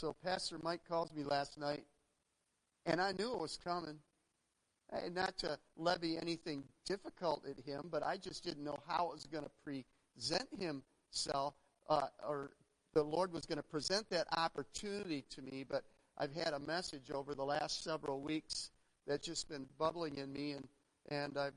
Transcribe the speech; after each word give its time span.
So 0.00 0.16
Pastor 0.24 0.56
Mike 0.62 0.80
calls 0.88 1.12
me 1.12 1.24
last 1.24 1.58
night, 1.58 1.84
and 2.86 3.02
I 3.02 3.12
knew 3.12 3.34
it 3.34 3.38
was 3.38 3.58
coming. 3.62 3.98
And 4.90 5.14
not 5.14 5.36
to 5.40 5.58
levy 5.76 6.16
anything 6.16 6.64
difficult 6.86 7.44
at 7.46 7.62
him, 7.62 7.88
but 7.90 8.02
I 8.02 8.16
just 8.16 8.42
didn't 8.42 8.64
know 8.64 8.78
how 8.88 9.08
it 9.08 9.12
was 9.12 9.26
going 9.26 9.44
to 9.44 9.50
present 9.62 10.48
himself, 10.58 11.52
uh, 11.90 12.06
or 12.26 12.52
the 12.94 13.02
Lord 13.02 13.30
was 13.30 13.44
going 13.44 13.58
to 13.58 13.62
present 13.62 14.08
that 14.08 14.26
opportunity 14.34 15.26
to 15.28 15.42
me. 15.42 15.66
But 15.68 15.84
I've 16.16 16.32
had 16.32 16.54
a 16.54 16.60
message 16.60 17.10
over 17.10 17.34
the 17.34 17.44
last 17.44 17.84
several 17.84 18.22
weeks 18.22 18.70
that's 19.06 19.26
just 19.26 19.50
been 19.50 19.66
bubbling 19.78 20.16
in 20.16 20.32
me, 20.32 20.52
and, 20.52 20.66
and 21.10 21.36
I 21.36 21.50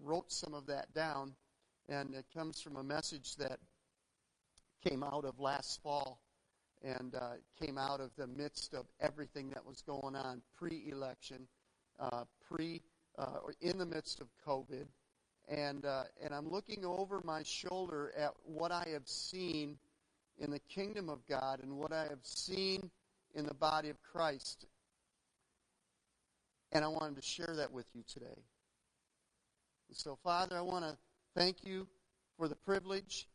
wrote 0.00 0.30
some 0.30 0.54
of 0.54 0.64
that 0.66 0.94
down. 0.94 1.34
And 1.88 2.14
it 2.14 2.26
comes 2.32 2.60
from 2.60 2.76
a 2.76 2.84
message 2.84 3.34
that 3.34 3.58
came 4.88 5.02
out 5.02 5.24
of 5.24 5.40
last 5.40 5.82
fall 5.82 6.20
and 6.84 7.14
uh, 7.14 7.32
came 7.60 7.78
out 7.78 8.00
of 8.00 8.10
the 8.16 8.26
midst 8.26 8.74
of 8.74 8.84
everything 9.00 9.48
that 9.50 9.64
was 9.64 9.82
going 9.82 10.14
on 10.14 10.42
pre 10.58 10.84
election, 10.90 11.46
uh, 11.98 12.24
pre, 12.48 12.82
uh, 13.18 13.38
or 13.42 13.54
in 13.60 13.78
the 13.78 13.86
midst 13.86 14.20
of 14.20 14.28
COVID. 14.46 14.86
And, 15.48 15.84
uh, 15.84 16.04
and 16.22 16.34
I'm 16.34 16.50
looking 16.50 16.84
over 16.84 17.20
my 17.24 17.42
shoulder 17.42 18.12
at 18.16 18.32
what 18.44 18.72
I 18.72 18.86
have 18.92 19.06
seen 19.06 19.76
in 20.38 20.50
the 20.50 20.58
kingdom 20.58 21.08
of 21.08 21.26
God 21.26 21.60
and 21.62 21.76
what 21.76 21.92
I 21.92 22.04
have 22.04 22.22
seen 22.22 22.90
in 23.34 23.46
the 23.46 23.54
body 23.54 23.90
of 23.90 23.96
Christ. 24.02 24.66
And 26.72 26.84
I 26.84 26.88
wanted 26.88 27.16
to 27.16 27.22
share 27.22 27.54
that 27.56 27.72
with 27.72 27.86
you 27.94 28.02
today. 28.08 28.42
So, 29.92 30.18
Father, 30.24 30.56
I 30.56 30.62
want 30.62 30.84
to 30.84 30.96
thank 31.36 31.58
you 31.64 31.86
for 32.36 32.48
the 32.48 32.56
privilege 32.56 33.28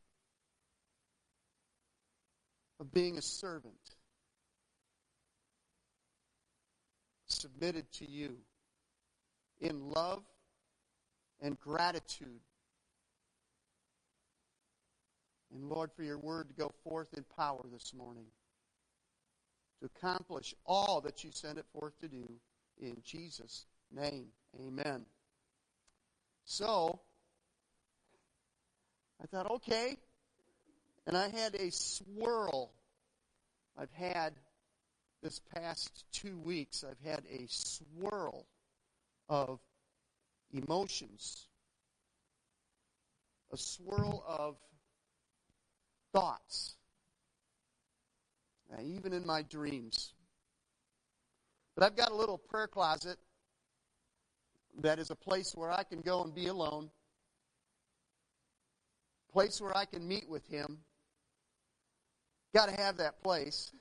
of 2.79 2.91
being 2.93 3.17
a 3.17 3.21
servant, 3.21 3.73
submitted 7.25 7.91
to 7.91 8.09
you 8.09 8.37
in 9.59 9.89
love 9.89 10.23
and 11.41 11.59
gratitude. 11.59 12.41
And 15.53 15.69
Lord, 15.69 15.91
for 15.95 16.03
your 16.03 16.19
word 16.19 16.49
to 16.49 16.55
go 16.55 16.71
forth 16.83 17.13
in 17.15 17.25
power 17.35 17.65
this 17.71 17.93
morning, 17.93 18.27
to 19.79 19.89
accomplish 19.95 20.53
all 20.65 21.01
that 21.01 21.23
you 21.23 21.31
sent 21.31 21.57
it 21.57 21.65
forth 21.73 21.97
to 21.99 22.07
do 22.07 22.29
in 22.79 22.97
Jesus' 23.03 23.65
name. 23.91 24.27
Amen. 24.59 25.05
So, 26.45 27.01
I 29.21 29.25
thought, 29.27 29.51
okay, 29.51 29.97
and 31.09 31.17
I 31.17 31.27
had 31.27 31.55
a 31.55 31.71
swirl. 31.71 32.71
I've 33.75 33.91
had 33.93 34.33
this 35.23 35.41
past 35.55 36.05
two 36.11 36.37
weeks, 36.37 36.85
I've 36.87 37.03
had 37.03 37.23
a 37.31 37.47
swirl 37.47 38.45
of 39.27 39.59
emotions, 40.53 41.47
a 43.51 43.57
swirl 43.57 44.23
of 44.27 44.57
thoughts, 46.13 46.75
uh, 48.71 48.81
even 48.83 49.11
in 49.11 49.25
my 49.25 49.41
dreams. 49.41 50.13
But 51.75 51.85
I've 51.85 51.95
got 51.95 52.11
a 52.11 52.15
little 52.15 52.37
prayer 52.37 52.67
closet 52.67 53.17
that 54.83 54.99
is 54.99 55.09
a 55.09 55.15
place 55.15 55.55
where 55.55 55.71
I 55.71 55.81
can 55.81 56.01
go 56.01 56.21
and 56.21 56.35
be 56.35 56.45
alone, 56.45 56.91
place 59.33 59.59
where 59.59 59.75
I 59.75 59.85
can 59.85 60.07
meet 60.07 60.29
with 60.29 60.45
Him 60.45 60.77
Got 62.53 62.69
to 62.69 62.81
have 62.81 62.97
that 62.97 63.21
place. 63.21 63.71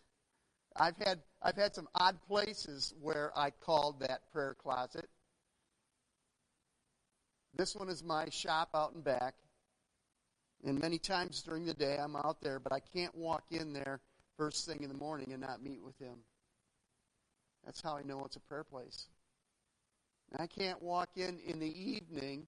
I've 0.77 0.97
had 0.98 1.20
I've 1.42 1.56
had 1.56 1.74
some 1.74 1.88
odd 1.94 2.16
places 2.27 2.94
where 3.00 3.33
I 3.36 3.50
called 3.50 4.00
that 4.00 4.30
prayer 4.33 4.55
closet. 4.55 5.08
This 7.55 7.75
one 7.75 7.88
is 7.88 8.04
my 8.04 8.28
shop 8.31 8.70
out 8.75 8.94
and 8.94 9.03
back. 9.03 9.34
And 10.65 10.78
many 10.81 10.98
times 10.98 11.42
during 11.42 11.65
the 11.65 11.75
day 11.75 11.98
I'm 12.00 12.16
out 12.16 12.41
there, 12.41 12.59
but 12.59 12.72
I 12.72 12.81
can't 12.81 13.15
walk 13.15 13.44
in 13.50 13.72
there 13.72 14.00
first 14.37 14.66
thing 14.66 14.82
in 14.82 14.88
the 14.88 14.98
morning 14.98 15.32
and 15.32 15.41
not 15.41 15.62
meet 15.62 15.82
with 15.82 15.98
him. 15.98 16.19
That's 17.65 17.81
how 17.81 17.97
I 17.97 18.03
know 18.03 18.22
it's 18.25 18.37
a 18.37 18.41
prayer 18.41 18.65
place. 18.65 19.06
And 20.32 20.41
I 20.41 20.47
can't 20.47 20.81
walk 20.82 21.10
in 21.16 21.38
in 21.47 21.59
the 21.59 21.91
evening 21.91 22.47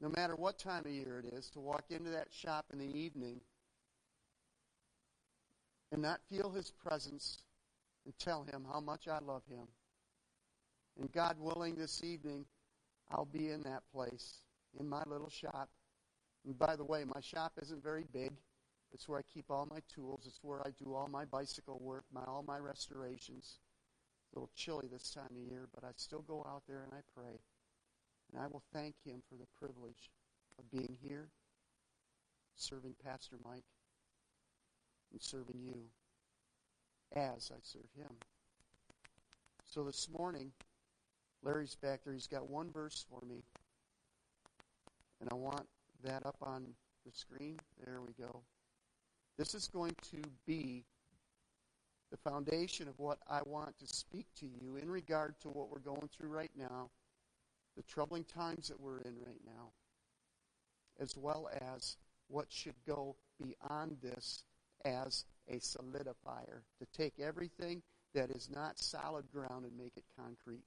no 0.00 0.10
matter 0.16 0.34
what 0.34 0.58
time 0.58 0.84
of 0.84 0.92
year 0.92 1.22
it 1.24 1.34
is, 1.34 1.50
to 1.50 1.60
walk 1.60 1.84
into 1.90 2.10
that 2.10 2.28
shop 2.32 2.66
in 2.72 2.78
the 2.78 2.96
evening 2.96 3.40
and 5.92 6.02
not 6.02 6.20
feel 6.28 6.50
his 6.50 6.70
presence 6.70 7.42
and 8.04 8.18
tell 8.18 8.44
him 8.44 8.66
how 8.70 8.80
much 8.80 9.08
I 9.08 9.18
love 9.20 9.42
him. 9.48 9.66
And 10.98 11.10
God 11.12 11.36
willing, 11.38 11.74
this 11.74 12.02
evening, 12.04 12.44
I'll 13.10 13.24
be 13.24 13.50
in 13.50 13.62
that 13.62 13.82
place, 13.92 14.40
in 14.78 14.88
my 14.88 15.02
little 15.06 15.30
shop. 15.30 15.68
And 16.44 16.58
by 16.58 16.76
the 16.76 16.84
way, 16.84 17.04
my 17.04 17.20
shop 17.20 17.52
isn't 17.62 17.82
very 17.82 18.04
big. 18.12 18.32
It's 18.92 19.08
where 19.08 19.18
I 19.18 19.22
keep 19.22 19.50
all 19.50 19.66
my 19.70 19.80
tools. 19.92 20.24
It's 20.26 20.38
where 20.42 20.60
I 20.60 20.70
do 20.82 20.94
all 20.94 21.08
my 21.08 21.24
bicycle 21.24 21.80
work, 21.80 22.04
my, 22.12 22.22
all 22.26 22.44
my 22.46 22.58
restorations. 22.58 23.58
It's 24.22 24.32
a 24.32 24.38
little 24.38 24.50
chilly 24.54 24.86
this 24.90 25.10
time 25.10 25.30
of 25.30 25.50
year, 25.50 25.68
but 25.74 25.84
I 25.84 25.90
still 25.96 26.22
go 26.22 26.46
out 26.48 26.62
there 26.68 26.82
and 26.82 26.92
I 26.92 27.00
pray. 27.14 27.38
And 28.34 28.42
I 28.42 28.48
will 28.48 28.62
thank 28.72 28.94
him 29.04 29.22
for 29.28 29.36
the 29.36 29.46
privilege 29.58 30.10
of 30.58 30.68
being 30.70 30.96
here, 31.00 31.28
serving 32.56 32.94
Pastor 33.04 33.36
Mike, 33.44 33.64
and 35.12 35.22
serving 35.22 35.60
you 35.60 35.84
as 37.14 37.52
I 37.54 37.58
serve 37.62 37.88
him. 37.96 38.10
So 39.70 39.84
this 39.84 40.08
morning, 40.18 40.50
Larry's 41.44 41.76
back 41.76 42.00
there. 42.04 42.12
He's 42.12 42.26
got 42.26 42.50
one 42.50 42.72
verse 42.72 43.06
for 43.08 43.24
me. 43.24 43.44
And 45.20 45.28
I 45.30 45.34
want 45.36 45.66
that 46.02 46.26
up 46.26 46.36
on 46.42 46.66
the 47.06 47.12
screen. 47.12 47.58
There 47.84 48.00
we 48.00 48.14
go. 48.20 48.42
This 49.38 49.54
is 49.54 49.68
going 49.68 49.94
to 50.10 50.22
be 50.44 50.84
the 52.10 52.30
foundation 52.30 52.88
of 52.88 52.98
what 52.98 53.18
I 53.28 53.40
want 53.46 53.78
to 53.78 53.86
speak 53.86 54.26
to 54.40 54.46
you 54.46 54.76
in 54.76 54.90
regard 54.90 55.34
to 55.42 55.48
what 55.48 55.70
we're 55.70 55.78
going 55.78 56.08
through 56.16 56.30
right 56.30 56.50
now 56.56 56.90
the 57.76 57.82
troubling 57.82 58.24
times 58.24 58.68
that 58.68 58.80
we're 58.80 59.00
in 59.00 59.14
right 59.26 59.40
now, 59.44 59.70
as 61.00 61.16
well 61.16 61.48
as 61.74 61.96
what 62.28 62.46
should 62.50 62.74
go 62.86 63.16
beyond 63.38 63.96
this 64.02 64.44
as 64.84 65.24
a 65.48 65.56
solidifier, 65.56 66.62
to 66.78 66.86
take 66.92 67.20
everything 67.20 67.82
that 68.14 68.30
is 68.30 68.48
not 68.54 68.78
solid 68.78 69.24
ground 69.32 69.64
and 69.64 69.76
make 69.76 69.96
it 69.96 70.04
concrete. 70.18 70.64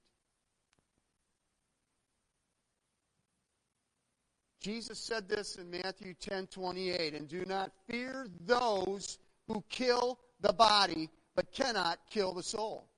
Jesus 4.60 4.98
said 4.98 5.28
this 5.28 5.56
in 5.56 5.70
Matthew 5.70 6.14
10 6.14 6.48
28, 6.48 7.14
and 7.14 7.28
do 7.28 7.44
not 7.46 7.72
fear 7.88 8.26
those 8.44 9.18
who 9.46 9.64
kill 9.70 10.18
the 10.40 10.52
body, 10.52 11.08
but 11.34 11.52
cannot 11.52 12.00
kill 12.10 12.34
the 12.34 12.42
soul. 12.42 12.88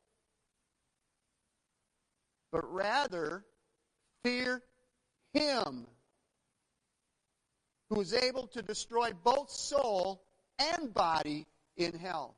But 2.50 2.70
rather, 2.72 3.44
Fear 4.22 4.62
him 5.32 5.86
who 7.88 8.00
is 8.00 8.14
able 8.14 8.46
to 8.48 8.62
destroy 8.62 9.10
both 9.24 9.50
soul 9.50 10.22
and 10.58 10.92
body 10.94 11.46
in 11.76 11.92
hell. 11.98 12.36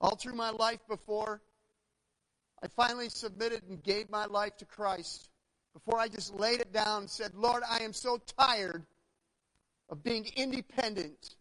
All 0.00 0.16
through 0.16 0.34
my 0.34 0.50
life 0.50 0.80
before 0.88 1.42
I 2.62 2.68
finally 2.68 3.08
submitted 3.08 3.62
and 3.68 3.82
gave 3.82 4.10
my 4.10 4.26
life 4.26 4.56
to 4.58 4.64
Christ, 4.64 5.30
before 5.72 5.98
I 5.98 6.08
just 6.08 6.34
laid 6.34 6.60
it 6.60 6.72
down 6.72 7.02
and 7.02 7.10
said, 7.10 7.34
Lord, 7.34 7.62
I 7.68 7.80
am 7.80 7.92
so 7.92 8.18
tired 8.38 8.84
of 9.88 10.02
being 10.02 10.26
independent, 10.36 11.36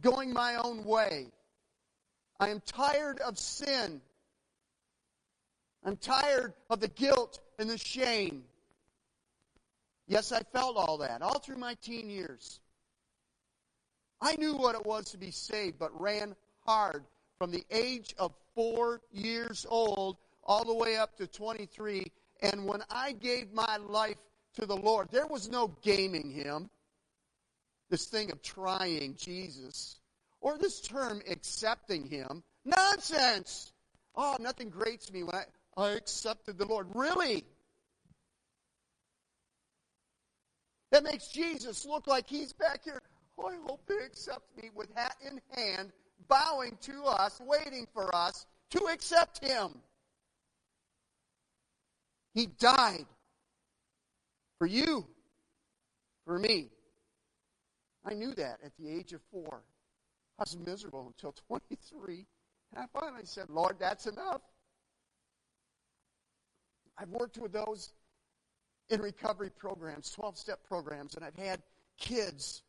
going 0.00 0.32
my 0.32 0.56
own 0.56 0.84
way. 0.84 1.28
I 2.40 2.48
am 2.48 2.60
tired 2.60 3.20
of 3.20 3.38
sin. 3.38 4.00
I'm 5.84 5.96
tired 5.96 6.54
of 6.70 6.80
the 6.80 6.88
guilt 6.88 7.40
and 7.58 7.68
the 7.68 7.78
shame. 7.78 8.44
Yes, 10.06 10.32
I 10.32 10.40
felt 10.52 10.76
all 10.76 10.98
that 10.98 11.22
all 11.22 11.38
through 11.38 11.56
my 11.56 11.74
teen 11.74 12.10
years. 12.10 12.60
I 14.20 14.36
knew 14.36 14.54
what 14.54 14.74
it 14.74 14.86
was 14.86 15.10
to 15.10 15.18
be 15.18 15.30
saved, 15.30 15.78
but 15.78 16.00
ran 16.00 16.36
hard 16.64 17.04
from 17.38 17.50
the 17.50 17.64
age 17.70 18.14
of 18.18 18.32
four 18.54 19.00
years 19.10 19.66
old 19.68 20.16
all 20.44 20.64
the 20.64 20.74
way 20.74 20.96
up 20.96 21.16
to 21.16 21.26
23. 21.26 22.06
And 22.42 22.64
when 22.66 22.82
I 22.90 23.12
gave 23.12 23.52
my 23.52 23.78
life 23.78 24.18
to 24.54 24.66
the 24.66 24.76
Lord, 24.76 25.08
there 25.10 25.26
was 25.26 25.48
no 25.48 25.68
gaming 25.82 26.30
Him, 26.30 26.70
this 27.90 28.06
thing 28.06 28.30
of 28.30 28.42
trying 28.42 29.16
Jesus, 29.16 29.98
or 30.40 30.56
this 30.58 30.80
term 30.80 31.20
accepting 31.28 32.06
Him. 32.06 32.42
Nonsense! 32.64 33.72
Oh, 34.14 34.36
nothing 34.38 34.68
grates 34.68 35.12
me 35.12 35.22
when 35.22 35.34
I. 35.34 35.44
I 35.76 35.90
accepted 35.90 36.58
the 36.58 36.66
Lord. 36.66 36.86
Really? 36.94 37.44
That 40.90 41.04
makes 41.04 41.28
Jesus 41.28 41.86
look 41.86 42.06
like 42.06 42.28
he's 42.28 42.52
back 42.52 42.84
here. 42.84 43.00
Oh, 43.38 43.48
I 43.48 43.56
hope 43.66 43.80
they 43.86 44.04
accept 44.04 44.44
me 44.62 44.70
with 44.74 44.88
hat 44.94 45.16
in 45.26 45.40
hand, 45.56 45.90
bowing 46.28 46.76
to 46.82 47.04
us, 47.04 47.40
waiting 47.40 47.86
for 47.94 48.14
us 48.14 48.46
to 48.70 48.86
accept 48.92 49.42
him. 49.42 49.70
He 52.34 52.46
died 52.46 53.06
for 54.58 54.66
you, 54.66 55.06
for 56.26 56.38
me. 56.38 56.68
I 58.04 58.14
knew 58.14 58.34
that 58.34 58.58
at 58.64 58.72
the 58.78 58.88
age 58.88 59.12
of 59.12 59.20
four. 59.30 59.62
I 60.38 60.42
was 60.42 60.56
miserable 60.58 61.06
until 61.06 61.32
23. 61.48 62.26
And 62.74 62.84
I 62.84 63.00
finally 63.00 63.24
said, 63.24 63.48
Lord, 63.48 63.76
that's 63.78 64.06
enough. 64.06 64.42
I've 66.98 67.08
worked 67.08 67.38
with 67.38 67.52
those 67.52 67.90
in 68.90 69.00
recovery 69.00 69.50
programs, 69.50 70.10
12 70.10 70.36
step 70.36 70.60
programs, 70.66 71.14
and 71.14 71.24
I've 71.24 71.36
had 71.36 71.62
kids 71.98 72.62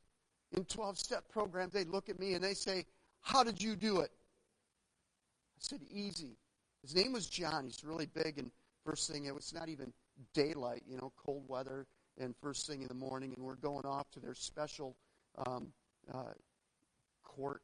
in 0.55 0.65
12 0.65 0.97
step 0.97 1.23
programs. 1.29 1.73
They 1.73 1.83
look 1.83 2.09
at 2.09 2.19
me 2.19 2.33
and 2.33 2.43
they 2.43 2.53
say, 2.53 2.85
How 3.21 3.43
did 3.43 3.61
you 3.61 3.75
do 3.75 3.99
it? 3.99 4.11
I 5.57 5.59
said, 5.59 5.81
Easy. 5.91 6.37
His 6.81 6.95
name 6.95 7.13
was 7.13 7.27
John. 7.27 7.65
He's 7.65 7.83
really 7.83 8.07
big, 8.07 8.37
and 8.37 8.51
first 8.85 9.09
thing, 9.09 9.25
it 9.25 9.33
was 9.33 9.53
not 9.53 9.69
even 9.69 9.93
daylight, 10.33 10.83
you 10.87 10.97
know, 10.97 11.11
cold 11.17 11.43
weather, 11.47 11.87
and 12.19 12.35
first 12.41 12.67
thing 12.67 12.81
in 12.81 12.87
the 12.87 12.93
morning, 12.93 13.33
and 13.35 13.43
we're 13.43 13.55
going 13.55 13.85
off 13.85 14.11
to 14.11 14.19
their 14.19 14.35
special 14.35 14.95
um, 15.47 15.67
uh, 16.13 16.33
court 17.23 17.61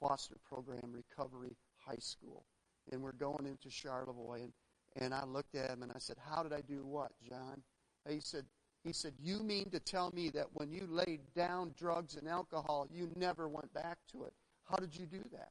foster 0.00 0.36
program, 0.48 0.92
recovery 0.92 1.56
high 1.78 1.98
school. 1.98 2.44
And 2.92 3.02
we're 3.02 3.12
going 3.12 3.46
into 3.46 3.70
Charlevoix, 3.70 4.42
and, 4.42 4.52
and 4.96 5.14
I 5.14 5.24
looked 5.24 5.54
at 5.54 5.70
him 5.70 5.82
and 5.82 5.92
I 5.92 5.98
said, 5.98 6.16
How 6.18 6.42
did 6.42 6.52
I 6.52 6.60
do 6.60 6.84
what, 6.84 7.12
John? 7.28 7.62
He 8.08 8.20
said, 8.20 8.44
he 8.84 8.92
said, 8.92 9.12
You 9.22 9.40
mean 9.40 9.70
to 9.70 9.80
tell 9.80 10.10
me 10.14 10.30
that 10.30 10.46
when 10.54 10.70
you 10.72 10.86
laid 10.88 11.20
down 11.34 11.74
drugs 11.78 12.16
and 12.16 12.28
alcohol, 12.28 12.88
you 12.92 13.10
never 13.16 13.48
went 13.48 13.72
back 13.74 13.98
to 14.12 14.24
it? 14.24 14.32
How 14.68 14.76
did 14.76 14.96
you 14.96 15.06
do 15.06 15.22
that? 15.32 15.50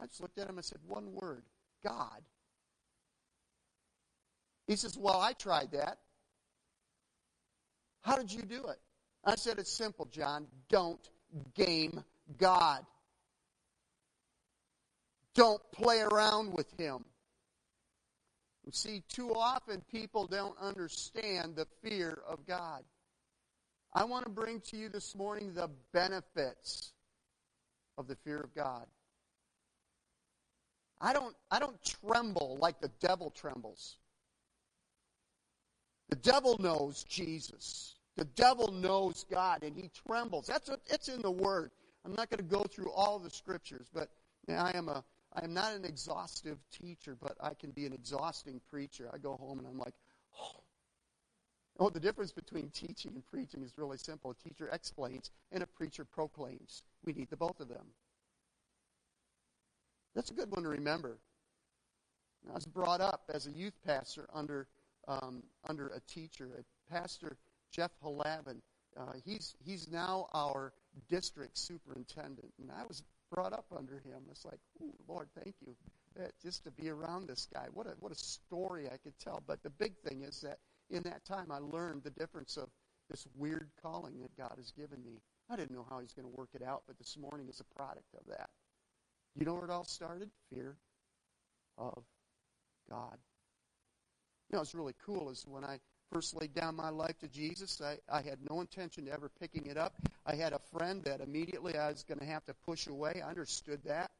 I 0.00 0.06
just 0.06 0.20
looked 0.20 0.38
at 0.38 0.48
him 0.48 0.56
and 0.56 0.64
said, 0.64 0.78
One 0.86 1.12
word 1.12 1.42
God. 1.82 2.22
He 4.66 4.76
says, 4.76 4.96
Well, 4.96 5.20
I 5.20 5.32
tried 5.32 5.72
that. 5.72 5.98
How 8.02 8.16
did 8.16 8.32
you 8.32 8.42
do 8.42 8.66
it? 8.68 8.78
I 9.24 9.34
said, 9.36 9.58
It's 9.58 9.72
simple, 9.72 10.06
John. 10.06 10.46
Don't 10.68 11.00
game 11.54 12.04
God. 12.38 12.84
Don't 15.34 15.60
play 15.72 16.00
around 16.00 16.52
with 16.54 16.70
Him. 16.78 17.04
See, 18.70 19.02
too 19.08 19.34
often 19.34 19.82
people 19.90 20.26
don't 20.26 20.56
understand 20.58 21.54
the 21.54 21.66
fear 21.82 22.18
of 22.26 22.46
God. 22.46 22.82
I 23.92 24.04
want 24.04 24.24
to 24.24 24.30
bring 24.30 24.60
to 24.60 24.76
you 24.76 24.88
this 24.88 25.14
morning 25.14 25.52
the 25.54 25.70
benefits 25.92 26.92
of 27.98 28.08
the 28.08 28.16
fear 28.16 28.40
of 28.40 28.54
God. 28.54 28.86
I 31.00 31.12
don't, 31.12 31.36
I 31.50 31.58
don't 31.58 31.78
tremble 31.84 32.56
like 32.60 32.80
the 32.80 32.90
devil 33.00 33.30
trembles. 33.30 33.98
The 36.08 36.16
devil 36.16 36.56
knows 36.58 37.04
Jesus. 37.04 37.96
The 38.16 38.24
devil 38.24 38.72
knows 38.72 39.24
God, 39.30 39.62
and 39.62 39.76
he 39.76 39.90
trembles. 40.06 40.46
That's 40.46 40.68
what, 40.68 40.80
it's 40.86 41.08
in 41.08 41.20
the 41.20 41.30
Word. 41.30 41.70
I'm 42.04 42.14
not 42.14 42.30
going 42.30 42.38
to 42.38 42.56
go 42.56 42.62
through 42.64 42.90
all 42.92 43.18
the 43.18 43.30
scriptures, 43.30 43.88
but 43.92 44.08
I 44.48 44.76
am 44.76 44.88
a 44.88 45.04
I 45.34 45.44
am 45.44 45.52
not 45.52 45.74
an 45.74 45.84
exhaustive 45.84 46.58
teacher, 46.70 47.16
but 47.20 47.36
I 47.40 47.54
can 47.54 47.70
be 47.72 47.86
an 47.86 47.92
exhausting 47.92 48.60
preacher. 48.70 49.10
I 49.12 49.18
go 49.18 49.36
home 49.36 49.58
and 49.58 49.66
I'm 49.66 49.78
like, 49.78 49.94
oh. 50.40 50.60
oh. 51.80 51.90
the 51.90 51.98
difference 52.00 52.30
between 52.30 52.70
teaching 52.70 53.12
and 53.14 53.26
preaching 53.26 53.62
is 53.62 53.76
really 53.76 53.98
simple. 53.98 54.30
A 54.30 54.48
teacher 54.48 54.68
explains 54.72 55.30
and 55.50 55.62
a 55.62 55.66
preacher 55.66 56.04
proclaims. 56.04 56.82
We 57.04 57.12
need 57.12 57.30
the 57.30 57.36
both 57.36 57.58
of 57.60 57.68
them. 57.68 57.86
That's 60.14 60.30
a 60.30 60.34
good 60.34 60.50
one 60.50 60.62
to 60.62 60.68
remember. 60.68 61.18
I 62.48 62.54
was 62.54 62.66
brought 62.66 63.00
up 63.00 63.22
as 63.32 63.46
a 63.46 63.50
youth 63.50 63.74
pastor 63.84 64.28
under 64.32 64.68
um, 65.08 65.42
under 65.68 65.88
a 65.88 66.00
teacher, 66.00 66.48
a 66.58 66.92
pastor 66.92 67.36
Jeff 67.70 67.90
Halavin. 68.02 68.60
Uh, 68.96 69.12
he's 69.24 69.56
he's 69.64 69.90
now 69.90 70.28
our 70.32 70.72
district 71.08 71.58
superintendent, 71.58 72.52
and 72.60 72.70
I 72.70 72.84
was 72.86 73.02
brought 73.32 73.52
up 73.52 73.66
under 73.76 73.94
him. 73.94 74.22
It's 74.30 74.44
like, 74.44 74.60
Lord, 75.08 75.28
thank 75.42 75.56
you. 75.60 75.74
That 76.16 76.32
just 76.42 76.64
to 76.64 76.70
be 76.70 76.90
around 76.90 77.26
this 77.26 77.48
guy. 77.52 77.66
What 77.72 77.86
a 77.86 77.94
what 77.98 78.12
a 78.12 78.16
story 78.16 78.86
I 78.86 78.96
could 78.98 79.18
tell. 79.18 79.42
But 79.46 79.62
the 79.62 79.70
big 79.70 79.96
thing 80.06 80.22
is 80.22 80.40
that 80.42 80.58
in 80.90 81.02
that 81.02 81.24
time 81.24 81.50
I 81.50 81.58
learned 81.58 82.04
the 82.04 82.10
difference 82.10 82.56
of 82.56 82.68
this 83.10 83.26
weird 83.36 83.68
calling 83.82 84.20
that 84.22 84.36
God 84.36 84.54
has 84.56 84.70
given 84.70 85.02
me. 85.04 85.20
I 85.50 85.56
didn't 85.56 85.74
know 85.74 85.86
how 85.88 85.98
he's 85.98 86.12
going 86.12 86.30
to 86.30 86.36
work 86.36 86.50
it 86.54 86.62
out, 86.62 86.84
but 86.86 86.98
this 86.98 87.16
morning 87.18 87.48
is 87.48 87.60
a 87.60 87.76
product 87.76 88.14
of 88.14 88.26
that. 88.28 88.48
You 89.36 89.44
know 89.44 89.54
where 89.54 89.64
it 89.64 89.70
all 89.70 89.84
started? 89.84 90.30
Fear 90.52 90.76
of 91.76 92.04
God. 92.88 93.18
You 94.50 94.56
know, 94.56 94.62
it's 94.62 94.74
really 94.74 94.94
cool 95.04 95.30
is 95.30 95.44
when 95.46 95.64
I 95.64 95.80
first 96.14 96.40
laid 96.40 96.54
down 96.54 96.76
my 96.76 96.90
life 96.90 97.18
to 97.18 97.26
Jesus, 97.26 97.80
I, 97.82 97.98
I 98.08 98.22
had 98.22 98.38
no 98.48 98.60
intention 98.60 99.08
of 99.08 99.14
ever 99.14 99.28
picking 99.40 99.66
it 99.66 99.76
up. 99.76 99.94
I 100.24 100.36
had 100.36 100.52
a 100.52 100.60
friend 100.72 101.02
that 101.04 101.20
immediately 101.20 101.76
I 101.76 101.90
was 101.90 102.04
going 102.04 102.20
to 102.20 102.24
have 102.24 102.44
to 102.44 102.54
push 102.64 102.86
away. 102.86 103.20
I 103.20 103.28
understood 103.28 103.80
that. 103.84 104.12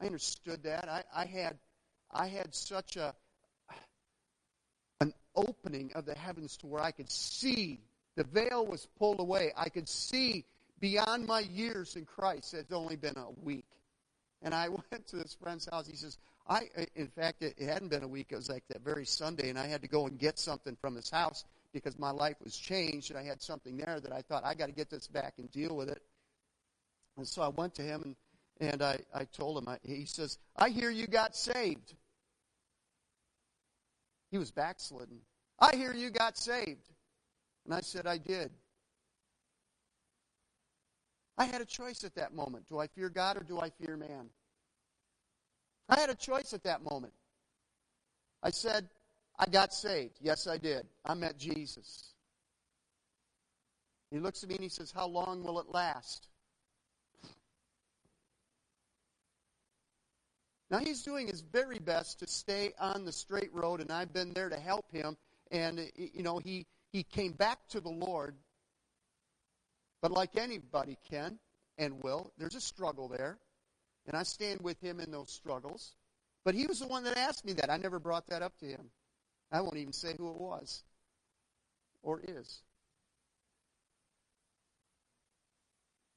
I 0.00 0.06
understood 0.06 0.62
that. 0.62 0.88
I, 0.88 1.02
I 1.14 1.26
had 1.26 1.58
I 2.10 2.28
had 2.28 2.54
such 2.54 2.96
a 2.96 3.14
an 5.02 5.12
opening 5.36 5.92
of 5.94 6.06
the 6.06 6.14
heavens 6.14 6.56
to 6.58 6.66
where 6.66 6.82
I 6.82 6.92
could 6.92 7.10
see 7.10 7.80
the 8.16 8.24
veil 8.24 8.64
was 8.64 8.86
pulled 8.98 9.20
away. 9.20 9.52
I 9.54 9.68
could 9.68 9.88
see 9.88 10.46
beyond 10.80 11.26
my 11.26 11.40
years 11.40 11.94
in 11.94 12.06
Christ. 12.06 12.54
It's 12.54 12.72
only 12.72 12.96
been 12.96 13.18
a 13.18 13.28
week. 13.42 13.66
And 14.40 14.54
I 14.54 14.68
went 14.90 15.06
to 15.08 15.16
this 15.16 15.36
friend's 15.40 15.68
house. 15.70 15.86
He 15.86 15.96
says, 15.96 16.16
I, 16.48 16.68
in 16.96 17.08
fact, 17.08 17.42
it, 17.42 17.58
hadn't 17.60 17.88
been 17.88 18.02
a 18.02 18.08
week. 18.08 18.28
It 18.30 18.36
was 18.36 18.48
like 18.48 18.64
that 18.68 18.82
very 18.82 19.06
Sunday, 19.06 19.48
and 19.48 19.58
I 19.58 19.66
had 19.66 19.82
to 19.82 19.88
go 19.88 20.06
and 20.06 20.18
get 20.18 20.38
something 20.38 20.76
from 20.80 20.96
his 20.96 21.08
house 21.08 21.44
because 21.72 21.98
my 21.98 22.10
life 22.10 22.36
was 22.42 22.56
changed, 22.56 23.10
and 23.10 23.18
I 23.18 23.22
had 23.22 23.40
something 23.40 23.76
there 23.76 24.00
that 24.00 24.12
I 24.12 24.22
thought 24.22 24.44
I 24.44 24.54
got 24.54 24.66
to 24.66 24.72
get 24.72 24.90
this 24.90 25.06
back 25.06 25.34
and 25.38 25.50
deal 25.50 25.76
with 25.76 25.88
it. 25.88 26.02
And 27.16 27.26
so 27.26 27.42
I 27.42 27.48
went 27.48 27.74
to 27.76 27.82
him 27.82 28.02
and 28.04 28.16
and 28.60 28.80
I, 28.80 28.98
I 29.12 29.24
told 29.24 29.58
him. 29.58 29.68
I, 29.68 29.78
he 29.82 30.04
says, 30.04 30.38
"I 30.56 30.68
hear 30.68 30.90
you 30.90 31.06
got 31.06 31.34
saved." 31.34 31.94
He 34.30 34.38
was 34.38 34.50
backslidden. 34.50 35.18
I 35.58 35.76
hear 35.76 35.92
you 35.92 36.10
got 36.10 36.38
saved, 36.38 36.88
and 37.64 37.74
I 37.74 37.80
said, 37.80 38.06
"I 38.06 38.18
did." 38.18 38.52
I 41.36 41.46
had 41.46 41.60
a 41.60 41.66
choice 41.66 42.04
at 42.04 42.14
that 42.14 42.34
moment. 42.34 42.68
Do 42.68 42.78
I 42.78 42.86
fear 42.86 43.08
God 43.08 43.36
or 43.36 43.42
do 43.42 43.58
I 43.58 43.70
fear 43.70 43.96
man? 43.96 44.28
I 45.88 45.98
had 45.98 46.10
a 46.10 46.14
choice 46.14 46.52
at 46.52 46.64
that 46.64 46.82
moment. 46.82 47.12
I 48.42 48.50
said, 48.50 48.88
I 49.38 49.46
got 49.46 49.72
saved. 49.72 50.18
Yes, 50.20 50.46
I 50.46 50.56
did. 50.56 50.86
I 51.04 51.14
met 51.14 51.38
Jesus. 51.38 52.14
He 54.10 54.18
looks 54.18 54.42
at 54.42 54.48
me 54.48 54.56
and 54.56 54.62
he 54.62 54.68
says, 54.68 54.92
How 54.92 55.06
long 55.06 55.42
will 55.42 55.58
it 55.60 55.68
last? 55.68 56.28
Now, 60.70 60.78
he's 60.78 61.02
doing 61.02 61.26
his 61.26 61.42
very 61.42 61.78
best 61.78 62.20
to 62.20 62.26
stay 62.26 62.72
on 62.80 63.04
the 63.04 63.12
straight 63.12 63.52
road, 63.52 63.82
and 63.82 63.92
I've 63.92 64.14
been 64.14 64.32
there 64.32 64.48
to 64.48 64.56
help 64.56 64.90
him. 64.90 65.18
And, 65.50 65.90
you 65.96 66.22
know, 66.22 66.38
he, 66.38 66.66
he 66.92 67.02
came 67.02 67.32
back 67.32 67.58
to 67.68 67.80
the 67.80 67.90
Lord. 67.90 68.34
But 70.00 70.12
like 70.12 70.36
anybody 70.36 70.96
can 71.10 71.38
and 71.76 72.02
will, 72.02 72.32
there's 72.38 72.54
a 72.54 72.60
struggle 72.60 73.06
there. 73.08 73.38
And 74.06 74.16
I 74.16 74.22
stand 74.22 74.60
with 74.60 74.80
him 74.80 75.00
in 75.00 75.10
those 75.10 75.30
struggles. 75.30 75.94
But 76.44 76.54
he 76.54 76.66
was 76.66 76.80
the 76.80 76.88
one 76.88 77.04
that 77.04 77.16
asked 77.16 77.44
me 77.44 77.52
that. 77.54 77.70
I 77.70 77.76
never 77.76 77.98
brought 77.98 78.26
that 78.28 78.42
up 78.42 78.58
to 78.58 78.66
him. 78.66 78.90
I 79.52 79.60
won't 79.60 79.76
even 79.76 79.92
say 79.92 80.14
who 80.16 80.30
it 80.30 80.40
was 80.40 80.82
or 82.02 82.20
is. 82.26 82.62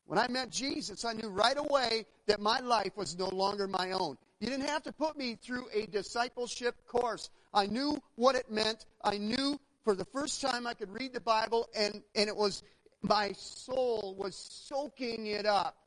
When 0.06 0.20
I 0.20 0.28
met 0.28 0.52
Jesus, 0.52 1.04
I 1.04 1.14
knew 1.14 1.30
right 1.30 1.58
away 1.58 2.06
that 2.28 2.40
my 2.40 2.60
life 2.60 2.96
was 2.96 3.18
no 3.18 3.28
longer 3.28 3.68
my 3.68 3.92
own. 3.92 4.18
You 4.40 4.48
didn't 4.48 4.68
have 4.68 4.84
to 4.84 4.92
put 4.92 5.18
me 5.18 5.36
through 5.42 5.66
a 5.74 5.88
discipleship 5.88 6.76
course. 6.88 7.30
I 7.54 7.66
knew 7.66 8.00
what 8.16 8.36
it 8.36 8.52
meant. 8.52 8.86
I 9.04 9.18
knew 9.18 9.60
for 9.84 9.96
the 9.96 10.06
first 10.06 10.42
time 10.42 10.68
I 10.68 10.74
could 10.74 10.90
read 10.90 11.14
the 11.14 11.22
Bible, 11.22 11.68
and, 11.76 12.04
and 12.16 12.28
it 12.28 12.36
was 12.36 12.64
my 13.02 13.32
soul 13.34 14.16
was 14.18 14.36
soaking 14.36 15.28
it 15.28 15.46
up. 15.46 15.78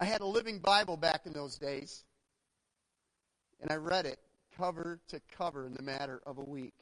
I 0.00 0.04
had 0.04 0.20
a 0.20 0.26
living 0.26 0.58
Bible 0.58 0.96
back 0.96 1.26
in 1.26 1.32
those 1.32 1.56
days, 1.56 2.04
and 3.60 3.70
I 3.70 3.76
read 3.76 4.06
it 4.06 4.18
cover 4.56 5.00
to 5.08 5.20
cover 5.36 5.66
in 5.66 5.74
the 5.74 5.82
matter 5.82 6.20
of 6.26 6.38
a 6.38 6.44
week. 6.44 6.74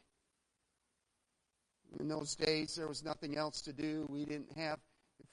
In 2.00 2.08
those 2.08 2.34
days, 2.34 2.74
there 2.74 2.88
was 2.88 3.04
nothing 3.04 3.36
else 3.36 3.60
to 3.62 3.72
do. 3.72 4.06
We 4.08 4.24
didn't 4.24 4.52
have 4.56 4.78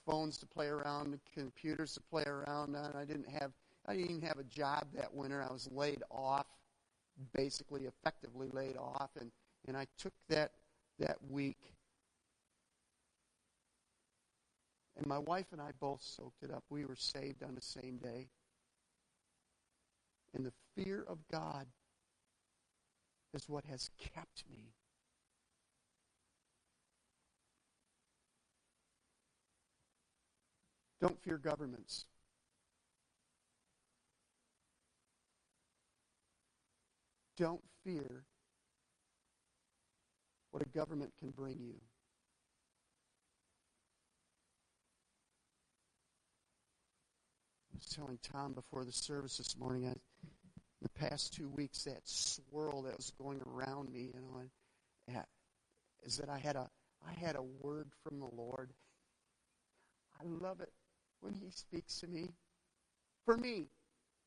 phones 0.05 0.37
to 0.39 0.45
play 0.45 0.67
around, 0.67 1.19
computers 1.33 1.93
to 1.93 2.01
play 2.01 2.23
around 2.23 2.75
on. 2.75 2.93
I 2.95 3.05
didn't 3.05 3.29
have 3.29 3.51
I 3.85 3.95
didn't 3.95 4.11
even 4.11 4.27
have 4.27 4.37
a 4.37 4.43
job 4.43 4.87
that 4.93 5.13
winter. 5.13 5.41
I 5.41 5.51
was 5.51 5.67
laid 5.71 6.03
off, 6.11 6.45
basically 7.33 7.85
effectively 7.85 8.49
laid 8.51 8.77
off, 8.77 9.09
and, 9.19 9.31
and 9.67 9.75
I 9.75 9.87
took 9.97 10.13
that 10.27 10.51
that 10.99 11.17
week. 11.29 11.57
And 14.99 15.07
my 15.07 15.17
wife 15.17 15.45
and 15.53 15.61
I 15.61 15.71
both 15.79 16.01
soaked 16.01 16.43
it 16.43 16.51
up. 16.51 16.65
We 16.69 16.83
were 16.83 16.97
saved 16.97 17.41
on 17.41 17.55
the 17.55 17.61
same 17.61 17.97
day. 17.97 18.27
And 20.35 20.45
the 20.45 20.51
fear 20.75 21.05
of 21.07 21.19
God 21.31 21.67
is 23.33 23.47
what 23.47 23.63
has 23.63 23.89
kept 23.97 24.43
me. 24.51 24.73
Don't 30.99 31.17
fear 31.23 31.37
governments. 31.37 32.05
Don't 37.37 37.63
fear 37.85 38.25
what 40.51 40.61
a 40.61 40.69
government 40.77 41.13
can 41.17 41.29
bring 41.29 41.57
you. 41.57 41.75
Was 47.79 47.95
telling 47.95 48.19
Tom 48.21 48.53
before 48.53 48.83
the 48.83 48.91
service 48.91 49.37
this 49.37 49.57
morning, 49.57 49.87
I, 49.87 49.93
the 50.81 50.89
past 50.89 51.33
two 51.33 51.47
weeks, 51.49 51.85
that 51.85 52.01
swirl 52.03 52.81
that 52.83 52.97
was 52.97 53.13
going 53.21 53.39
around 53.47 53.91
me, 53.91 54.11
you 54.13 54.19
know, 54.19 55.23
is 56.03 56.17
that 56.17 56.29
I 56.29 56.37
had 56.37 56.55
a 56.55 56.69
I 57.07 57.13
had 57.13 57.37
a 57.37 57.41
word 57.61 57.87
from 58.03 58.19
the 58.19 58.29
Lord. 58.35 58.71
I 60.19 60.25
love 60.25 60.59
it 60.59 60.73
when 61.21 61.33
He 61.33 61.49
speaks 61.51 62.01
to 62.01 62.07
me. 62.07 62.29
For 63.25 63.37
me. 63.37 63.67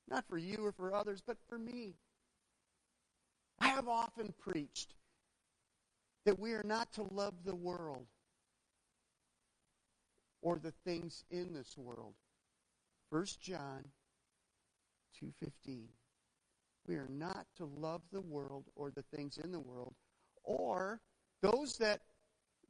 Not 0.08 0.24
for 0.28 0.38
you 0.38 0.64
or 0.64 0.72
for 0.72 0.94
others, 0.94 1.22
but 1.24 1.36
for 1.48 1.58
me. 1.58 1.94
I 3.60 3.68
have 3.68 3.88
often 3.88 4.32
preached 4.40 4.94
that 6.24 6.38
we 6.38 6.52
are 6.52 6.64
not 6.64 6.90
to 6.94 7.02
love 7.02 7.34
the 7.44 7.54
world 7.54 8.06
or 10.40 10.58
the 10.58 10.72
things 10.84 11.24
in 11.30 11.52
this 11.52 11.76
world. 11.76 12.14
1 13.12 13.26
John 13.42 13.84
2:15. 15.20 15.86
We 16.86 16.94
are 16.94 17.10
not 17.10 17.46
to 17.56 17.66
love 17.66 18.00
the 18.10 18.22
world 18.22 18.64
or 18.74 18.90
the 18.90 19.02
things 19.14 19.36
in 19.36 19.52
the 19.52 19.60
world 19.60 19.94
or 20.44 20.98
those 21.42 21.76
that 21.76 22.00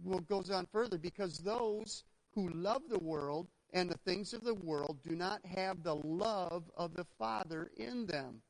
well 0.03 0.19
goes 0.19 0.51
on 0.51 0.67
further 0.67 0.99
because 0.99 1.39
those 1.39 2.03
who 2.33 2.49
love 2.49 2.83
the 2.89 2.99
world 2.99 3.47
and 3.73 3.89
the 3.89 3.99
things 3.99 4.33
of 4.33 4.43
the 4.43 4.55
world 4.55 5.01
do 5.05 5.15
not 5.15 5.47
have 5.47 5.85
the 5.85 5.95
love 5.95 6.69
of 6.77 6.93
the 6.95 7.07
Father 7.21 7.71
in 7.77 8.05
them. 8.07 8.43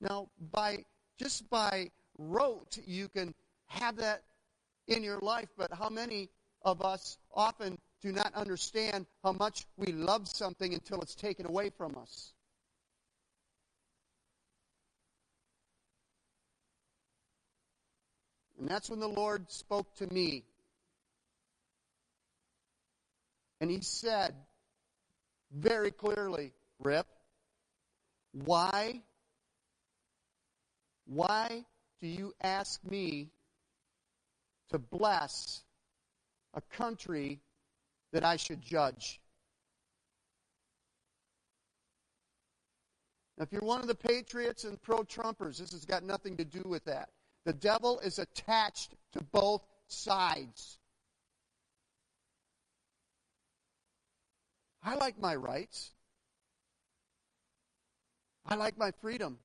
Now, 0.00 0.28
by 0.50 0.84
just 1.16 1.48
by 1.48 1.92
rote, 2.18 2.76
you 2.84 3.08
can 3.08 3.32
have 3.66 3.94
that 3.98 4.24
in 4.88 5.04
your 5.04 5.20
life, 5.20 5.48
but 5.56 5.72
how 5.72 5.90
many 5.90 6.28
of 6.62 6.82
us 6.82 7.18
often 7.32 7.78
do 8.00 8.12
not 8.12 8.32
understand 8.34 9.06
how 9.24 9.32
much 9.32 9.66
we 9.76 9.92
love 9.92 10.28
something 10.28 10.72
until 10.72 11.00
it's 11.00 11.14
taken 11.14 11.46
away 11.46 11.70
from 11.70 11.96
us? 11.96 12.32
And 18.58 18.68
that's 18.68 18.90
when 18.90 19.00
the 19.00 19.08
Lord 19.08 19.50
spoke 19.50 19.94
to 19.96 20.12
me. 20.12 20.44
And 23.60 23.70
He 23.70 23.80
said 23.80 24.34
very 25.52 25.90
clearly, 25.90 26.52
Ryp, 26.82 27.04
why 28.32 29.02
why 31.06 31.64
do 32.00 32.06
you 32.06 32.34
ask 32.42 32.84
me 32.84 33.30
to 34.68 34.78
bless 34.78 35.62
a 36.52 36.60
country 36.60 37.40
that 38.12 38.24
I 38.24 38.36
should 38.36 38.62
judge? 38.62 39.20
Now, 43.36 43.44
if 43.44 43.52
you're 43.52 43.62
one 43.62 43.80
of 43.80 43.86
the 43.86 43.94
patriots 43.94 44.64
and 44.64 44.80
pro 44.82 44.98
Trumpers, 45.04 45.58
this 45.58 45.72
has 45.72 45.84
got 45.84 46.02
nothing 46.02 46.36
to 46.38 46.44
do 46.44 46.62
with 46.66 46.84
that. 46.86 47.10
The 47.44 47.52
devil 47.52 48.00
is 48.00 48.18
attached 48.18 48.94
to 49.12 49.22
both 49.22 49.64
sides. 49.86 50.78
I 54.82 54.96
like 54.96 55.20
my 55.20 55.34
rights. 55.34 55.92
I 58.46 58.54
like 58.54 58.76
my 58.78 58.90
freedom. 59.00 59.38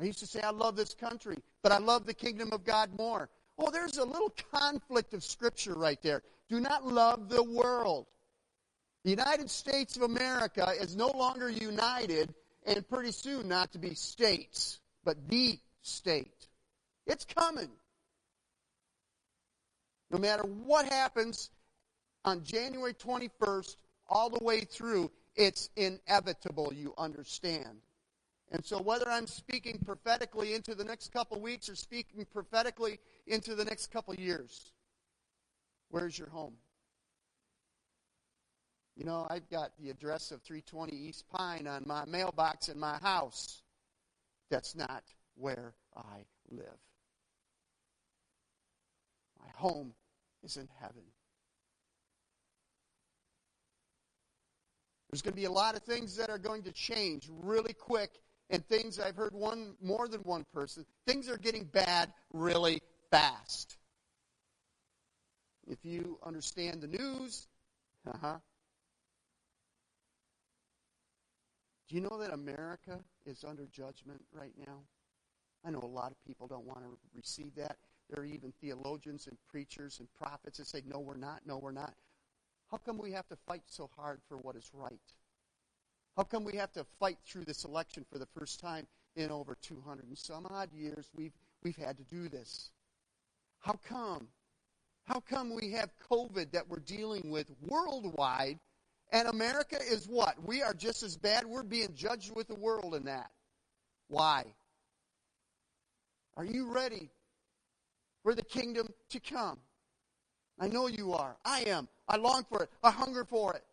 I 0.00 0.04
used 0.04 0.18
to 0.20 0.26
say, 0.26 0.40
I 0.40 0.50
love 0.50 0.74
this 0.74 0.94
country, 0.94 1.36
but 1.62 1.70
I 1.70 1.78
love 1.78 2.06
the 2.06 2.14
kingdom 2.14 2.50
of 2.52 2.64
God 2.64 2.90
more. 2.98 3.28
Oh, 3.58 3.70
there's 3.70 3.98
a 3.98 4.04
little 4.04 4.34
conflict 4.52 5.14
of 5.14 5.22
Scripture 5.22 5.74
right 5.74 6.02
there. 6.02 6.22
Do 6.54 6.60
not 6.60 6.86
love 6.86 7.28
the 7.28 7.42
world. 7.42 8.06
The 9.02 9.10
United 9.10 9.50
States 9.50 9.96
of 9.96 10.02
America 10.02 10.72
is 10.80 10.94
no 10.94 11.08
longer 11.08 11.50
united, 11.50 12.32
and 12.64 12.88
pretty 12.88 13.10
soon 13.10 13.48
not 13.48 13.72
to 13.72 13.78
be 13.80 13.94
states, 13.94 14.78
but 15.02 15.16
the 15.28 15.58
state. 15.82 16.46
It's 17.08 17.24
coming. 17.24 17.70
No 20.12 20.18
matter 20.18 20.44
what 20.44 20.86
happens 20.86 21.50
on 22.24 22.44
January 22.44 22.94
21st, 22.94 23.74
all 24.08 24.30
the 24.30 24.44
way 24.44 24.60
through, 24.60 25.10
it's 25.34 25.70
inevitable, 25.74 26.72
you 26.72 26.94
understand. 26.96 27.80
And 28.52 28.64
so, 28.64 28.80
whether 28.80 29.10
I'm 29.10 29.26
speaking 29.26 29.80
prophetically 29.84 30.54
into 30.54 30.76
the 30.76 30.84
next 30.84 31.12
couple 31.12 31.40
weeks 31.40 31.68
or 31.68 31.74
speaking 31.74 32.24
prophetically 32.32 33.00
into 33.26 33.56
the 33.56 33.64
next 33.64 33.88
couple 33.88 34.14
years, 34.14 34.70
where's 35.94 36.18
your 36.18 36.28
home? 36.28 36.54
You 38.96 39.04
know, 39.04 39.28
I've 39.30 39.48
got 39.48 39.70
the 39.80 39.90
address 39.90 40.32
of 40.32 40.42
320 40.42 40.92
East 40.92 41.24
Pine 41.28 41.68
on 41.68 41.84
my 41.86 42.04
mailbox 42.04 42.68
in 42.68 42.80
my 42.80 42.96
house. 42.98 43.62
That's 44.50 44.74
not 44.74 45.04
where 45.36 45.72
I 45.96 46.24
live. 46.50 46.80
My 49.40 49.48
home 49.54 49.94
is 50.42 50.56
in 50.56 50.68
heaven. 50.80 51.04
There's 55.10 55.22
going 55.22 55.34
to 55.34 55.40
be 55.40 55.44
a 55.44 55.50
lot 55.50 55.76
of 55.76 55.82
things 55.82 56.16
that 56.16 56.28
are 56.28 56.38
going 56.38 56.64
to 56.64 56.72
change 56.72 57.30
really 57.30 57.72
quick 57.72 58.10
and 58.50 58.66
things 58.66 58.98
I've 58.98 59.14
heard 59.14 59.32
one 59.32 59.76
more 59.80 60.08
than 60.08 60.22
one 60.22 60.44
person, 60.52 60.84
things 61.06 61.28
are 61.28 61.38
getting 61.38 61.64
bad 61.64 62.12
really 62.32 62.82
fast. 63.12 63.76
If 65.66 65.78
you 65.84 66.18
understand 66.24 66.82
the 66.82 66.86
news, 66.86 67.46
uh-huh. 68.06 68.36
Do 71.88 71.94
you 71.94 72.00
know 72.00 72.18
that 72.18 72.32
America 72.32 72.98
is 73.26 73.44
under 73.44 73.66
judgment 73.66 74.22
right 74.32 74.52
now? 74.58 74.80
I 75.64 75.70
know 75.70 75.80
a 75.82 75.86
lot 75.86 76.10
of 76.10 76.24
people 76.26 76.46
don't 76.46 76.66
want 76.66 76.80
to 76.80 76.98
receive 77.14 77.54
that. 77.56 77.76
There 78.10 78.22
are 78.22 78.26
even 78.26 78.52
theologians 78.60 79.26
and 79.26 79.36
preachers 79.50 79.98
and 79.98 80.08
prophets 80.14 80.58
that 80.58 80.66
say, 80.66 80.82
no, 80.86 81.00
we're 81.00 81.16
not, 81.16 81.40
no, 81.46 81.58
we're 81.58 81.72
not. 81.72 81.94
How 82.70 82.78
come 82.78 82.98
we 82.98 83.12
have 83.12 83.26
to 83.28 83.36
fight 83.46 83.62
so 83.66 83.88
hard 83.96 84.20
for 84.28 84.36
what 84.38 84.56
is 84.56 84.70
right? 84.72 84.98
How 86.16 86.22
come 86.22 86.44
we 86.44 86.56
have 86.56 86.72
to 86.72 86.84
fight 86.98 87.18
through 87.26 87.44
this 87.44 87.64
election 87.64 88.04
for 88.10 88.18
the 88.18 88.28
first 88.38 88.60
time 88.60 88.86
in 89.16 89.30
over 89.30 89.56
200 89.62 90.06
and 90.06 90.18
some 90.18 90.46
odd 90.46 90.72
years? 90.72 91.10
We've, 91.14 91.32
we've 91.62 91.76
had 91.76 91.96
to 91.98 92.04
do 92.04 92.28
this. 92.28 92.70
How 93.60 93.78
come? 93.88 94.28
How 95.04 95.20
come 95.20 95.54
we 95.54 95.70
have 95.72 95.90
COVID 96.10 96.52
that 96.52 96.68
we're 96.68 96.78
dealing 96.78 97.30
with 97.30 97.50
worldwide, 97.60 98.58
and 99.12 99.28
America 99.28 99.78
is 99.80 100.08
what? 100.08 100.34
We 100.46 100.62
are 100.62 100.72
just 100.72 101.02
as 101.02 101.16
bad. 101.16 101.44
We're 101.44 101.62
being 101.62 101.94
judged 101.94 102.34
with 102.34 102.48
the 102.48 102.54
world 102.54 102.94
in 102.94 103.04
that. 103.04 103.30
Why? 104.08 104.44
Are 106.36 106.44
you 106.44 106.72
ready 106.72 107.10
for 108.22 108.34
the 108.34 108.42
kingdom 108.42 108.88
to 109.10 109.20
come? 109.20 109.58
I 110.58 110.68
know 110.68 110.86
you 110.86 111.12
are. 111.12 111.36
I 111.44 111.60
am. 111.66 111.88
I 112.08 112.16
long 112.16 112.44
for 112.48 112.62
it. 112.62 112.70
I 112.82 112.90
hunger 112.90 113.24
for 113.24 113.54
it. 113.54 113.64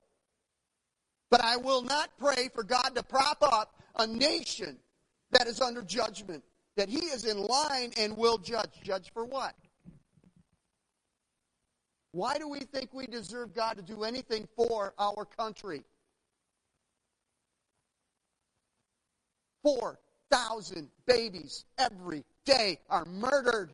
But 1.30 1.44
I 1.44 1.56
will 1.56 1.82
not 1.82 2.10
pray 2.20 2.50
for 2.54 2.64
God 2.64 2.92
to 2.96 3.04
prop 3.04 3.38
up 3.42 3.82
a 3.98 4.06
nation 4.06 4.78
that 5.32 5.48
is 5.48 5.62
under 5.62 5.82
judgment, 5.82 6.44
that 6.76 6.90
He 6.90 7.06
is 7.06 7.26
in 7.26 7.42
line 7.42 7.92
and 7.98 8.18
will 8.18 8.38
judge. 8.38 8.82
Judge 8.84 9.12
for 9.14 9.24
what? 9.24 9.56
Why 12.12 12.38
do 12.38 12.48
we 12.48 12.60
think 12.60 12.94
we 12.94 13.08
deserve 13.08 13.54
God 13.54 13.78
to 13.78 13.82
do 13.82 14.04
anything 14.04 14.48
for 14.56 14.94
our 15.00 15.26
country? 15.26 15.84
4,000 19.64 20.90
babies 21.06 21.66
every 21.78 22.24
day 22.46 22.80
are 22.90 23.06
murdered 23.06 23.74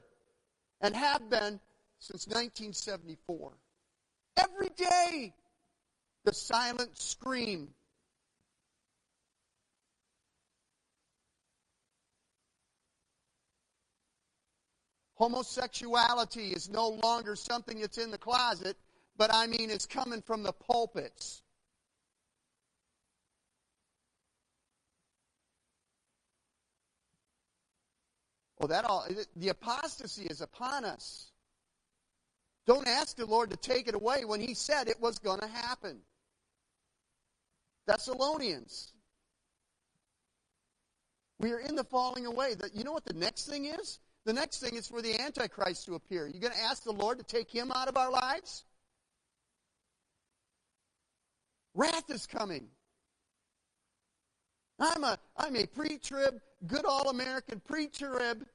and 0.82 0.96
have 0.96 1.30
been 1.30 1.60
since 2.00 2.28
1974. 2.28 3.54
Every 4.38 4.70
day 4.70 5.34
the 6.26 6.34
silent 6.34 6.98
scream. 6.98 7.70
Homosexuality 15.18 16.52
is 16.52 16.70
no 16.70 16.90
longer 16.90 17.36
something 17.36 17.82
that's 17.82 17.98
in 17.98 18.12
the 18.12 18.20
closet, 18.20 18.78
but 19.18 19.34
I 19.34 19.48
mean 19.48 19.72
it's 19.72 19.88
coming 19.88 20.22
from 20.22 20.44
the 20.44 20.54
pulpits. 20.54 21.42
Well, 28.60 28.68
that 28.68 28.86
all 28.86 29.08
the 29.36 29.50
apostasy 29.50 30.26
is 30.26 30.42
upon 30.42 30.86
us. 30.86 31.32
Don't 32.68 32.88
ask 32.88 33.16
the 33.16 33.26
Lord 33.26 33.50
to 33.50 33.58
take 33.58 33.88
it 33.88 33.96
away 33.96 34.24
when 34.24 34.40
He 34.40 34.54
said 34.54 34.88
it 34.88 35.02
was 35.02 35.18
going 35.18 35.40
to 35.40 35.48
happen. 35.48 35.98
Thessalonians. 37.88 38.94
We 41.40 41.54
are 41.54 41.60
in 41.60 41.76
the 41.76 41.84
falling 41.84 42.26
away. 42.26 42.54
That 42.56 42.76
you 42.76 42.84
know 42.84 42.92
what 42.92 43.06
the 43.06 43.14
next 43.14 43.48
thing 43.48 43.66
is? 43.66 44.00
The 44.28 44.34
next 44.34 44.60
thing 44.60 44.76
is 44.76 44.90
for 44.90 45.02
the 45.02 45.18
Antichrist 45.22 45.86
to 45.86 45.96
appear. 45.96 46.28
You 46.28 46.42
going 46.42 46.52
to 46.52 46.60
ask 46.60 46.84
the 46.84 46.92
Lord 46.92 47.18
to 47.18 47.24
take 47.24 47.50
him 47.50 47.72
out 47.72 47.88
of 47.88 47.96
our 47.96 48.12
lives? 48.12 48.66
Wrath 51.74 52.10
is 52.10 52.28
coming. 52.28 52.68
I'm 54.82 55.06
a 55.06 55.18
I'm 55.38 55.56
a 55.56 55.66
pre-trib, 55.66 56.42
good 56.68 56.84
all 56.84 57.10
American 57.10 57.62
pre-trib 57.62 58.46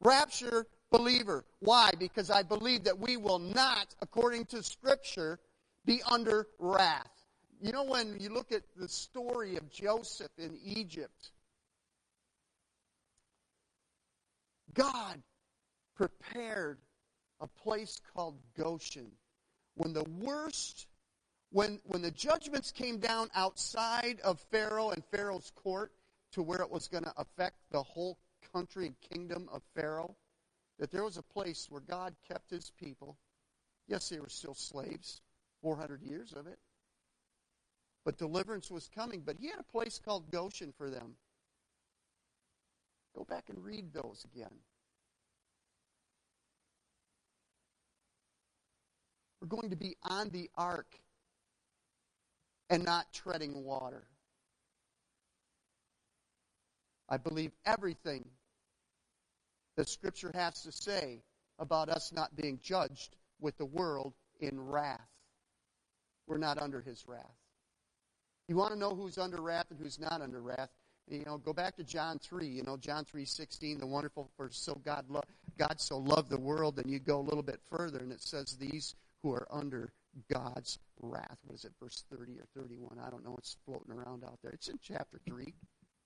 rapture 0.00 0.68
believer. 0.92 1.44
Why? 1.58 1.90
Because 1.98 2.30
I 2.30 2.44
believe 2.44 2.84
that 2.84 2.96
we 2.96 3.16
will 3.16 3.40
not, 3.40 3.96
according 4.00 4.44
to 4.46 4.62
Scripture, 4.62 5.40
be 5.84 6.00
under 6.08 6.46
wrath. 6.60 7.10
You 7.60 7.72
know, 7.72 7.82
when 7.82 8.20
you 8.20 8.32
look 8.32 8.52
at 8.52 8.62
the 8.76 8.86
story 8.88 9.56
of 9.56 9.68
Joseph 9.68 10.30
in 10.38 10.56
Egypt, 10.62 11.32
God 14.78 15.20
prepared 15.96 16.78
a 17.40 17.46
place 17.46 18.00
called 18.14 18.38
Goshen. 18.56 19.10
When 19.74 19.92
the 19.92 20.04
worst, 20.20 20.86
when, 21.50 21.80
when 21.84 22.02
the 22.02 22.12
judgments 22.12 22.70
came 22.70 22.98
down 22.98 23.28
outside 23.34 24.20
of 24.22 24.40
Pharaoh 24.52 24.90
and 24.90 25.04
Pharaoh's 25.04 25.50
court 25.56 25.92
to 26.32 26.42
where 26.42 26.60
it 26.60 26.70
was 26.70 26.86
going 26.86 27.04
to 27.04 27.12
affect 27.16 27.56
the 27.70 27.82
whole 27.82 28.18
country 28.52 28.86
and 28.86 28.94
kingdom 29.00 29.48
of 29.52 29.62
Pharaoh, 29.74 30.14
that 30.78 30.92
there 30.92 31.04
was 31.04 31.16
a 31.16 31.22
place 31.22 31.66
where 31.68 31.80
God 31.80 32.14
kept 32.28 32.50
his 32.50 32.70
people. 32.78 33.16
Yes, 33.88 34.08
they 34.08 34.20
were 34.20 34.28
still 34.28 34.54
slaves, 34.54 35.22
400 35.62 36.02
years 36.02 36.32
of 36.34 36.46
it. 36.46 36.58
But 38.04 38.16
deliverance 38.16 38.70
was 38.70 38.88
coming. 38.94 39.22
But 39.24 39.36
he 39.40 39.48
had 39.48 39.58
a 39.58 39.64
place 39.64 40.00
called 40.02 40.30
Goshen 40.30 40.72
for 40.76 40.88
them. 40.88 41.16
Go 43.16 43.24
back 43.24 43.48
and 43.48 43.64
read 43.64 43.92
those 43.92 44.24
again. 44.32 44.54
We're 49.48 49.56
going 49.56 49.70
to 49.70 49.76
be 49.76 49.96
on 50.02 50.28
the 50.30 50.50
ark 50.56 50.98
and 52.68 52.84
not 52.84 53.06
treading 53.12 53.64
water. 53.64 54.02
I 57.08 57.16
believe 57.16 57.52
everything 57.64 58.24
that 59.76 59.88
Scripture 59.88 60.30
has 60.34 60.62
to 60.64 60.72
say 60.72 61.22
about 61.58 61.88
us 61.88 62.12
not 62.12 62.36
being 62.36 62.58
judged 62.62 63.16
with 63.40 63.56
the 63.56 63.64
world 63.64 64.12
in 64.40 64.60
wrath. 64.60 65.08
We're 66.26 66.38
not 66.38 66.60
under 66.60 66.82
his 66.82 67.04
wrath. 67.06 67.24
You 68.48 68.56
want 68.56 68.72
to 68.72 68.78
know 68.78 68.90
who's 68.90 69.16
under 69.16 69.40
wrath 69.40 69.66
and 69.70 69.78
who's 69.78 69.98
not 69.98 70.20
under 70.20 70.42
wrath? 70.42 70.70
You 71.08 71.24
know, 71.24 71.38
go 71.38 71.54
back 71.54 71.76
to 71.76 71.84
John 71.84 72.18
3, 72.18 72.46
you 72.46 72.62
know, 72.64 72.76
John 72.76 73.06
3:16, 73.06 73.78
the 73.78 73.86
wonderful 73.86 74.28
for 74.36 74.50
so 74.50 74.74
God 74.74 75.06
lo- 75.08 75.22
God 75.56 75.80
so 75.80 75.96
loved 75.96 76.28
the 76.28 76.38
world 76.38 76.78
and 76.78 76.90
you 76.90 76.98
go 76.98 77.18
a 77.18 77.22
little 77.22 77.42
bit 77.42 77.60
further 77.70 78.00
and 78.00 78.12
it 78.12 78.20
says 78.20 78.56
these 78.58 78.94
who 79.22 79.32
are 79.32 79.46
under 79.50 79.92
God's 80.32 80.78
wrath. 81.00 81.38
What 81.44 81.56
is 81.56 81.64
it, 81.64 81.72
verse 81.80 82.04
30 82.10 82.38
or 82.38 82.46
31? 82.56 82.98
I 83.04 83.10
don't 83.10 83.24
know. 83.24 83.36
It's 83.38 83.56
floating 83.64 83.92
around 83.92 84.24
out 84.24 84.38
there. 84.42 84.52
It's 84.52 84.68
in 84.68 84.78
chapter 84.82 85.20
3. 85.26 85.52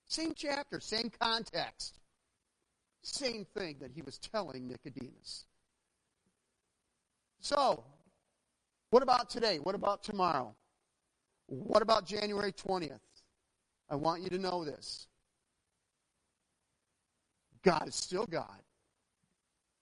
Same 0.07 0.33
chapter, 0.35 0.79
same 0.79 1.11
context. 1.19 1.99
Same 3.01 3.45
thing 3.57 3.77
that 3.81 3.91
he 3.91 4.01
was 4.01 4.17
telling 4.17 4.67
Nicodemus. 4.67 5.45
So, 7.39 7.83
what 8.91 9.03
about 9.03 9.29
today? 9.29 9.57
What 9.57 9.75
about 9.75 10.03
tomorrow? 10.03 10.55
What 11.47 11.81
about 11.81 12.05
January 12.05 12.53
20th? 12.53 12.99
I 13.89 13.95
want 13.95 14.21
you 14.21 14.29
to 14.29 14.37
know 14.37 14.63
this. 14.63 15.07
God 17.63 17.87
is 17.87 17.95
still 17.95 18.25
God. 18.25 18.61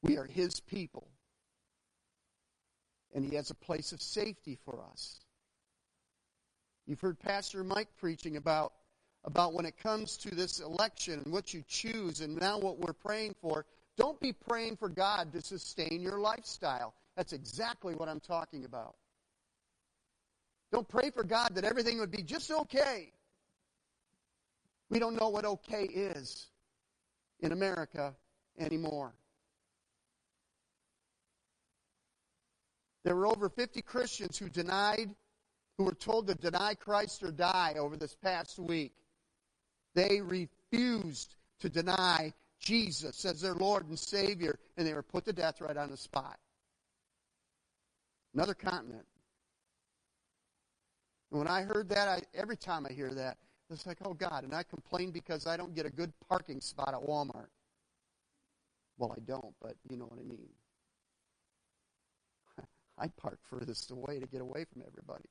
We 0.02 0.18
are 0.18 0.26
His 0.26 0.60
people. 0.60 1.11
And 3.14 3.26
He 3.26 3.36
has 3.36 3.50
a 3.50 3.56
place 3.56 3.92
of 3.92 4.02
safety 4.02 4.58
for 4.66 4.84
us. 4.92 5.20
You've 6.88 7.02
heard 7.02 7.20
Pastor 7.20 7.64
Mike 7.64 7.90
preaching 7.98 8.38
about 8.38 8.74
about 9.24 9.54
when 9.54 9.66
it 9.66 9.78
comes 9.78 10.18
to 10.18 10.34
this 10.34 10.60
election 10.60 11.22
and 11.24 11.32
what 11.32 11.54
you 11.54 11.64
choose 11.68 12.22
and 12.22 12.40
now 12.40 12.58
what 12.58 12.80
we're 12.80 12.94
praying 12.94 13.36
for. 13.40 13.66
Don't 13.98 14.20
be 14.20 14.34
praying 14.34 14.78
for 14.78 14.90
God 14.90 15.32
to 15.34 15.42
sustain 15.42 16.02
your 16.02 16.20
lifestyle. 16.20 16.94
That's 17.16 17.34
exactly 17.34 17.94
what 17.94 18.10
I'm 18.10 18.20
talking 18.20 18.66
about. 18.66 18.96
Don't 20.72 20.88
pray 20.88 21.12
for 21.12 21.24
God 21.24 21.50
that 21.56 21.66
everything 21.66 22.00
would 22.00 22.12
be 22.12 22.24
just 22.24 22.50
okay. 22.50 23.12
We 24.90 25.00
don't 25.00 25.20
know 25.20 25.30
what 25.30 25.46
okay 25.46 25.84
is 25.84 26.48
in 27.42 27.52
America 27.52 28.16
anymore. 28.58 29.14
There 33.04 33.16
were 33.16 33.28
over 33.28 33.50
50 33.50 33.82
Christians 33.82 34.38
who 34.38 34.50
denied, 34.50 35.10
who 35.78 35.86
were 35.86 35.96
told 35.96 36.28
to 36.28 36.36
deny 36.36 36.76
Christ 36.76 37.24
or 37.24 37.32
die 37.32 37.76
over 37.78 37.98
this 37.98 38.16
past 38.16 38.60
week. 38.60 38.94
They 39.96 40.22
refused 40.22 41.36
to 41.60 41.70
deny 41.70 42.34
Jesus 42.60 43.26
as 43.26 43.42
their 43.42 43.56
Lord 43.56 43.88
and 43.88 43.98
Savior, 43.98 44.60
and 44.78 44.86
they 44.86 44.94
were 44.94 45.04
put 45.04 45.26
to 45.26 45.34
death 45.34 45.62
right 45.62 45.76
on 45.76 45.90
the 45.90 45.98
spot. 45.98 46.38
Another 48.34 48.54
continent. 48.54 49.06
And 51.32 51.40
when 51.40 51.48
I 51.48 51.64
heard 51.64 51.90
that, 51.90 52.08
I, 52.08 52.22
every 52.34 52.58
time 52.58 52.86
I 52.90 52.94
hear 52.94 53.14
that, 53.14 53.38
it's 53.70 53.86
like, 53.86 53.98
oh 54.04 54.14
God, 54.14 54.44
and 54.44 54.54
I 54.54 54.64
complain 54.64 55.12
because 55.12 55.48
I 55.48 55.56
don't 55.56 55.74
get 55.74 55.86
a 55.86 55.90
good 55.90 56.12
parking 56.30 56.60
spot 56.60 56.94
at 56.94 57.02
Walmart. 57.02 57.48
Well, 58.98 59.14
I 59.16 59.22
don't, 59.22 59.54
but 59.62 59.76
you 59.90 59.98
know 59.98 60.06
what 60.06 60.20
I 60.20 60.24
mean. 60.24 60.50
I 63.02 63.08
park 63.08 63.40
furthest 63.50 63.90
away 63.90 64.20
to 64.20 64.28
get 64.28 64.42
away 64.42 64.64
from 64.72 64.84
everybody. 64.88 65.26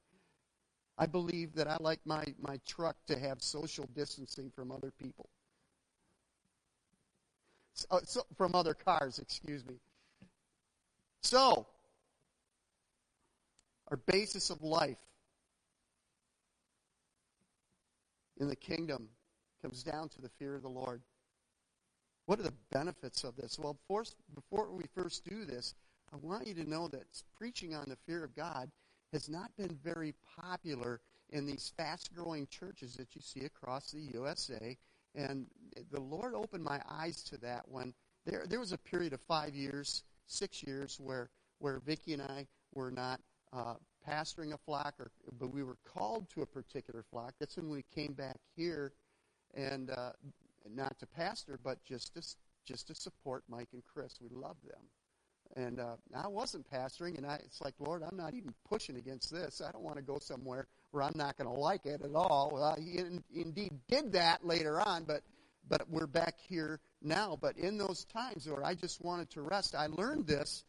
I 0.98 1.06
believe 1.06 1.54
that 1.54 1.68
I 1.68 1.76
like 1.80 2.00
my, 2.04 2.24
my 2.40 2.58
truck 2.66 2.96
to 3.06 3.18
have 3.18 3.40
social 3.40 3.88
distancing 3.94 4.50
from 4.54 4.72
other 4.72 4.90
people. 4.90 5.30
So, 7.74 7.86
uh, 7.92 8.00
so, 8.04 8.22
from 8.36 8.56
other 8.56 8.74
cars, 8.74 9.20
excuse 9.20 9.64
me. 9.64 9.76
So, 11.22 11.66
our 13.88 13.96
basis 13.98 14.50
of 14.50 14.62
life 14.62 14.98
in 18.40 18.48
the 18.48 18.56
kingdom 18.56 19.08
comes 19.62 19.84
down 19.84 20.08
to 20.08 20.20
the 20.20 20.28
fear 20.40 20.56
of 20.56 20.62
the 20.62 20.68
Lord. 20.68 21.02
What 22.26 22.40
are 22.40 22.44
the 22.44 22.54
benefits 22.72 23.22
of 23.22 23.36
this? 23.36 23.58
Well, 23.58 23.78
before 24.34 24.72
we 24.72 24.84
first 24.94 25.24
do 25.24 25.44
this, 25.44 25.74
I 26.12 26.16
want 26.16 26.46
you 26.46 26.54
to 26.54 26.68
know 26.68 26.88
that 26.88 27.04
preaching 27.36 27.74
on 27.74 27.84
the 27.88 27.96
fear 28.06 28.24
of 28.24 28.34
God 28.34 28.70
has 29.12 29.28
not 29.28 29.50
been 29.56 29.78
very 29.82 30.14
popular 30.36 31.00
in 31.30 31.46
these 31.46 31.72
fast 31.76 32.14
growing 32.14 32.46
churches 32.48 32.94
that 32.94 33.14
you 33.14 33.20
see 33.20 33.44
across 33.44 33.90
the 33.92 34.00
USA. 34.14 34.76
And 35.14 35.46
the 35.90 36.00
Lord 36.00 36.34
opened 36.34 36.64
my 36.64 36.80
eyes 36.88 37.22
to 37.24 37.38
that 37.38 37.62
when 37.68 37.94
there, 38.26 38.44
there 38.48 38.60
was 38.60 38.72
a 38.72 38.78
period 38.78 39.12
of 39.12 39.20
five 39.20 39.54
years, 39.54 40.02
six 40.26 40.62
years, 40.62 40.98
where, 41.00 41.30
where 41.58 41.80
Vicki 41.80 42.12
and 42.12 42.22
I 42.22 42.46
were 42.74 42.90
not 42.90 43.20
uh, 43.52 43.74
pastoring 44.08 44.52
a 44.52 44.58
flock, 44.58 44.94
or, 44.98 45.10
but 45.38 45.52
we 45.52 45.62
were 45.62 45.76
called 45.84 46.28
to 46.30 46.42
a 46.42 46.46
particular 46.46 47.04
flock. 47.10 47.34
That's 47.38 47.56
when 47.56 47.70
we 47.70 47.84
came 47.94 48.12
back 48.12 48.38
here, 48.56 48.92
and 49.54 49.90
uh, 49.90 50.12
not 50.68 50.98
to 51.00 51.06
pastor, 51.06 51.58
but 51.62 51.84
just 51.84 52.14
to, 52.14 52.22
just 52.64 52.88
to 52.88 52.94
support 52.94 53.42
Mike 53.48 53.68
and 53.72 53.82
Chris. 53.92 54.18
We 54.20 54.28
love 54.28 54.56
them. 54.66 54.82
And 55.56 55.80
uh, 55.80 55.96
I 56.14 56.28
wasn't 56.28 56.70
pastoring, 56.70 57.16
and 57.16 57.26
I, 57.26 57.34
it's 57.44 57.60
like, 57.60 57.74
Lord, 57.80 58.02
I'm 58.02 58.16
not 58.16 58.34
even 58.34 58.54
pushing 58.68 58.96
against 58.96 59.32
this. 59.32 59.60
I 59.60 59.72
don't 59.72 59.82
want 59.82 59.96
to 59.96 60.02
go 60.02 60.18
somewhere 60.20 60.68
where 60.92 61.02
I'm 61.02 61.16
not 61.16 61.36
going 61.36 61.48
to 61.48 61.60
like 61.60 61.86
it 61.86 62.02
at 62.02 62.14
all. 62.14 62.50
Well, 62.52 62.76
he 62.78 62.98
in, 62.98 63.22
indeed 63.34 63.72
did 63.88 64.12
that 64.12 64.46
later 64.46 64.80
on, 64.80 65.04
but 65.04 65.22
but 65.68 65.88
we're 65.88 66.06
back 66.06 66.36
here 66.48 66.80
now. 67.02 67.38
But 67.40 67.56
in 67.56 67.78
those 67.78 68.04
times 68.04 68.48
where 68.48 68.64
I 68.64 68.74
just 68.74 69.00
wanted 69.00 69.30
to 69.30 69.42
rest, 69.42 69.74
I 69.74 69.86
learned 69.86 70.26
this. 70.26 70.64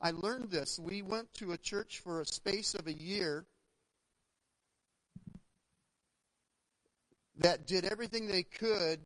I 0.00 0.10
learned 0.10 0.50
this. 0.50 0.78
We 0.78 1.02
went 1.02 1.32
to 1.34 1.52
a 1.52 1.58
church 1.58 2.00
for 2.00 2.20
a 2.20 2.26
space 2.26 2.74
of 2.74 2.86
a 2.86 2.92
year 2.92 3.46
that 7.38 7.66
did 7.66 7.84
everything 7.84 8.26
they 8.26 8.42
could 8.42 9.00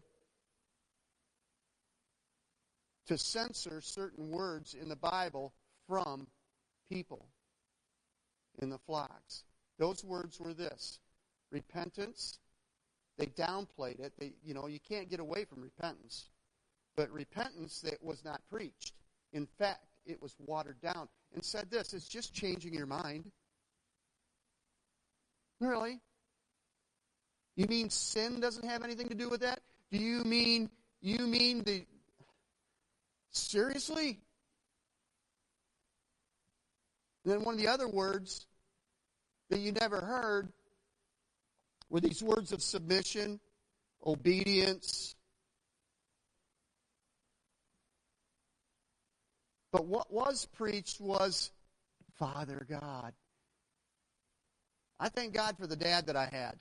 to 3.09 3.19
censor 3.19 3.81
certain 3.81 4.31
words 4.31 4.75
in 4.81 4.89
the 4.89 4.97
Bible 4.97 5.53
from 5.87 6.27
people 6.91 7.27
in 8.61 8.71
the 8.71 8.79
flocks. 8.79 9.45
Those 9.79 10.05
words 10.05 10.39
were 10.39 10.55
this 10.55 10.99
repentance. 11.51 12.39
They 13.17 13.27
downplayed 13.27 14.01
it. 14.01 14.13
They, 14.19 14.33
you 14.45 14.55
know, 14.55 14.67
you 14.67 14.79
can't 14.81 15.11
get 15.11 15.21
away 15.21 15.45
from 15.45 15.63
repentance. 15.63 16.29
But 16.97 17.11
repentance 17.11 17.81
that 17.81 18.03
was 18.03 18.25
not 18.25 18.41
preached. 18.51 18.93
In 19.33 19.47
fact, 19.59 19.87
it 20.05 20.21
was 20.21 20.35
watered 20.39 20.81
down. 20.81 21.09
And 21.35 21.45
said 21.45 21.71
this 21.71 21.95
it's 21.95 22.09
just 22.09 22.35
changing 22.35 22.75
your 22.75 22.87
mind. 22.87 23.31
Really? 25.61 26.01
You 27.57 27.67
mean 27.67 27.91
sin 27.91 28.41
doesn't 28.41 28.69
have 28.69 28.85
anything 28.85 29.09
to 29.09 29.15
do 29.15 29.29
with 29.29 29.41
that? 29.41 29.61
Do 29.91 29.99
you 29.99 30.23
mean 30.25 30.71
you 31.01 31.27
mean 31.27 31.63
the 31.65 31.85
seriously? 33.31 34.21
Then 37.25 37.43
one 37.43 37.55
of 37.55 37.61
the 37.61 37.69
other 37.69 37.89
words 37.89 38.47
that 39.51 39.61
you 39.61 39.73
never 39.73 40.01
heard 40.01 40.53
were 41.91 42.01
these 42.01 42.23
words 42.23 42.53
of 42.53 42.63
submission, 42.63 43.41
obedience. 44.05 45.15
But 49.73 49.87
what 49.87 50.13
was 50.13 50.47
preached 50.47 51.01
was 51.01 51.51
Father 52.19 52.67
God. 52.69 53.13
I 54.99 55.09
thank 55.09 55.35
God 55.35 55.57
for 55.59 55.67
the 55.67 55.77
dad 55.77 56.07
that 56.07 56.17
I 56.17 56.29
had. 56.31 56.57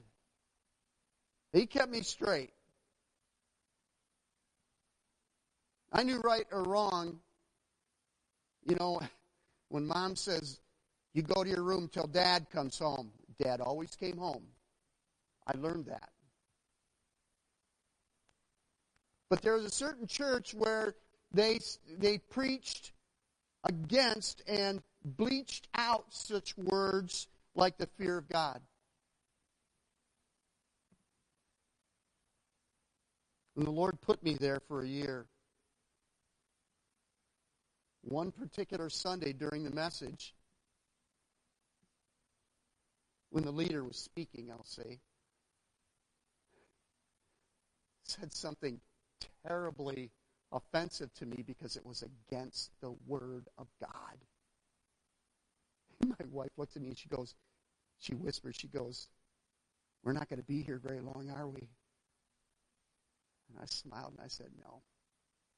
He 1.53 1.65
kept 1.65 1.91
me 1.91 2.01
straight. 2.01 2.51
I 5.97 6.03
knew 6.03 6.19
right 6.19 6.45
or 6.51 6.63
wrong. 6.63 7.19
You 8.63 8.75
know, 8.79 9.01
when 9.69 9.87
mom 9.87 10.15
says, 10.15 10.59
you 11.13 11.23
go 11.23 11.43
to 11.43 11.49
your 11.49 11.63
room 11.63 11.89
till 11.91 12.05
dad 12.05 12.47
comes 12.51 12.77
home, 12.77 13.11
dad 13.41 13.61
always 13.61 13.95
came 13.95 14.17
home. 14.17 14.43
I 15.47 15.57
learned 15.57 15.85
that. 15.85 16.11
But 19.29 19.41
there 19.41 19.53
was 19.53 19.65
a 19.65 19.71
certain 19.71 20.05
church 20.05 20.53
where 20.53 20.93
they, 21.33 21.59
they 21.97 22.19
preached 22.19 22.91
against 23.63 24.43
and 24.47 24.81
bleached 25.03 25.67
out 25.73 26.05
such 26.09 26.55
words 26.57 27.27
like 27.55 27.77
the 27.77 27.89
fear 27.97 28.19
of 28.19 28.29
God. 28.29 28.61
And 33.55 33.65
the 33.65 33.71
Lord 33.71 33.99
put 34.01 34.21
me 34.23 34.35
there 34.39 34.61
for 34.67 34.83
a 34.83 34.87
year. 34.87 35.25
One 38.07 38.31
particular 38.31 38.89
Sunday 38.89 39.33
during 39.33 39.65
the 39.65 39.69
message, 39.69 40.33
when 43.31 43.43
the 43.43 43.51
leader 43.51 43.83
was 43.83 43.97
speaking, 43.97 44.49
I'll 44.49 44.63
say, 44.63 45.01
said 48.03 48.31
something 48.31 48.79
terribly 49.45 50.09
offensive 50.53 51.13
to 51.15 51.25
me 51.25 51.43
because 51.45 51.75
it 51.75 51.85
was 51.85 52.01
against 52.01 52.71
the 52.79 52.95
Word 53.07 53.49
of 53.57 53.67
God. 53.81 54.17
My 56.07 56.25
wife 56.31 56.51
looks 56.55 56.77
at 56.77 56.81
me 56.81 56.87
and 56.87 56.97
she 56.97 57.09
goes, 57.09 57.35
she 57.99 58.13
whispers, 58.13 58.55
she 58.55 58.69
goes, 58.69 59.09
We're 60.05 60.13
not 60.13 60.29
going 60.29 60.39
to 60.39 60.47
be 60.47 60.61
here 60.61 60.79
very 60.81 61.01
long, 61.01 61.29
are 61.35 61.47
we? 61.47 61.67
And 63.49 63.59
I 63.61 63.65
smiled 63.65 64.13
and 64.17 64.23
I 64.23 64.29
said, 64.29 64.47
No. 64.63 64.81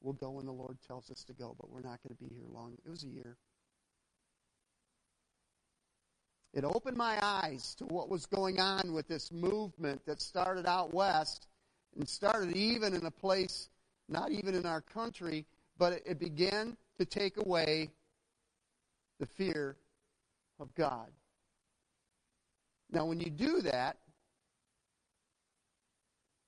We'll 0.01 0.13
go 0.13 0.31
when 0.31 0.45
the 0.45 0.53
Lord 0.53 0.77
tells 0.87 1.11
us 1.11 1.23
to 1.25 1.33
go, 1.33 1.55
but 1.59 1.69
we're 1.69 1.81
not 1.81 1.99
going 2.03 2.15
to 2.15 2.23
be 2.23 2.33
here 2.33 2.47
long. 2.53 2.73
It 2.85 2.89
was 2.89 3.03
a 3.03 3.07
year. 3.07 3.37
It 6.53 6.63
opened 6.63 6.97
my 6.97 7.17
eyes 7.21 7.75
to 7.75 7.85
what 7.85 8.09
was 8.09 8.25
going 8.25 8.59
on 8.59 8.93
with 8.93 9.07
this 9.07 9.31
movement 9.31 10.01
that 10.05 10.21
started 10.21 10.65
out 10.65 10.93
west 10.93 11.47
and 11.95 12.07
started 12.07 12.55
even 12.55 12.93
in 12.93 13.05
a 13.05 13.11
place 13.11 13.69
not 14.09 14.31
even 14.31 14.55
in 14.55 14.65
our 14.65 14.81
country, 14.81 15.45
but 15.77 16.01
it 16.05 16.19
began 16.19 16.75
to 16.97 17.05
take 17.05 17.37
away 17.37 17.89
the 19.19 19.25
fear 19.25 19.77
of 20.59 20.73
God. 20.75 21.07
Now, 22.91 23.05
when 23.05 23.19
you 23.19 23.29
do 23.29 23.61
that, 23.61 23.97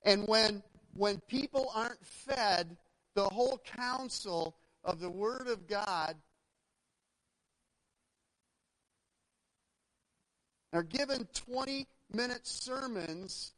and 0.03 0.27
when 0.27 0.63
when 0.95 1.19
people 1.27 1.71
aren't 1.73 2.03
fed 2.05 2.75
the 3.15 3.23
whole 3.23 3.61
counsel 3.75 4.55
of 4.83 4.99
the 4.99 5.09
Word 5.09 5.47
of 5.47 5.67
God, 5.67 6.15
are 10.73 10.83
given 10.83 11.27
20 11.47 11.87
minute 12.13 12.45
sermons 12.47 13.53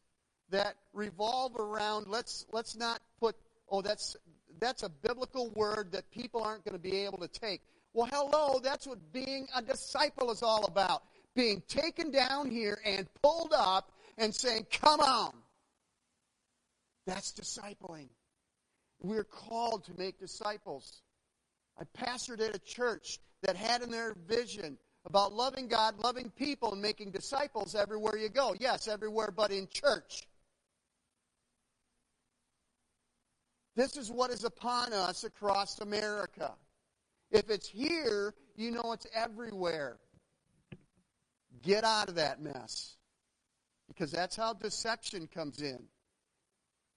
that 0.50 0.76
revolve 0.94 1.56
around 1.56 2.08
let's 2.08 2.46
let's 2.52 2.76
not 2.76 3.00
put 3.20 3.36
oh 3.70 3.82
that's 3.82 4.16
that's 4.60 4.84
a 4.84 4.89
biblical 4.89 5.50
word 5.52 5.92
that 5.92 6.10
people 6.12 6.44
aren't 6.44 6.63
going 6.63 6.74
to 6.76 6.82
be 6.82 6.98
able 6.98 7.18
to 7.18 7.28
take. 7.28 7.62
Well 7.94 8.08
hello 8.12 8.60
that's 8.63 8.86
what 8.88 9.00
being 9.12 9.48
a 9.56 9.62
disciple 9.62 10.32
is 10.32 10.44
all 10.44 10.66
about. 10.66 11.04
Being 11.36 11.63
taken 11.68 12.12
down 12.12 12.52
here 12.52 12.80
and 12.86 13.08
pulled 13.22 13.54
up 13.56 13.92
and 14.18 14.34
saying 14.34 14.68
come 14.72 15.00
on. 15.00 15.34
That's 17.06 17.34
discipling 17.34 18.10
we're 19.04 19.24
called 19.24 19.84
to 19.84 19.92
make 19.98 20.20
disciples 20.20 21.02
i 21.80 21.84
pastored 21.98 22.42
at 22.42 22.56
a 22.56 22.60
church 22.60 23.20
that 23.42 23.56
had 23.56 23.82
in 23.82 23.92
their 23.92 24.16
vision 24.28 24.78
about 25.06 25.34
loving 25.34 25.68
god 25.68 25.96
loving 26.00 26.30
people 26.32 26.74
and 26.74 26.82
making 26.82 27.12
disciples 27.12 27.76
everywhere 27.76 28.18
you 28.18 28.30
go 28.30 28.56
yes 28.60 28.88
everywhere 28.88 29.32
but 29.36 29.52
in 29.52 29.68
church 29.72 30.24
This 33.76 33.98
is 33.98 34.12
what 34.12 34.32
is 34.32 34.44
upon 34.44 34.94
us 34.94 35.24
across 35.24 35.80
America. 35.80 36.52
If 37.32 37.50
it's 37.50 37.68
here, 37.68 38.36
you 38.56 38.72
know 38.72 38.92
it's 38.94 39.08
everywhere. 39.16 39.98
Get 41.63 41.84
out 41.84 42.10
of 42.10 42.16
that 42.16 42.42
mess. 42.42 42.98
Because 43.88 44.12
that's 44.12 44.36
how 44.36 44.54
deception 44.54 45.28
comes 45.28 45.62
in. 45.62 45.80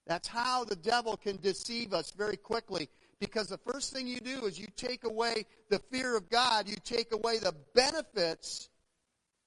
That's 0.07 0.27
how 0.27 0.63
the 0.63 0.75
devil 0.75 1.17
can 1.17 1.37
deceive 1.37 1.93
us 1.93 2.11
very 2.11 2.37
quickly. 2.37 2.89
Because 3.19 3.47
the 3.47 3.57
first 3.57 3.93
thing 3.93 4.07
you 4.07 4.19
do 4.19 4.45
is 4.45 4.59
you 4.59 4.67
take 4.75 5.03
away 5.03 5.45
the 5.69 5.79
fear 5.79 6.15
of 6.15 6.29
God, 6.29 6.67
you 6.67 6.75
take 6.83 7.11
away 7.11 7.39
the 7.39 7.53
benefits 7.73 8.69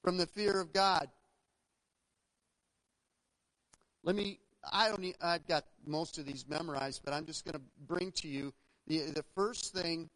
from 0.02 0.18
the 0.18 0.26
fear 0.26 0.60
of 0.60 0.72
God. 0.72 1.08
Let 4.02 4.16
me 4.16 4.40
I 4.72 4.88
don't. 4.88 5.00
Need, 5.00 5.16
I've 5.22 5.46
got 5.46 5.64
most 5.86 6.18
of 6.18 6.26
these 6.26 6.46
memorized, 6.48 7.02
but 7.04 7.14
I'm 7.14 7.24
just 7.24 7.44
going 7.44 7.54
to 7.54 7.62
bring 7.86 8.12
to 8.12 8.28
you 8.28 8.52
the 8.86 8.98
the 9.12 9.24
first 9.34 9.72
thing 9.72 10.08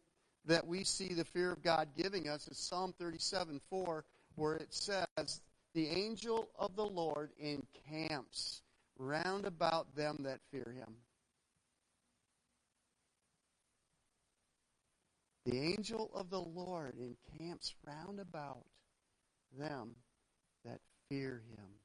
that 0.45 0.65
we 0.65 0.83
see 0.83 1.13
the 1.13 1.25
fear 1.25 1.51
of 1.51 1.63
God 1.63 1.89
giving 1.97 2.29
us 2.29 2.47
is 2.47 2.59
Psalm 2.59 2.93
37, 2.99 3.59
4, 3.69 4.05
where 4.35 4.55
it 4.55 4.73
says, 4.73 5.41
"The 5.73 5.87
angel 5.87 6.49
of 6.59 6.75
the 6.75 6.85
Lord 6.85 7.31
encamps 7.39 8.61
round 8.97 9.45
about 9.45 9.95
them 9.95 10.17
that 10.23 10.41
fear 10.51 10.71
Him." 10.71 10.95
The 15.45 15.59
angel 15.59 16.09
of 16.13 16.29
the 16.29 16.41
Lord 16.41 16.97
encamps 16.97 17.75
round 17.85 18.19
about 18.19 18.65
them 19.57 19.95
that 20.63 20.81
fear 21.07 21.43
Him. 21.51 21.79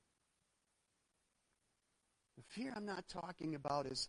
The 2.36 2.42
fear 2.42 2.72
I'm 2.74 2.86
not 2.86 3.06
talking 3.08 3.54
about 3.54 3.86
is, 3.86 4.08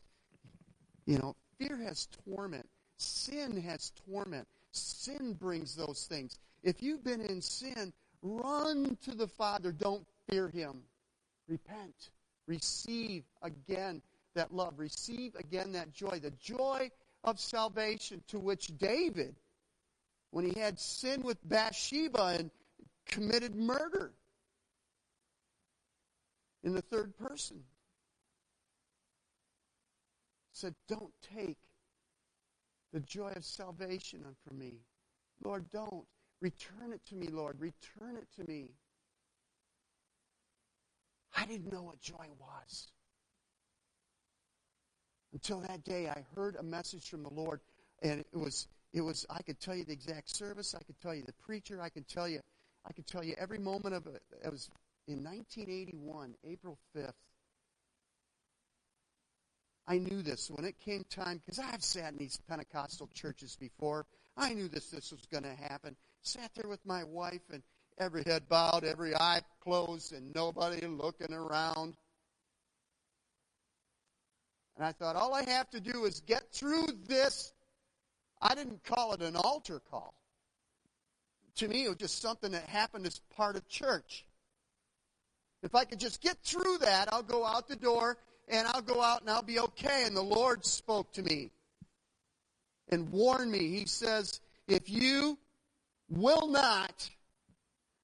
you 1.06 1.18
know, 1.18 1.36
fear 1.58 1.78
has 1.78 2.08
torment. 2.26 2.70
Sin 2.98 3.62
has 3.62 3.92
torment. 4.06 4.48
Sin 4.72 5.34
brings 5.34 5.76
those 5.76 6.08
things. 6.08 6.40
If 6.64 6.82
you've 6.82 7.04
been 7.04 7.22
in 7.22 7.42
sin, 7.42 7.92
run 8.22 8.96
to 9.02 9.14
the 9.14 9.28
Father. 9.28 9.74
Don't 9.74 10.08
fear 10.30 10.48
Him. 10.48 10.84
Repent. 11.48 12.12
Receive 12.52 13.24
again 13.44 14.02
that 14.36 14.54
love. 14.54 14.74
Receive 14.78 15.36
again 15.36 15.72
that 15.72 15.94
joy. 15.94 16.20
The 16.22 16.32
joy 16.32 16.92
of 17.24 17.40
salvation 17.40 18.22
to 18.28 18.40
which 18.40 18.78
David, 18.78 19.38
when 20.32 20.44
he 20.44 20.60
had 20.60 20.78
sin 20.78 21.22
with 21.22 21.38
Bathsheba 21.48 22.36
and 22.38 22.52
committed 23.06 23.56
murder 23.56 24.12
in 26.66 26.74
the 26.74 26.82
third 26.82 27.16
person, 27.16 27.64
said, 30.52 30.76
Don't 30.90 31.14
take 31.34 31.58
the 32.92 33.00
joy 33.00 33.32
of 33.34 33.46
salvation 33.46 34.26
from 34.46 34.60
me. 34.60 34.74
Lord, 35.42 35.70
don't. 35.70 36.06
Return 36.42 36.92
it 36.92 37.06
to 37.06 37.16
me, 37.16 37.28
Lord. 37.28 37.62
Return 37.62 38.18
it 38.18 38.28
to 38.36 38.52
me. 38.52 38.72
I 41.36 41.46
didn't 41.46 41.72
know 41.72 41.84
what 41.84 42.02
joy 42.02 42.28
was. 42.40 42.88
Until 45.34 45.62
that 45.62 45.84
day, 45.84 46.10
I 46.10 46.26
heard 46.36 46.58
a 46.58 46.64
message 46.64 47.10
from 47.10 47.24
the 47.24 47.34
Lord 47.34 47.62
and 48.02 48.20
it 48.20 48.38
was 48.38 48.68
it 48.94 49.02
was 49.02 49.26
I 49.30 49.42
could 49.42 49.60
tell 49.60 49.76
you 49.76 49.86
the 49.86 49.94
exact 49.94 50.36
service, 50.36 50.76
I 50.76 50.84
could 50.84 51.00
tell 51.00 51.16
you 51.16 51.24
the 51.24 51.34
preacher, 51.34 51.82
I 51.82 51.90
could 51.90 52.08
tell 52.08 52.28
you 52.28 52.42
I 52.86 52.94
could 52.94 53.08
tell 53.08 53.24
you 53.24 53.36
every 53.38 53.60
moment 53.60 53.96
of 53.96 54.08
it. 54.08 54.22
It 54.44 54.52
was 54.52 54.70
in 55.08 55.24
1981, 55.24 56.36
April 56.44 56.78
5th. 56.96 57.14
I 59.88 59.98
knew 59.98 60.22
this 60.22 60.50
when 60.50 60.66
it 60.66 60.80
came 60.80 61.04
time 61.10 61.42
because 61.44 61.60
I've 61.60 61.84
sat 61.84 62.14
in 62.14 62.18
these 62.18 62.40
Pentecostal 62.48 63.10
churches 63.14 63.56
before. 63.56 64.06
I 64.38 64.54
knew 64.54 64.68
this 64.68 64.90
this 64.90 65.12
was 65.12 65.26
going 65.32 65.44
to 65.44 65.56
happen. 65.56 65.96
Sat 66.22 66.52
there 66.56 66.70
with 66.70 66.86
my 66.86 67.04
wife 67.04 67.42
and 67.52 67.64
every 68.02 68.24
head 68.24 68.50
bowed, 68.50 68.84
every 68.84 69.16
eye 69.16 69.42
closed, 69.64 70.12
and 70.12 70.34
nobody 70.34 70.86
looking 70.88 71.34
around. 71.34 71.96
And 74.76 74.86
I 74.86 74.92
thought, 74.92 75.16
all 75.16 75.36
I 75.36 75.48
have 75.48 75.70
to 75.70 75.80
do 75.80 76.06
is 76.06 76.22
get 76.22 76.52
through 76.52 76.88
this. 77.08 77.54
I 78.42 78.56
didn't 78.56 78.84
call 78.84 79.14
it 79.14 79.22
an 79.22 79.36
altar 79.36 79.80
call. 79.92 80.16
To 81.58 81.68
me, 81.68 81.86
it 81.86 81.90
was 81.90 81.98
just 81.98 82.22
something 82.22 82.54
that 82.54 82.64
happened 82.64 83.06
as 83.06 83.20
part 83.36 83.56
of 83.56 83.68
church. 83.68 84.26
If 85.62 85.76
I 85.76 85.86
could 85.86 86.00
just 86.00 86.22
get 86.22 86.38
through 86.44 86.80
that, 86.80 87.14
I'll 87.14 87.22
go 87.22 87.46
out 87.46 87.68
the 87.68 87.76
door 87.76 88.18
and 88.48 88.68
I'll 88.68 88.82
go 88.82 89.00
out 89.04 89.22
and 89.22 89.30
I'll 89.30 89.44
be 89.44 89.60
okay. 89.60 90.06
And 90.08 90.18
the 90.18 90.24
Lord 90.24 90.66
spoke 90.66 91.14
to 91.14 91.22
me 91.22 91.52
and 92.90 93.12
warned 93.12 93.52
me. 93.52 93.70
He 93.70 93.86
says, 93.86 94.40
if 94.68 94.90
you 94.90 95.38
will 96.10 96.48
not 96.48 97.08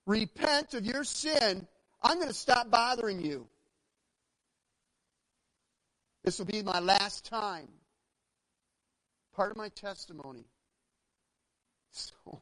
repent 0.07 0.73
of 0.73 0.85
your 0.85 1.03
sin, 1.03 1.67
I'm 2.01 2.15
going 2.15 2.29
to 2.29 2.33
stop 2.33 2.71
bothering 2.71 3.21
you. 3.21 3.47
This 6.23 6.39
will 6.39 6.45
be 6.45 6.63
my 6.63 6.79
last 6.79 7.25
time. 7.25 7.67
Part 9.35 9.51
of 9.51 9.57
my 9.57 9.69
testimony. 9.69 10.45
So 11.89 12.41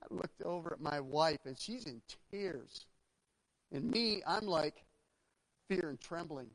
I 0.00 0.14
looked 0.14 0.40
over 0.42 0.72
at 0.72 0.80
my 0.80 1.00
wife, 1.00 1.40
and 1.44 1.58
she's 1.58 1.84
in 1.84 2.00
tears. 2.30 2.86
And 3.72 3.90
me, 3.90 4.22
I'm 4.26 4.46
like 4.46 4.84
fear 5.68 5.90
and 5.90 6.00
trembling. 6.00 6.48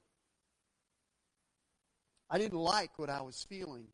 I 2.31 2.39
didn't 2.39 2.57
like 2.57 2.97
what 2.97 3.11
I 3.11 3.21
was 3.21 3.45
feeling. 3.47 3.85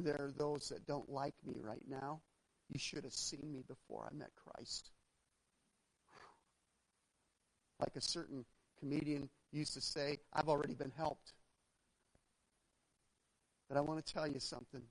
There 0.00 0.20
are 0.20 0.32
those 0.36 0.68
that 0.70 0.86
don't 0.86 1.10
like 1.10 1.34
me 1.46 1.56
right 1.60 1.82
now. 1.88 2.20
You 2.68 2.78
should 2.78 3.04
have 3.04 3.12
seen 3.12 3.52
me 3.52 3.62
before 3.68 4.08
I 4.10 4.16
met 4.16 4.30
Christ. 4.34 4.90
Like 7.78 7.96
a 7.96 8.00
certain 8.00 8.44
comedian 8.78 9.28
used 9.52 9.74
to 9.74 9.80
say, 9.80 10.18
I've 10.32 10.48
already 10.48 10.74
been 10.74 10.92
helped. 10.96 11.34
But 13.68 13.76
I 13.76 13.80
want 13.82 14.04
to 14.04 14.12
tell 14.12 14.26
you 14.26 14.40
something. 14.40 14.82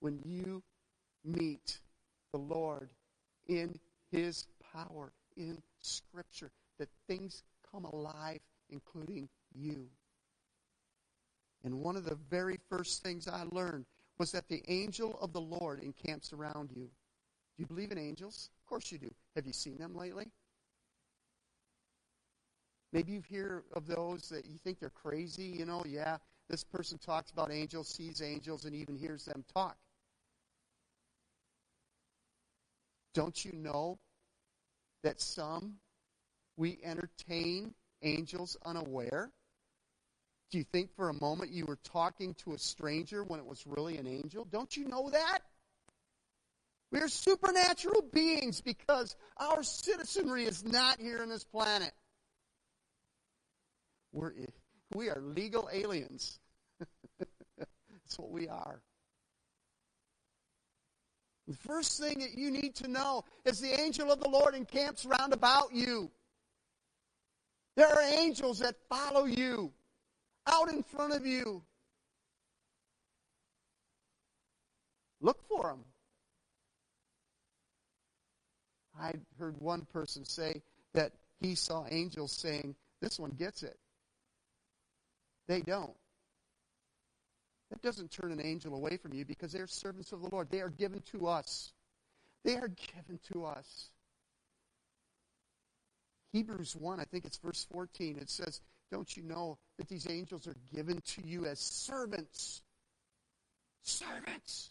When 0.00 0.20
you 0.24 0.62
meet 1.24 1.78
the 2.32 2.38
Lord 2.38 2.90
in 3.48 3.78
His 4.10 4.46
power, 4.72 5.12
in 5.36 5.58
Scripture, 5.80 6.50
that 6.78 6.88
things 7.06 7.42
come 7.70 7.84
alive, 7.84 8.40
including 8.70 9.28
you. 9.54 9.88
And 11.64 11.80
one 11.80 11.96
of 11.96 12.04
the 12.04 12.18
very 12.30 12.58
first 12.68 13.02
things 13.02 13.28
I 13.28 13.44
learned 13.50 13.84
was 14.18 14.32
that 14.32 14.48
the 14.48 14.62
angel 14.68 15.18
of 15.20 15.32
the 15.32 15.40
Lord 15.40 15.80
encamps 15.82 16.32
around 16.32 16.70
you. 16.74 16.84
Do 16.84 16.90
you 17.58 17.66
believe 17.66 17.92
in 17.92 17.98
angels? 17.98 18.50
Of 18.62 18.68
course 18.68 18.90
you 18.90 18.98
do. 18.98 19.10
Have 19.36 19.46
you 19.46 19.52
seen 19.52 19.76
them 19.76 19.94
lately? 19.94 20.26
Maybe 22.92 23.12
you've 23.12 23.26
heard 23.26 23.64
of 23.72 23.86
those 23.86 24.28
that 24.30 24.46
you 24.46 24.58
think 24.58 24.80
they're 24.80 24.90
crazy. 24.90 25.44
You 25.44 25.64
know, 25.64 25.82
yeah, 25.86 26.16
this 26.48 26.64
person 26.64 26.98
talks 26.98 27.30
about 27.30 27.52
angels, 27.52 27.88
sees 27.88 28.20
angels, 28.20 28.64
and 28.64 28.74
even 28.74 28.96
hears 28.96 29.24
them 29.24 29.44
talk. 29.54 29.76
Don't 33.14 33.44
you 33.44 33.52
know 33.52 33.98
that 35.02 35.20
some 35.20 35.74
we 36.56 36.78
entertain 36.82 37.74
angels 38.02 38.56
unaware? 38.64 39.30
Do 40.50 40.58
you 40.58 40.64
think 40.64 40.94
for 40.96 41.08
a 41.08 41.14
moment 41.14 41.52
you 41.52 41.64
were 41.64 41.78
talking 41.84 42.34
to 42.44 42.54
a 42.54 42.58
stranger 42.58 43.22
when 43.22 43.38
it 43.38 43.46
was 43.46 43.64
really 43.66 43.98
an 43.98 44.06
angel? 44.06 44.44
Don't 44.50 44.76
you 44.76 44.88
know 44.88 45.10
that? 45.10 45.40
We 46.90 46.98
are 46.98 47.08
supernatural 47.08 48.02
beings 48.12 48.60
because 48.60 49.14
our 49.36 49.62
citizenry 49.62 50.44
is 50.44 50.64
not 50.64 51.00
here 51.00 51.22
on 51.22 51.28
this 51.28 51.44
planet. 51.44 51.92
We're, 54.12 54.32
we 54.92 55.08
are 55.08 55.20
legal 55.20 55.68
aliens. 55.72 56.40
That's 57.18 58.18
what 58.18 58.30
we 58.30 58.48
are. 58.48 58.82
The 61.46 61.56
first 61.56 62.00
thing 62.00 62.18
that 62.20 62.34
you 62.36 62.50
need 62.50 62.74
to 62.76 62.88
know 62.88 63.24
is 63.44 63.60
the 63.60 63.78
angel 63.80 64.10
of 64.10 64.20
the 64.20 64.28
Lord 64.28 64.56
encamps 64.56 65.04
round 65.04 65.32
about 65.32 65.72
you. 65.72 66.10
There 67.76 67.88
are 67.88 68.02
angels 68.02 68.58
that 68.60 68.74
follow 68.88 69.26
you 69.26 69.72
out 70.46 70.68
in 70.68 70.82
front 70.82 71.12
of 71.12 71.26
you. 71.26 71.62
Look 75.20 75.42
for 75.48 75.68
them. 75.68 75.84
I 78.98 79.12
heard 79.38 79.60
one 79.60 79.86
person 79.92 80.24
say 80.24 80.62
that 80.94 81.12
he 81.40 81.54
saw 81.54 81.86
angels 81.90 82.32
saying, 82.32 82.74
This 83.00 83.18
one 83.18 83.30
gets 83.30 83.62
it. 83.62 83.78
They 85.48 85.60
don't. 85.60 85.94
That 87.70 87.82
doesn't 87.82 88.10
turn 88.10 88.32
an 88.32 88.44
angel 88.44 88.74
away 88.74 88.96
from 88.96 89.12
you 89.12 89.24
because 89.24 89.52
they're 89.52 89.66
servants 89.66 90.12
of 90.12 90.20
the 90.20 90.28
Lord. 90.28 90.50
They 90.50 90.60
are 90.60 90.70
given 90.70 91.02
to 91.12 91.28
us. 91.28 91.72
They 92.44 92.56
are 92.56 92.68
given 92.68 93.18
to 93.32 93.44
us. 93.44 93.90
Hebrews 96.32 96.76
1, 96.76 97.00
I 97.00 97.04
think 97.04 97.24
it's 97.24 97.38
verse 97.38 97.66
14, 97.72 98.18
it 98.20 98.30
says, 98.30 98.60
Don't 98.90 99.16
you 99.16 99.22
know 99.22 99.58
that 99.78 99.88
these 99.88 100.08
angels 100.10 100.46
are 100.46 100.56
given 100.74 101.00
to 101.00 101.22
you 101.22 101.46
as 101.46 101.60
servants? 101.60 102.62
Servants. 103.82 104.70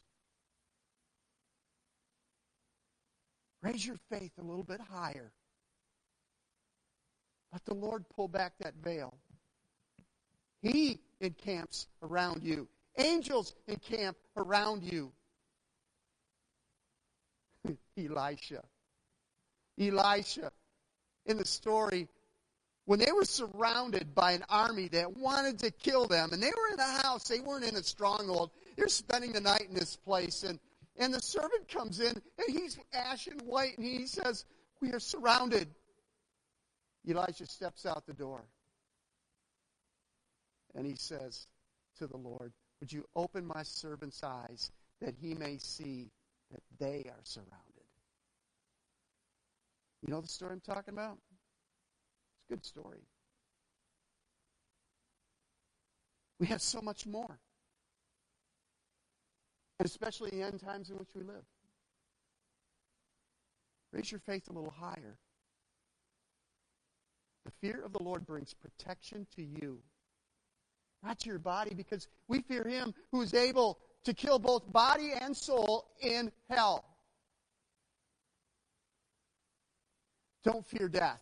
Raise 3.62 3.86
your 3.86 3.97
faith 4.10 4.32
a 4.39 4.43
little 4.43 4.63
bit 4.63 4.79
higher. 4.79 5.32
Let 7.51 7.65
the 7.65 7.73
Lord 7.73 8.05
pull 8.10 8.27
back 8.27 8.53
that 8.60 8.75
veil. 8.84 9.13
He 10.62 10.99
encamps 11.21 11.88
around 12.03 12.43
you. 12.43 12.67
Angels 12.97 13.55
encamp 13.67 14.17
around 14.38 14.84
you. 14.84 15.12
Elisha. 17.97 18.63
Elisha. 19.79 20.51
In 21.25 21.38
the 21.38 21.45
story, 21.45 22.08
when 22.89 22.97
they 22.97 23.12
were 23.12 23.23
surrounded 23.23 24.15
by 24.15 24.32
an 24.32 24.43
army 24.49 24.88
that 24.88 25.15
wanted 25.15 25.60
to 25.60 25.69
kill 25.69 26.08
them, 26.08 26.34
and 26.34 26.41
they 26.41 26.47
were 26.47 26.73
in 26.73 26.80
a 26.80 27.04
house, 27.04 27.23
they 27.25 27.39
weren't 27.39 27.63
in 27.63 27.75
a 27.75 27.84
stronghold. 27.84 28.49
They're 28.75 28.88
spending 28.88 29.32
the 29.32 29.41
night 29.41 29.67
in 29.69 29.75
this 29.75 29.95
place, 29.95 30.41
and, 30.41 30.58
and 30.97 31.13
the 31.13 31.21
servant 31.21 31.67
comes 31.67 31.99
in, 31.99 32.08
and 32.12 32.47
he's 32.47 32.80
ashen 32.91 33.38
white, 33.45 33.78
and 33.78 33.86
he 33.86 34.08
says, 34.08 34.43
We 34.82 34.91
are 34.91 34.99
surrounded. 34.99 35.67
Elijah 37.08 37.45
steps 37.45 37.86
out 37.86 38.08
the 38.08 38.13
door. 38.13 38.43
And 40.73 40.84
he 40.84 40.95
says 40.95 41.45
to 41.99 42.08
the 42.08 42.17
Lord, 42.17 42.52
Would 42.80 42.91
you 42.91 43.06
open 43.15 43.45
my 43.45 43.62
servant's 43.62 44.23
eyes 44.23 44.71
that 44.99 45.13
he 45.21 45.36
may 45.36 45.60
see 45.60 46.10
that 46.49 46.63
they 46.80 47.08
are 47.08 47.21
surrounded? 47.21 47.54
You 50.02 50.12
know 50.12 50.21
the 50.21 50.28
story 50.28 50.54
I'm 50.54 50.62
talking 50.62 50.95
about? 50.95 51.19
Good 52.49 52.65
story. 52.65 53.03
We 56.39 56.47
have 56.47 56.62
so 56.62 56.81
much 56.81 57.05
more. 57.05 57.39
And 59.79 59.85
especially 59.85 60.31
in 60.31 60.39
the 60.39 60.45
end 60.45 60.59
times 60.59 60.89
in 60.89 60.97
which 60.97 61.09
we 61.15 61.23
live. 61.23 61.43
Raise 63.91 64.12
your 64.12 64.19
faith 64.19 64.49
a 64.49 64.53
little 64.53 64.73
higher. 64.77 65.17
The 67.45 67.51
fear 67.62 67.83
of 67.83 67.93
the 67.93 68.03
Lord 68.03 68.25
brings 68.25 68.53
protection 68.53 69.25
to 69.35 69.43
you 69.43 69.79
not 71.03 71.19
to 71.19 71.29
your 71.29 71.39
body, 71.39 71.73
because 71.73 72.07
we 72.27 72.41
fear 72.41 72.67
him 72.67 72.93
who 73.12 73.21
is 73.21 73.33
able 73.33 73.79
to 74.03 74.13
kill 74.13 74.39
both 74.39 74.71
body 74.71 75.13
and 75.19 75.35
soul 75.35 75.88
in 76.01 76.31
hell. 76.49 76.83
Don't 80.43 80.65
fear 80.65 80.88
death 80.88 81.21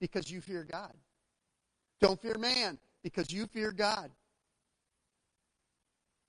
because 0.00 0.30
you 0.30 0.40
fear 0.40 0.64
God. 0.64 0.92
Don't 2.00 2.20
fear 2.20 2.36
man 2.38 2.78
because 3.02 3.32
you 3.32 3.46
fear 3.46 3.72
God. 3.72 4.10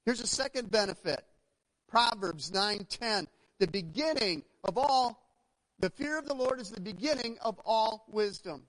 Here's 0.05 0.21
a 0.21 0.27
second 0.27 0.71
benefit. 0.71 1.25
Proverbs 1.87 2.51
9:10. 2.51 3.27
The 3.59 3.67
beginning 3.67 4.43
of 4.63 4.77
all 4.77 5.27
the 5.79 5.89
fear 5.89 6.17
of 6.17 6.25
the 6.25 6.33
Lord 6.33 6.59
is 6.59 6.71
the 6.71 6.81
beginning 6.81 7.37
of 7.39 7.59
all 7.65 8.05
wisdom. 8.09 8.65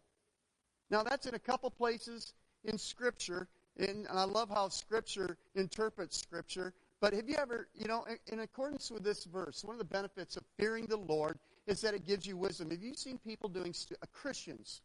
Now, 0.91 1.03
that's 1.03 1.27
in 1.27 1.35
a 1.35 1.39
couple 1.39 1.71
places 1.71 2.35
in 2.65 2.79
Scripture, 2.79 3.49
and 3.77 4.07
I 4.09 4.25
love 4.25 4.49
how 4.49 4.69
Scripture 4.69 5.39
interprets 5.55 6.19
Scripture. 6.19 6.75
But 7.01 7.13
have 7.13 7.29
you 7.29 7.37
ever, 7.37 7.69
you 7.75 7.87
know, 7.87 8.07
in 8.27 8.41
accordance 8.41 8.91
with 8.91 9.05
this 9.05 9.25
verse, 9.25 9.65
one 9.65 9.75
of 9.75 9.79
the 9.79 9.85
benefits 9.85 10.37
of 10.37 10.45
fearing 10.59 10.87
the 10.87 10.97
Lord 10.97 11.39
is 11.67 11.81
that 11.83 11.95
it 11.95 12.07
gives 12.07 12.27
you 12.27 12.37
wisdom. 12.37 12.71
Have 12.71 12.83
you 12.83 12.95
seen 12.95 13.19
people 13.19 13.49
doing, 13.49 13.75
uh, 13.93 14.07
Christians, 14.13 14.81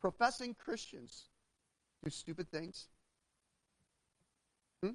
professing 0.00 0.54
Christians, 0.54 1.24
do 2.04 2.10
stupid 2.10 2.50
things? 2.50 2.88
Hmm? 4.82 4.92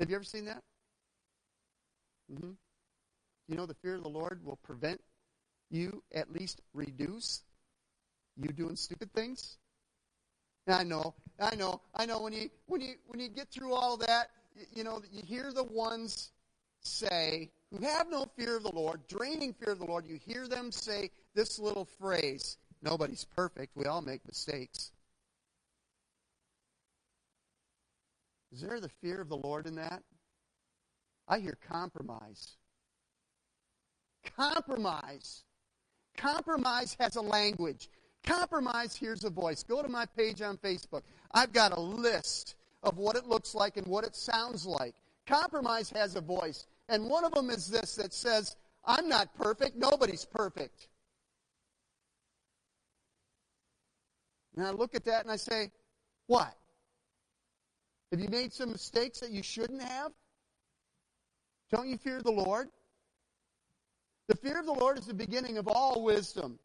Have 0.00 0.10
you 0.10 0.16
ever 0.16 0.24
seen 0.24 0.44
that? 0.46 0.62
Mm-hmm. 2.32 2.52
You 3.48 3.56
know, 3.56 3.66
the 3.66 3.74
fear 3.74 3.94
of 3.96 4.02
the 4.02 4.08
Lord 4.08 4.44
will 4.44 4.58
prevent 4.62 5.00
you, 5.70 6.02
at 6.14 6.32
least 6.32 6.60
reduce 6.74 7.42
you 8.36 8.48
doing 8.50 8.76
stupid 8.76 9.12
things. 9.12 9.56
I 10.68 10.84
know, 10.84 11.14
I 11.40 11.54
know, 11.54 11.80
I 11.94 12.04
know. 12.04 12.20
When 12.20 12.32
you 12.32 12.50
when 12.66 12.80
you 12.80 12.94
when 13.06 13.20
you 13.20 13.28
get 13.28 13.48
through 13.50 13.72
all 13.72 13.96
that, 13.98 14.30
you, 14.54 14.66
you 14.74 14.84
know 14.84 15.02
you 15.10 15.22
hear 15.24 15.50
the 15.52 15.64
ones 15.64 16.30
say 16.80 17.50
who 17.70 17.84
have 17.84 18.10
no 18.10 18.26
fear 18.36 18.56
of 18.58 18.64
the 18.64 18.74
Lord, 18.74 19.00
draining 19.08 19.54
fear 19.54 19.72
of 19.72 19.78
the 19.78 19.86
Lord. 19.86 20.06
You 20.06 20.18
hear 20.22 20.46
them 20.46 20.70
say 20.70 21.10
this 21.34 21.58
little 21.58 21.86
phrase: 21.86 22.58
"Nobody's 22.82 23.24
perfect. 23.24 23.76
We 23.76 23.86
all 23.86 24.02
make 24.02 24.26
mistakes." 24.26 24.92
Is 28.52 28.60
there 28.62 28.80
the 28.80 28.88
fear 28.88 29.20
of 29.20 29.28
the 29.28 29.36
Lord 29.36 29.66
in 29.66 29.74
that? 29.76 30.02
I 31.26 31.38
hear 31.38 31.58
compromise. 31.68 32.56
Compromise. 34.36 35.44
Compromise 36.16 36.96
has 36.98 37.16
a 37.16 37.20
language. 37.20 37.88
Compromise 38.24 38.96
hears 38.96 39.24
a 39.24 39.30
voice. 39.30 39.62
Go 39.62 39.82
to 39.82 39.88
my 39.88 40.06
page 40.06 40.42
on 40.42 40.56
Facebook. 40.56 41.02
I've 41.32 41.52
got 41.52 41.76
a 41.76 41.80
list 41.80 42.56
of 42.82 42.96
what 42.96 43.16
it 43.16 43.26
looks 43.26 43.54
like 43.54 43.76
and 43.76 43.86
what 43.86 44.04
it 44.04 44.16
sounds 44.16 44.66
like. 44.66 44.94
Compromise 45.26 45.90
has 45.90 46.16
a 46.16 46.20
voice. 46.20 46.66
And 46.88 47.08
one 47.08 47.24
of 47.24 47.32
them 47.32 47.50
is 47.50 47.68
this 47.68 47.94
that 47.96 48.12
says, 48.12 48.56
I'm 48.84 49.08
not 49.08 49.34
perfect. 49.36 49.76
Nobody's 49.76 50.24
perfect. 50.24 50.88
And 54.58 54.66
I 54.66 54.72
look 54.72 54.96
at 54.96 55.04
that 55.04 55.22
and 55.22 55.30
I 55.30 55.36
say, 55.36 55.70
What? 56.26 56.52
Have 58.10 58.20
you 58.20 58.28
made 58.28 58.52
some 58.52 58.72
mistakes 58.72 59.20
that 59.20 59.30
you 59.30 59.42
shouldn't 59.42 59.82
have? 59.82 60.10
Don't 61.70 61.86
you 61.88 61.96
fear 61.96 62.20
the 62.20 62.32
Lord? 62.32 62.68
The 64.26 64.34
fear 64.34 64.58
of 64.58 64.66
the 64.66 64.72
Lord 64.72 64.98
is 64.98 65.06
the 65.06 65.14
beginning 65.14 65.58
of 65.58 65.68
all 65.68 66.02
wisdom, 66.02 66.58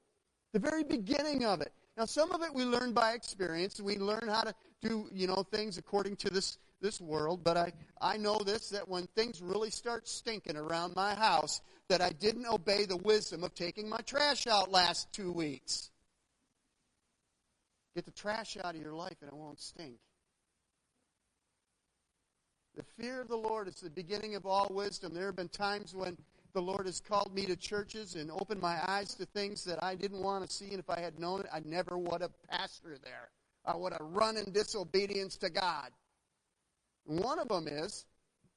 the 0.54 0.60
very 0.60 0.84
beginning 0.84 1.46
of 1.46 1.62
it. 1.62 1.72
Now, 1.96 2.06
some 2.06 2.32
of 2.32 2.42
it 2.42 2.54
we 2.54 2.64
learn 2.64 2.94
by 2.94 3.12
experience. 3.12 3.80
We 3.80 3.98
learn 3.98 4.28
how 4.28 4.42
to 4.42 4.56
do, 4.82 5.08
you 5.14 5.28
know, 5.28 5.44
things 5.52 5.78
according 5.78 6.16
to 6.18 6.32
this, 6.32 6.58
this 6.82 7.00
world. 7.00 7.44
But 7.44 7.58
I, 7.58 7.74
I 8.02 8.18
know 8.18 8.40
this, 8.40 8.70
that 8.70 8.90
when 8.90 9.06
things 9.16 9.40
really 9.40 9.70
start 9.70 10.08
stinking 10.08 10.58
around 10.58 10.96
my 10.96 11.14
house, 11.14 11.62
that 11.90 12.02
I 12.02 12.10
didn't 12.10 12.48
obey 12.48 12.86
the 12.86 12.98
wisdom 12.98 13.44
of 13.44 13.54
taking 13.54 13.88
my 13.88 14.00
trash 14.00 14.48
out 14.48 14.72
last 14.72 15.14
two 15.14 15.32
weeks. 15.32 15.92
Get 17.96 18.06
the 18.06 18.12
trash 18.12 18.58
out 18.64 18.76
of 18.76 18.82
your 18.82 18.94
life 18.94 19.18
and 19.22 19.30
it 19.30 19.36
won't 19.36 19.60
stink. 19.60 19.98
The 22.76 22.84
fear 23.00 23.22
of 23.22 23.28
the 23.28 23.38
Lord 23.38 23.68
is 23.68 23.76
the 23.76 23.90
beginning 23.90 24.36
of 24.36 24.48
all 24.48 24.68
wisdom. 24.72 25.14
There 25.14 25.28
have 25.28 25.36
been 25.36 25.50
times 25.50 25.94
when 25.94 26.18
the 26.54 26.62
Lord 26.62 26.88
has 26.88 27.00
called 27.00 27.34
me 27.34 27.46
to 27.46 27.56
churches 27.56 28.16
and 28.16 28.32
opened 28.32 28.62
my 28.62 28.80
eyes 28.88 29.14
to 29.16 29.26
things 29.26 29.64
that 29.66 29.84
I 29.84 29.94
didn't 29.96 30.22
want 30.22 30.48
to 30.48 30.52
see, 30.52 30.72
and 30.72 30.80
if 30.80 30.90
I 30.90 31.00
had 31.00 31.20
known 31.20 31.42
it, 31.42 31.48
I 31.54 31.62
never 31.66 31.98
would 31.98 32.22
have 32.22 32.32
pastored 32.52 33.02
there. 33.04 33.30
I 33.66 33.76
would 33.76 33.94
have 33.94 34.02
run 34.02 34.38
in 34.38 34.52
disobedience 34.52 35.38
to 35.38 35.50
God. 35.50 35.90
One 37.06 37.40
of 37.40 37.48
them 37.48 37.68
is, 37.68 38.06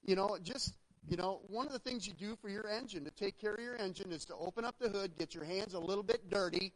you 0.04 0.16
know, 0.16 0.38
just, 0.42 0.74
you 1.08 1.16
know, 1.16 1.40
one 1.48 1.66
of 1.66 1.72
the 1.72 1.78
things 1.78 2.06
you 2.06 2.14
do 2.14 2.36
for 2.36 2.48
your 2.48 2.68
engine 2.68 3.04
to 3.04 3.10
take 3.10 3.38
care 3.38 3.54
of 3.54 3.60
your 3.60 3.76
engine 3.76 4.12
is 4.12 4.24
to 4.26 4.34
open 4.34 4.64
up 4.64 4.78
the 4.78 4.88
hood, 4.88 5.16
get 5.18 5.34
your 5.34 5.44
hands 5.44 5.74
a 5.74 5.78
little 5.78 6.04
bit 6.04 6.30
dirty, 6.30 6.72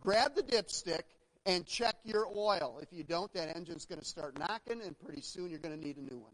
grab 0.00 0.34
the 0.34 0.42
dipstick, 0.42 1.02
and 1.46 1.66
check 1.66 1.96
your 2.04 2.26
oil. 2.36 2.78
If 2.80 2.92
you 2.92 3.04
don't, 3.04 3.32
that 3.34 3.56
engine's 3.56 3.84
going 3.84 4.00
to 4.00 4.04
start 4.04 4.38
knocking, 4.38 4.80
and 4.82 4.98
pretty 4.98 5.22
soon 5.22 5.50
you're 5.50 5.58
going 5.58 5.78
to 5.78 5.84
need 5.84 5.96
a 5.96 6.02
new 6.02 6.18
one. 6.18 6.32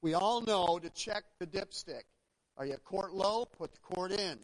We 0.00 0.14
all 0.14 0.40
know 0.40 0.80
to 0.80 0.90
check 0.90 1.24
the 1.38 1.46
dipstick. 1.46 2.02
Are 2.56 2.66
you 2.66 2.74
a 2.74 2.78
quart 2.78 3.14
low? 3.14 3.46
Put 3.46 3.72
the 3.72 3.80
quart 3.80 4.12
in. 4.12 4.38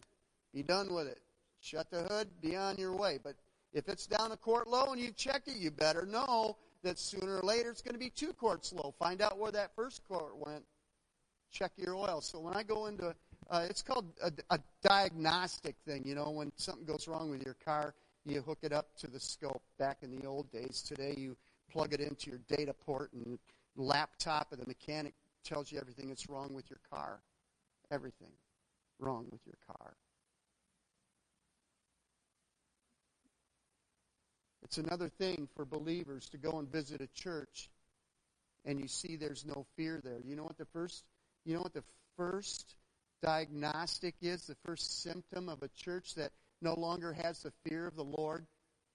Be 0.53 0.63
done 0.63 0.93
with 0.93 1.07
it. 1.07 1.19
Shut 1.61 1.91
the 1.91 2.03
hood, 2.03 2.29
be 2.41 2.55
on 2.55 2.77
your 2.77 2.95
way. 2.95 3.19
But 3.21 3.35
if 3.73 3.89
it's 3.89 4.07
down 4.07 4.31
a 4.31 4.37
quart 4.37 4.67
low 4.67 4.93
and 4.93 5.01
you've 5.01 5.17
checked 5.17 5.49
it, 5.49 5.57
you 5.57 5.71
better 5.71 6.05
know 6.05 6.55
that 6.83 6.97
sooner 6.97 7.37
or 7.37 7.41
later 7.41 7.69
it's 7.69 7.81
going 7.81 7.93
to 7.93 7.99
be 7.99 8.09
two 8.09 8.33
quarts 8.33 8.71
low. 8.71 8.93
Find 8.97 9.21
out 9.21 9.37
where 9.37 9.51
that 9.51 9.75
first 9.75 10.01
quart 10.07 10.37
went. 10.37 10.63
Check 11.51 11.71
your 11.75 11.95
oil. 11.95 12.21
So 12.21 12.39
when 12.39 12.53
I 12.53 12.63
go 12.63 12.85
into, 12.85 13.13
uh, 13.49 13.67
it's 13.69 13.81
called 13.81 14.05
a, 14.23 14.31
a 14.49 14.59
diagnostic 14.81 15.75
thing. 15.85 16.03
You 16.05 16.15
know, 16.15 16.29
when 16.29 16.51
something 16.55 16.85
goes 16.85 17.07
wrong 17.07 17.29
with 17.29 17.43
your 17.43 17.55
car, 17.65 17.93
you 18.25 18.41
hook 18.41 18.59
it 18.61 18.73
up 18.73 18.87
to 18.97 19.07
the 19.07 19.19
scope. 19.19 19.61
Back 19.77 19.99
in 20.01 20.15
the 20.15 20.25
old 20.25 20.51
days, 20.51 20.81
today 20.81 21.15
you 21.17 21.35
plug 21.71 21.93
it 21.93 21.99
into 21.99 22.29
your 22.29 22.39
data 22.47 22.73
port 22.73 23.11
and 23.13 23.39
laptop, 23.75 24.51
and 24.51 24.61
the 24.61 24.67
mechanic 24.67 25.13
tells 25.43 25.71
you 25.71 25.79
everything 25.79 26.09
that's 26.09 26.29
wrong 26.29 26.53
with 26.53 26.69
your 26.69 26.79
car. 26.89 27.19
Everything 27.91 28.31
wrong 28.99 29.25
with 29.31 29.41
your 29.45 29.57
car. 29.65 29.93
It's 34.63 34.77
another 34.77 35.09
thing 35.09 35.47
for 35.55 35.65
believers 35.65 36.29
to 36.29 36.37
go 36.37 36.59
and 36.59 36.71
visit 36.71 37.01
a 37.01 37.07
church 37.07 37.69
and 38.65 38.79
you 38.79 38.87
see 38.87 39.15
there's 39.15 39.45
no 39.45 39.65
fear 39.75 40.01
there. 40.03 40.19
You 40.23 40.35
know 40.35 40.43
what 40.43 40.57
the 40.57 40.65
first 40.65 41.03
you 41.45 41.55
know 41.55 41.61
what 41.61 41.73
the 41.73 41.83
first 42.17 42.75
diagnostic 43.21 44.15
is, 44.21 44.45
the 44.45 44.55
first 44.65 45.01
symptom 45.01 45.49
of 45.49 45.63
a 45.63 45.69
church 45.69 46.15
that 46.15 46.31
no 46.61 46.73
longer 46.73 47.13
has 47.13 47.43
the 47.43 47.51
fear 47.65 47.87
of 47.87 47.95
the 47.95 48.03
Lord? 48.03 48.45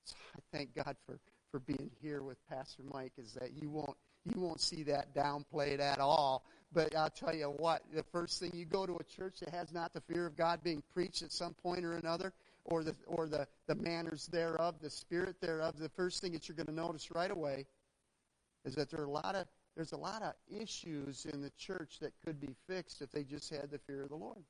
So 0.05 0.17
I 0.37 0.41
thank 0.57 0.75
God 0.75 0.97
for, 1.07 1.19
for 1.51 1.61
being 1.61 1.91
here 2.01 2.23
with 2.23 2.39
Pastor 2.49 2.83
Mike 2.93 3.13
is 3.19 3.33
that 3.35 3.53
you 3.61 3.71
won't 3.71 3.97
you 4.25 4.41
won't 4.41 4.61
see 4.61 4.83
that 4.85 5.15
downplayed 5.15 5.81
at 5.81 5.99
all. 5.99 6.45
But 6.73 6.97
I'll 6.97 7.11
tell 7.11 7.35
you 7.35 7.53
what, 7.59 7.83
the 7.93 8.03
first 8.03 8.41
thing 8.41 8.51
you 8.55 8.65
go 8.65 8.87
to 8.87 8.97
a 8.97 9.05
church 9.05 9.41
that 9.41 9.51
has 9.51 9.73
not 9.73 9.93
the 9.93 10.01
fear 10.01 10.27
of 10.27 10.37
God 10.37 10.63
being 10.65 10.83
preached 10.93 11.23
at 11.23 11.31
some 11.31 11.55
point 11.55 11.85
or 11.85 11.93
another, 11.93 12.33
or 12.65 12.83
the 12.83 12.95
or 13.07 13.29
the, 13.29 13.47
the 13.67 13.75
manners 13.75 14.27
thereof, 14.27 14.77
the 14.81 14.91
spirit 14.91 15.37
thereof, 15.41 15.79
the 15.79 15.91
first 15.91 16.21
thing 16.21 16.33
that 16.33 16.49
you're 16.49 16.57
going 16.57 16.67
to 16.67 16.75
notice 16.75 17.11
right 17.11 17.31
away 17.31 17.67
is 18.65 18.75
that 18.75 18.91
there 18.91 19.01
are 19.01 19.05
a 19.05 19.11
lot 19.11 19.35
of 19.35 19.47
there's 19.77 19.93
a 19.93 19.97
lot 19.97 20.23
of 20.23 20.33
issues 20.49 21.27
in 21.33 21.41
the 21.41 21.51
church 21.59 21.99
that 22.01 22.13
could 22.25 22.41
be 22.41 22.55
fixed 22.69 23.03
if 23.03 23.11
they 23.11 23.25
just 23.25 23.51
had 23.51 23.71
the 23.71 23.79
fear 23.79 24.03
of 24.03 24.09
the 24.09 24.17
Lord. 24.17 24.45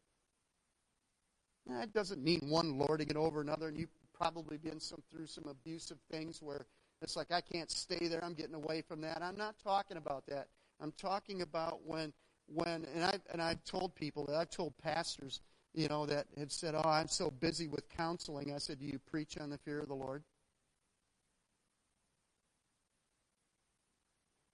Eh, 1.71 1.81
that 1.81 1.93
doesn't 1.93 2.23
mean 2.23 2.41
one 2.49 2.79
lording 2.79 3.09
it 3.09 3.17
over 3.17 3.41
another, 3.41 3.69
and 3.69 3.79
you've 3.79 3.95
probably 4.13 4.57
been 4.57 4.81
some, 4.81 5.03
through 5.11 5.27
some 5.27 5.45
abusive 5.49 5.99
things 6.11 6.43
where 6.43 6.67
it's 7.03 7.17
like, 7.17 7.33
I 7.33 7.41
can't 7.41 7.71
stay 7.71 8.09
there. 8.09 8.25
I'm 8.25 8.35
getting 8.35 8.55
away 8.55 8.83
from 8.83 9.01
that. 9.03 9.23
I'm 9.23 9.37
not 9.37 9.57
talking 9.63 9.97
about 9.97 10.27
that. 10.29 10.49
I'm 10.81 10.93
talking 10.93 11.43
about 11.43 11.81
when, 11.85 12.13
when, 12.47 12.87
and 12.95 13.05
I've, 13.05 13.21
and 13.33 13.43
I've 13.43 13.63
told 13.65 13.95
people 13.95 14.25
that 14.27 14.37
I've 14.37 14.51
told 14.51 14.77
pastors, 14.79 15.41
you 15.75 15.89
know, 15.89 16.07
that 16.07 16.27
had 16.39 16.53
said, 16.53 16.75
oh, 16.75 16.89
I'm 16.89 17.09
so 17.09 17.31
busy 17.31 17.69
with 17.69 17.89
counseling. 17.89 18.55
I 18.55 18.59
said, 18.59 18.79
do 18.79 18.87
you 18.87 18.99
preach 18.99 19.39
on 19.39 19.51
the 19.51 19.59
fear 19.59 19.81
of 19.81 19.89
the 19.89 19.95
Lord? 19.95 20.23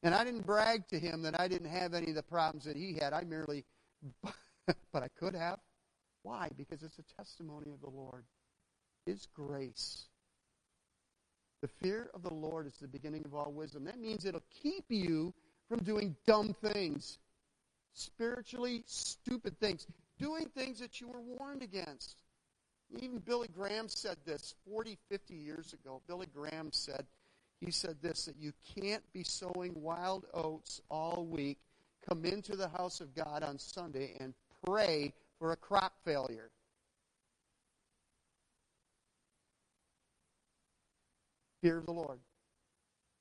And 0.02 0.14
I 0.14 0.24
didn't 0.24 0.46
brag 0.46 0.88
to 0.88 0.98
him 0.98 1.22
that 1.22 1.38
I 1.38 1.46
didn't 1.46 1.68
have 1.68 1.92
any 1.92 2.08
of 2.08 2.14
the 2.14 2.22
problems 2.22 2.64
that 2.64 2.76
he 2.76 2.94
had. 2.94 3.12
I 3.12 3.22
merely, 3.22 3.64
but 4.22 5.02
I 5.02 5.08
could 5.18 5.34
have. 5.34 5.58
Why? 6.22 6.48
Because 6.56 6.82
it's 6.82 6.98
a 6.98 7.16
testimony 7.16 7.70
of 7.70 7.80
the 7.80 7.90
Lord. 7.90 8.24
His 9.06 9.26
grace. 9.34 10.06
The 11.62 11.68
fear 11.68 12.10
of 12.14 12.22
the 12.22 12.32
Lord 12.32 12.66
is 12.66 12.74
the 12.80 12.88
beginning 12.88 13.24
of 13.24 13.34
all 13.34 13.52
wisdom. 13.52 13.84
That 13.84 13.98
means 13.98 14.24
it'll 14.24 14.42
keep 14.62 14.84
you 14.88 15.34
from 15.68 15.82
doing 15.82 16.16
dumb 16.26 16.54
things, 16.54 17.18
spiritually 17.92 18.82
stupid 18.86 19.58
things, 19.60 19.86
doing 20.18 20.46
things 20.56 20.78
that 20.80 21.00
you 21.00 21.08
were 21.08 21.20
warned 21.20 21.62
against. 21.62 22.16
Even 22.98 23.18
Billy 23.18 23.48
Graham 23.54 23.88
said 23.88 24.16
this 24.24 24.54
40, 24.68 24.98
50 25.08 25.34
years 25.34 25.72
ago. 25.72 26.02
Billy 26.08 26.26
Graham 26.34 26.70
said, 26.72 27.06
he 27.60 27.70
said 27.70 27.96
this 28.00 28.24
that 28.24 28.36
you 28.36 28.52
can't 28.74 29.02
be 29.12 29.22
sowing 29.22 29.72
wild 29.76 30.24
oats 30.32 30.80
all 30.90 31.26
week, 31.30 31.58
come 32.08 32.24
into 32.24 32.56
the 32.56 32.68
house 32.68 33.00
of 33.00 33.14
God 33.14 33.42
on 33.42 33.58
Sunday, 33.58 34.16
and 34.18 34.34
pray 34.64 35.12
for 35.40 35.50
a 35.52 35.56
crop 35.56 35.94
failure. 36.04 36.50
fear 41.60 41.78
of 41.78 41.86
the 41.86 41.92
Lord 41.92 42.18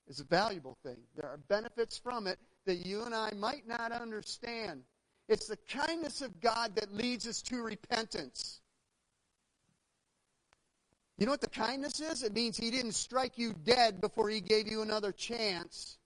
is 0.07 0.20
a 0.20 0.24
valuable 0.24 0.78
thing. 0.84 0.97
There 1.15 1.30
are 1.30 1.38
benefits 1.49 1.97
from 1.97 2.28
it 2.28 2.39
that 2.65 2.86
you 2.86 3.03
and 3.03 3.13
I 3.13 3.32
might 3.32 3.67
not 3.67 3.91
understand. 3.91 4.82
It's 5.28 5.47
the 5.47 5.57
kindness 5.70 6.22
of 6.22 6.39
God 6.41 6.76
that 6.76 6.93
leads 6.93 7.28
us 7.28 7.41
to 7.43 7.61
repentance. 7.61 8.61
You 11.17 11.26
know 11.26 11.34
what 11.34 11.41
the 11.41 11.49
kindness 11.49 11.99
is? 11.99 12.24
It 12.24 12.34
means 12.34 12.57
he 12.57 12.72
didn't 12.72 12.93
strike 12.93 13.38
you 13.38 13.53
dead 13.65 13.99
before 13.99 14.30
he 14.30 14.39
gave 14.39 14.72
you 14.72 14.82
another 14.82 15.11
chance 15.11 15.97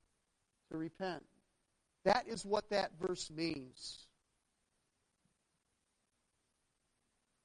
to 0.72 0.78
repent. 0.78 1.24
That 2.03 2.28
is 2.28 2.43
what 2.43 2.70
that 2.72 2.91
verse 2.99 3.30
means. 3.30 4.07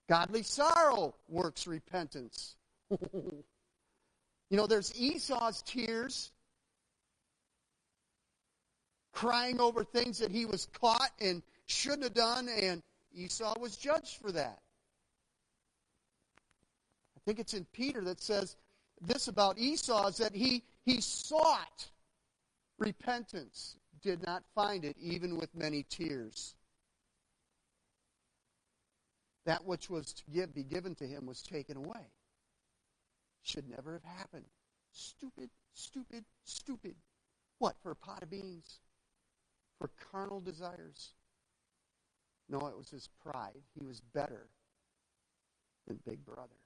Godly 0.09 0.43
sorrow 0.43 1.15
works 1.29 1.67
repentance. 1.67 2.57
you 2.91 3.43
know, 4.51 4.67
there's 4.67 4.99
Esau's 4.99 5.63
tears, 5.63 6.31
crying 9.13 9.61
over 9.61 9.85
things 9.85 10.19
that 10.19 10.31
he 10.31 10.47
was 10.47 10.67
caught 10.81 11.11
and 11.21 11.43
shouldn't 11.67 12.05
have 12.05 12.15
done, 12.15 12.49
and 12.49 12.83
Esau 13.15 13.59
was 13.61 13.77
judged 13.77 14.17
for 14.23 14.33
that. 14.33 14.61
I 17.17 17.21
think 17.27 17.39
it's 17.39 17.53
in 17.53 17.67
Peter 17.73 18.01
that 18.03 18.23
says 18.23 18.57
this 19.03 19.29
about 19.29 19.59
Esau 19.59 20.09
is 20.09 20.17
that 20.17 20.35
he, 20.35 20.63
he 20.87 21.03
sought 21.03 21.89
repentance, 22.79 23.77
did 24.03 24.25
not 24.25 24.43
find 24.55 24.85
it, 24.85 24.97
even 24.99 25.37
with 25.37 25.55
many 25.55 25.85
tears. 25.91 26.55
That 29.49 29.65
which 29.65 29.89
was 29.89 30.13
to 30.13 30.23
give, 30.31 30.55
be 30.55 30.63
given 30.63 30.95
to 30.97 31.07
him 31.07 31.25
was 31.25 31.41
taken 31.41 31.79
away. 31.79 32.13
Should 33.41 33.67
never 33.67 33.95
have 33.95 34.05
happened. 34.05 34.45
Stupid, 34.93 35.49
stupid, 35.73 36.27
stupid. 36.45 36.97
What, 37.59 37.75
for 37.83 37.91
a 37.91 37.97
pot 37.97 38.23
of 38.23 38.29
beans? 38.29 38.81
For 39.79 39.89
carnal 40.13 40.43
desires? 40.43 41.15
No, 42.51 42.59
it 42.67 42.77
was 42.77 42.91
his 42.91 43.09
pride. 43.23 43.63
He 43.75 43.87
was 43.87 44.03
better 44.03 44.51
than 45.87 45.99
Big 46.05 46.27
Brother. 46.27 46.61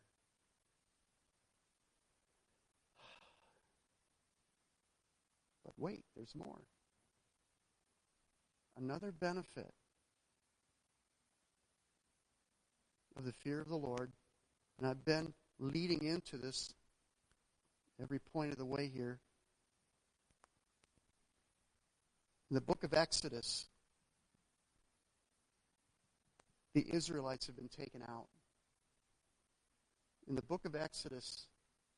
But 5.64 5.74
wait, 5.76 6.02
there's 6.16 6.34
more. 6.34 6.62
Another 8.76 9.12
benefit 9.12 9.72
of 13.22 13.26
the 13.26 13.32
fear 13.44 13.60
of 13.60 13.68
the 13.68 13.76
Lord, 13.76 14.10
and 14.78 14.88
I've 14.88 15.04
been 15.04 15.32
leading 15.60 16.02
into 16.02 16.36
this 16.36 16.74
every 18.02 18.18
point 18.18 18.50
of 18.50 18.58
the 18.58 18.64
way 18.64 18.90
here. 18.92 19.20
In 22.50 22.54
the 22.54 22.60
book 22.60 22.82
of 22.82 22.92
Exodus, 22.92 23.66
the 26.74 26.84
Israelites 26.92 27.46
have 27.46 27.56
been 27.56 27.68
taken 27.68 28.02
out. 28.02 28.26
In 30.28 30.34
the 30.34 30.42
book 30.42 30.64
of 30.64 30.74
Exodus, 30.74 31.46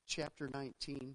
chapter 0.06 0.50
19, 0.52 0.74
if 1.00 1.06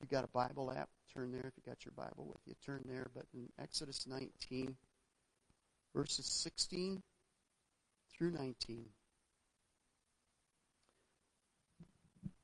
you've 0.00 0.08
got 0.08 0.24
a 0.24 0.28
Bible 0.28 0.70
app, 0.70 0.88
turn 1.12 1.32
there. 1.32 1.46
If 1.46 1.54
you've 1.56 1.66
got 1.66 1.84
your 1.84 1.94
Bible 1.96 2.26
with 2.28 2.40
you, 2.46 2.54
turn 2.64 2.84
there. 2.86 3.08
But 3.12 3.24
in 3.34 3.48
Exodus 3.60 4.06
19, 4.06 4.76
verses 5.94 6.26
16 6.26 7.02
through 8.16 8.30
19, 8.30 8.84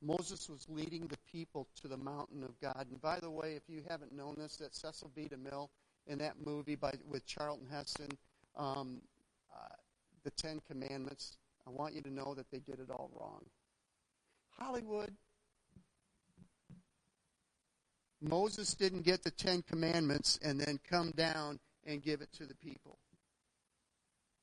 Moses 0.05 0.47
was 0.49 0.67
leading 0.69 1.07
the 1.07 1.17
people 1.31 1.67
to 1.81 1.87
the 1.87 1.97
mountain 1.97 2.43
of 2.43 2.59
God. 2.59 2.85
And 2.91 3.01
by 3.01 3.19
the 3.19 3.31
way, 3.31 3.55
if 3.55 3.63
you 3.67 3.81
haven't 3.89 4.13
known 4.13 4.35
this, 4.37 4.57
that 4.57 4.75
Cecil 4.75 5.11
B. 5.15 5.27
DeMille 5.27 5.69
in 6.05 6.19
that 6.19 6.35
movie 6.45 6.75
by 6.75 6.93
with 7.09 7.25
Charlton 7.25 7.65
Heston, 7.71 8.09
um, 8.55 9.01
uh, 9.53 9.75
the 10.23 10.31
Ten 10.31 10.61
Commandments, 10.69 11.37
I 11.65 11.71
want 11.71 11.95
you 11.95 12.01
to 12.01 12.13
know 12.13 12.35
that 12.35 12.51
they 12.51 12.59
did 12.59 12.79
it 12.79 12.91
all 12.91 13.09
wrong. 13.19 13.41
Hollywood. 14.59 15.11
Moses 18.21 18.73
didn't 18.75 19.03
get 19.03 19.23
the 19.23 19.31
Ten 19.31 19.63
Commandments 19.63 20.39
and 20.43 20.59
then 20.59 20.79
come 20.87 21.11
down 21.11 21.59
and 21.85 22.01
give 22.01 22.21
it 22.21 22.31
to 22.33 22.45
the 22.45 22.55
people. 22.55 22.99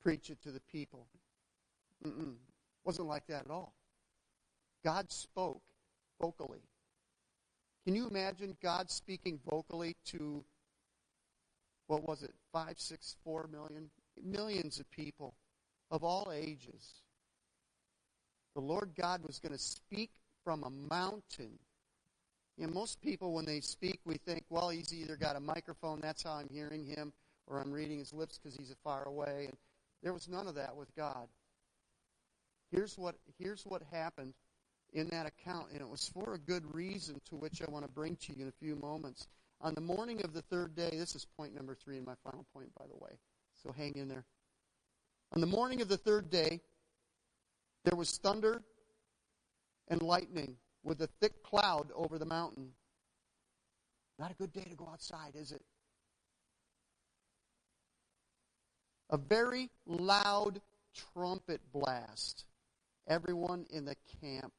Preach 0.01 0.29
it 0.29 0.41
to 0.43 0.51
the 0.51 0.61
people. 0.71 1.07
Mm-mm. 2.05 2.35
Wasn't 2.83 3.07
like 3.07 3.27
that 3.27 3.45
at 3.45 3.51
all. 3.51 3.73
God 4.83 5.11
spoke 5.11 5.61
vocally. 6.21 6.61
Can 7.85 7.95
you 7.95 8.07
imagine 8.07 8.55
God 8.61 8.89
speaking 8.89 9.39
vocally 9.49 9.95
to, 10.05 10.43
what 11.87 12.07
was 12.07 12.23
it, 12.23 12.33
five, 12.51 12.75
six, 12.77 13.15
four 13.23 13.47
million? 13.51 13.89
Millions 14.23 14.79
of 14.79 14.89
people 14.91 15.33
of 15.91 16.03
all 16.03 16.31
ages. 16.33 17.01
The 18.55 18.61
Lord 18.61 18.91
God 18.95 19.21
was 19.25 19.39
going 19.39 19.51
to 19.51 19.59
speak 19.59 20.11
from 20.43 20.63
a 20.63 20.69
mountain. 20.69 21.57
You 22.57 22.67
know, 22.67 22.73
most 22.73 23.01
people, 23.01 23.33
when 23.33 23.45
they 23.45 23.59
speak, 23.59 23.99
we 24.05 24.15
think, 24.15 24.43
well, 24.49 24.69
he's 24.69 24.93
either 24.93 25.15
got 25.15 25.35
a 25.35 25.39
microphone, 25.39 25.99
that's 25.99 26.23
how 26.23 26.33
I'm 26.33 26.49
hearing 26.49 26.85
him, 26.85 27.11
or 27.47 27.59
I'm 27.59 27.71
reading 27.71 27.99
his 27.99 28.13
lips 28.13 28.37
because 28.37 28.55
he's 28.55 28.73
far 28.83 29.07
away. 29.07 29.45
And 29.47 29.57
there 30.03 30.13
was 30.13 30.29
none 30.29 30.47
of 30.47 30.55
that 30.55 30.75
with 30.75 30.93
God. 30.95 31.27
Here's 32.71 32.97
what, 32.97 33.15
here's 33.39 33.63
what 33.63 33.81
happened 33.91 34.33
in 34.93 35.07
that 35.09 35.25
account, 35.25 35.67
and 35.71 35.81
it 35.81 35.89
was 35.89 36.07
for 36.07 36.33
a 36.33 36.37
good 36.37 36.63
reason 36.73 37.19
to 37.29 37.35
which 37.35 37.61
I 37.61 37.69
want 37.69 37.85
to 37.85 37.91
bring 37.91 38.15
to 38.17 38.33
you 38.33 38.43
in 38.43 38.47
a 38.47 38.65
few 38.65 38.75
moments. 38.75 39.27
On 39.61 39.73
the 39.73 39.81
morning 39.81 40.21
of 40.23 40.33
the 40.33 40.41
third 40.43 40.75
day, 40.75 40.91
this 40.91 41.15
is 41.15 41.25
point 41.25 41.55
number 41.55 41.75
three 41.75 41.97
and 41.97 42.05
my 42.05 42.15
final 42.23 42.45
point, 42.53 42.69
by 42.77 42.85
the 42.85 42.97
way, 43.03 43.11
so 43.61 43.71
hang 43.71 43.95
in 43.95 44.07
there. 44.07 44.23
On 45.33 45.41
the 45.41 45.47
morning 45.47 45.81
of 45.81 45.87
the 45.87 45.97
third 45.97 46.29
day, 46.29 46.61
there 47.85 47.97
was 47.97 48.17
thunder 48.17 48.61
and 49.87 50.01
lightning 50.01 50.55
with 50.83 51.01
a 51.01 51.07
thick 51.19 51.43
cloud 51.43 51.89
over 51.95 52.19
the 52.19 52.25
mountain. 52.25 52.69
Not 54.19 54.31
a 54.31 54.35
good 54.35 54.53
day 54.53 54.63
to 54.63 54.75
go 54.75 54.87
outside, 54.91 55.33
is 55.35 55.51
it? 55.51 55.61
A 59.09 59.17
very 59.17 59.69
loud 59.87 60.61
trumpet 61.13 61.61
blast. 61.71 62.45
Everyone 63.07 63.65
in 63.71 63.85
the 63.85 63.95
camp 64.21 64.53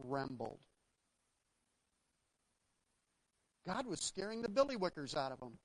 trembled. 0.00 0.60
God 3.66 3.86
was 3.86 4.00
scaring 4.00 4.42
the 4.42 4.48
billywickers 4.48 5.16
out 5.16 5.32
of 5.32 5.40
them. 5.40 5.58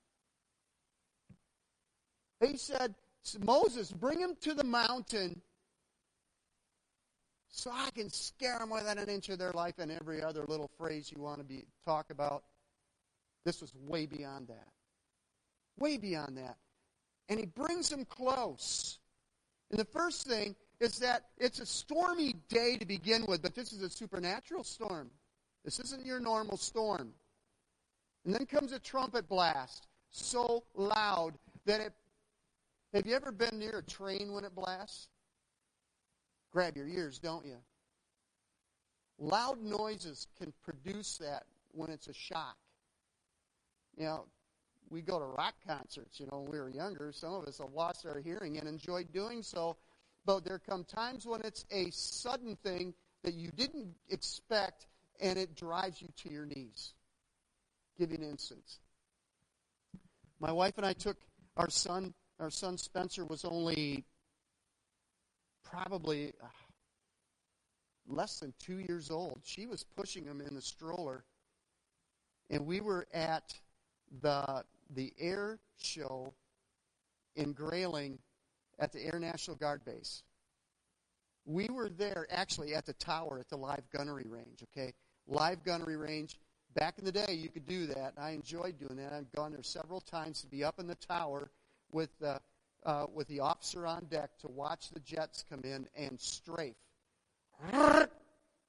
He 2.39 2.57
said, 2.57 2.95
Moses, 3.39 3.91
bring 3.91 4.19
him 4.19 4.35
to 4.41 4.53
the 4.53 4.63
mountain 4.63 5.41
so 7.49 7.69
I 7.71 7.89
can 7.91 8.09
scare 8.09 8.57
them 8.57 8.71
within 8.71 8.97
an 8.97 9.09
inch 9.09 9.29
of 9.29 9.37
their 9.37 9.51
life 9.51 9.75
and 9.77 9.91
every 9.91 10.23
other 10.23 10.45
little 10.47 10.71
phrase 10.77 11.11
you 11.15 11.21
want 11.21 11.37
to 11.39 11.43
be 11.43 11.65
talk 11.85 12.09
about. 12.09 12.43
This 13.45 13.61
was 13.61 13.73
way 13.75 14.05
beyond 14.05 14.47
that. 14.47 14.67
Way 15.77 15.97
beyond 15.97 16.37
that. 16.37 16.57
And 17.29 17.39
he 17.39 17.45
brings 17.45 17.89
them 17.89 18.05
close. 18.05 18.99
And 19.69 19.79
the 19.79 19.85
first 19.85 20.25
thing 20.25 20.55
is 20.81 20.97
that 20.97 21.25
it's 21.37 21.59
a 21.59 21.65
stormy 21.65 22.33
day 22.49 22.75
to 22.75 22.85
begin 22.85 23.23
with, 23.27 23.43
but 23.43 23.53
this 23.53 23.71
is 23.71 23.83
a 23.83 23.89
supernatural 23.89 24.63
storm. 24.63 25.11
This 25.63 25.79
isn't 25.79 26.05
your 26.05 26.19
normal 26.19 26.57
storm. 26.57 27.13
And 28.25 28.33
then 28.33 28.47
comes 28.47 28.71
a 28.71 28.79
trumpet 28.79 29.29
blast 29.29 29.87
so 30.09 30.63
loud 30.75 31.33
that 31.65 31.81
it. 31.81 31.93
Have 32.93 33.05
you 33.05 33.15
ever 33.15 33.31
been 33.31 33.57
near 33.57 33.77
a 33.77 33.83
train 33.83 34.33
when 34.33 34.43
it 34.43 34.53
blasts? 34.55 35.07
Grab 36.51 36.75
your 36.75 36.87
ears, 36.87 37.19
don't 37.19 37.45
you? 37.45 37.57
Loud 39.19 39.61
noises 39.61 40.27
can 40.37 40.51
produce 40.63 41.17
that 41.19 41.43
when 41.71 41.89
it's 41.89 42.07
a 42.07 42.13
shock. 42.13 42.57
You 43.95 44.05
know, 44.05 44.25
we 44.89 45.01
go 45.01 45.19
to 45.19 45.25
rock 45.25 45.53
concerts, 45.65 46.19
you 46.19 46.25
know, 46.25 46.39
when 46.39 46.51
we 46.51 46.59
were 46.59 46.69
younger. 46.69 47.11
Some 47.13 47.33
of 47.33 47.45
us 47.45 47.59
have 47.59 47.71
lost 47.71 48.05
our 48.05 48.19
hearing 48.19 48.57
and 48.57 48.67
enjoyed 48.67 49.13
doing 49.13 49.43
so 49.43 49.77
but 50.25 50.43
there 50.43 50.59
come 50.59 50.83
times 50.83 51.25
when 51.25 51.41
it's 51.41 51.65
a 51.71 51.89
sudden 51.91 52.55
thing 52.63 52.93
that 53.23 53.33
you 53.33 53.49
didn't 53.51 53.95
expect 54.09 54.87
and 55.19 55.37
it 55.37 55.55
drives 55.55 56.01
you 56.01 56.07
to 56.17 56.29
your 56.29 56.45
knees. 56.45 56.93
I'll 57.99 58.05
give 58.05 58.11
you 58.11 58.23
an 58.23 58.29
instance. 58.29 58.79
My 60.39 60.51
wife 60.51 60.77
and 60.77 60.85
I 60.85 60.93
took 60.93 61.17
our 61.57 61.69
son, 61.69 62.13
our 62.39 62.49
son 62.49 62.77
Spencer 62.77 63.25
was 63.25 63.45
only 63.45 64.05
probably 65.63 66.33
uh, 66.41 66.47
less 68.07 68.39
than 68.39 68.53
two 68.59 68.79
years 68.79 69.11
old. 69.11 69.41
She 69.43 69.67
was 69.67 69.83
pushing 69.83 70.25
him 70.25 70.41
in 70.41 70.55
the 70.55 70.61
stroller, 70.61 71.23
and 72.49 72.65
we 72.65 72.81
were 72.81 73.07
at 73.13 73.53
the 74.21 74.63
the 74.93 75.13
air 75.19 75.59
show 75.77 76.33
in 77.35 77.53
Grayling 77.53 78.19
at 78.81 78.91
the 78.91 79.05
Air 79.05 79.19
National 79.19 79.55
Guard 79.55 79.85
base. 79.85 80.23
We 81.45 81.69
were 81.69 81.89
there 81.89 82.27
actually 82.29 82.75
at 82.75 82.85
the 82.85 82.93
tower 82.93 83.39
at 83.39 83.49
the 83.49 83.57
live 83.57 83.89
gunnery 83.95 84.27
range, 84.27 84.63
okay? 84.63 84.93
Live 85.27 85.63
gunnery 85.63 85.95
range. 85.95 86.37
Back 86.75 86.99
in 86.99 87.05
the 87.05 87.11
day, 87.11 87.33
you 87.33 87.49
could 87.49 87.65
do 87.65 87.85
that. 87.87 88.13
I 88.17 88.31
enjoyed 88.31 88.77
doing 88.79 88.97
that. 88.97 89.13
I've 89.13 89.31
gone 89.31 89.51
there 89.51 89.63
several 89.63 90.01
times 90.01 90.41
to 90.41 90.47
be 90.47 90.63
up 90.63 90.79
in 90.79 90.87
the 90.87 90.95
tower 90.95 91.49
with, 91.91 92.11
uh, 92.23 92.39
uh, 92.85 93.05
with 93.13 93.27
the 93.27 93.39
officer 93.39 93.87
on 93.87 94.05
deck 94.05 94.31
to 94.39 94.47
watch 94.47 94.89
the 94.89 94.99
jets 94.99 95.45
come 95.49 95.61
in 95.63 95.87
and 95.95 96.19
strafe. 96.19 96.75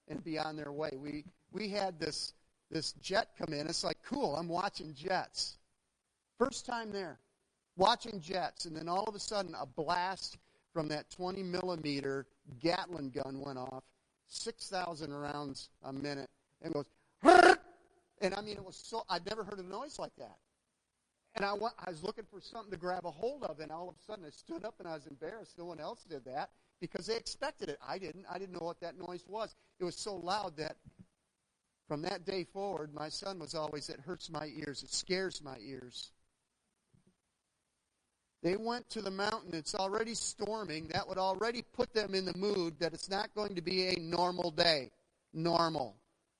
and 0.09 0.23
be 0.25 0.39
on 0.39 0.57
their 0.57 0.73
way. 0.73 0.91
We 0.97 1.25
we 1.53 1.69
had 1.69 1.99
this 1.99 2.35
this 2.71 2.93
jet 2.95 3.29
come 3.39 3.53
in. 3.53 3.67
It's 3.67 3.85
like 3.85 3.99
cool. 4.05 4.37
I'm 4.37 4.49
watching 4.49 4.95
jets. 4.95 5.59
First 6.39 6.67
time 6.67 6.91
there, 6.91 7.19
watching 7.77 8.21
jets, 8.21 8.65
and 8.65 8.77
then 8.77 8.89
all 8.89 9.05
of 9.05 9.15
a 9.15 9.21
sudden 9.21 9.55
a 9.61 9.67
blast 9.67 10.39
from 10.73 10.89
that 10.89 11.11
20 11.11 11.43
millimeter 11.43 12.27
Gatling 12.61 13.11
gun 13.11 13.41
went 13.41 13.59
off, 13.59 13.85
6,000 14.29 15.13
rounds 15.13 15.71
a 15.85 15.93
minute, 15.93 16.31
and 16.63 16.75
goes. 16.75 16.87
And 18.21 18.35
I 18.35 18.41
mean, 18.41 18.57
it 18.57 18.65
was 18.65 18.77
so. 18.77 19.03
I'd 19.11 19.27
never 19.27 19.43
heard 19.43 19.59
a 19.59 19.65
noise 19.65 19.99
like 19.99 20.15
that. 20.17 20.37
And 21.35 21.45
I, 21.45 21.53
went, 21.55 21.75
I 21.85 21.91
was 21.91 22.03
looking 22.05 22.25
for 22.31 22.41
something 22.41 22.71
to 22.71 22.77
grab 22.77 23.07
a 23.07 23.11
hold 23.11 23.43
of, 23.45 23.59
and 23.61 23.73
all 23.73 23.89
of 23.89 23.95
a 23.97 24.03
sudden 24.07 24.25
I 24.25 24.31
stood 24.31 24.65
up 24.65 24.75
and 24.79 24.87
I 24.87 24.95
was 24.95 25.07
embarrassed. 25.07 25.57
No 25.59 25.65
one 25.65 25.81
else 25.81 26.05
did 26.05 26.25
that 26.27 26.51
because 26.81 27.07
they 27.07 27.17
expected 27.17 27.69
it. 27.69 27.79
I 27.87 27.99
didn't. 27.99 28.27
I 28.31 28.39
didn't 28.39 28.53
know 28.53 28.67
what 28.67 28.81
that 28.81 28.99
noise 28.99 29.25
was. 29.27 29.55
It 29.81 29.85
was 29.85 29.97
so 29.97 30.15
loud 30.15 30.57
that 30.59 30.77
from 31.89 32.03
that 32.03 32.25
day 32.25 32.45
forward, 32.45 32.95
my 32.95 33.09
son 33.09 33.39
was 33.39 33.55
always, 33.55 33.89
it 33.89 34.01
hurts 34.01 34.31
my 34.31 34.51
ears, 34.65 34.83
it 34.83 34.93
scares 34.93 35.43
my 35.43 35.57
ears. 35.61 36.13
They 38.43 38.57
went 38.57 38.89
to 38.91 39.03
the 39.03 39.11
mountain. 39.11 39.55
It's 39.55 39.75
already 39.75 40.15
storming. 40.15 40.89
That 40.89 41.09
would 41.09 41.19
already 41.19 41.63
put 41.73 41.95
them 41.95 42.15
in 42.15 42.25
the 42.25 42.37
mood 42.37 42.75
that 42.81 42.93
it's 42.93 43.09
not 43.09 43.33
going 43.35 43.55
to 43.55 43.63
be 43.63 43.87
a 43.87 44.01
normal 44.01 44.51
day. 44.51 44.91
Normal. 45.33 45.95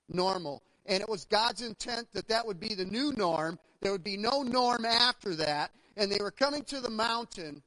Normal. 0.09 0.63
And 0.85 1.01
it 1.01 1.07
was 1.07 1.23
God's 1.25 1.61
intent 1.61 2.07
that 2.13 2.27
that 2.27 2.45
would 2.45 2.59
be 2.59 2.75
the 2.75 2.85
new 2.85 3.13
norm. 3.13 3.57
There 3.81 3.93
would 3.93 4.03
be 4.03 4.17
no 4.17 4.43
norm 4.43 4.85
after 4.85 5.33
that. 5.35 5.71
And 5.95 6.11
they 6.11 6.19
were 6.19 6.31
coming 6.31 6.63
to 6.65 6.81
the 6.81 6.89
mountain 6.89 7.61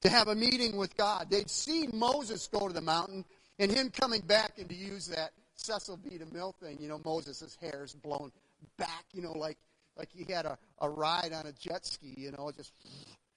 to 0.00 0.08
have 0.08 0.28
a 0.28 0.34
meeting 0.34 0.76
with 0.76 0.96
God. 0.96 1.28
They'd 1.30 1.50
seen 1.50 1.90
Moses 1.92 2.46
go 2.46 2.68
to 2.68 2.72
the 2.72 2.80
mountain 2.80 3.26
and 3.58 3.70
him 3.70 3.90
coming 3.90 4.20
back 4.22 4.58
and 4.58 4.68
to 4.68 4.74
use 4.74 5.06
that 5.08 5.32
Cecil 5.54 5.98
B. 5.98 6.18
DeMille 6.18 6.54
thing. 6.56 6.78
You 6.80 6.88
know, 6.88 7.00
Moses' 7.04 7.56
hair 7.60 7.82
is 7.84 7.94
blown 7.94 8.32
back, 8.78 9.04
you 9.12 9.22
know, 9.22 9.32
like 9.32 9.58
like 9.96 10.10
he 10.12 10.30
had 10.32 10.46
a, 10.46 10.58
a 10.80 10.88
ride 10.88 11.32
on 11.32 11.46
a 11.46 11.52
jet 11.52 11.86
ski, 11.86 12.14
you 12.16 12.32
know, 12.32 12.50
just 12.56 12.72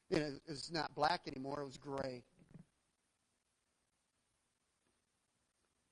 you 0.10 0.20
know, 0.20 0.32
it's 0.47 0.72
not 0.72 0.93
black 0.95 1.22
anymore, 1.28 1.62
it 1.62 1.66
was 1.66 1.78
gray. 1.78 2.24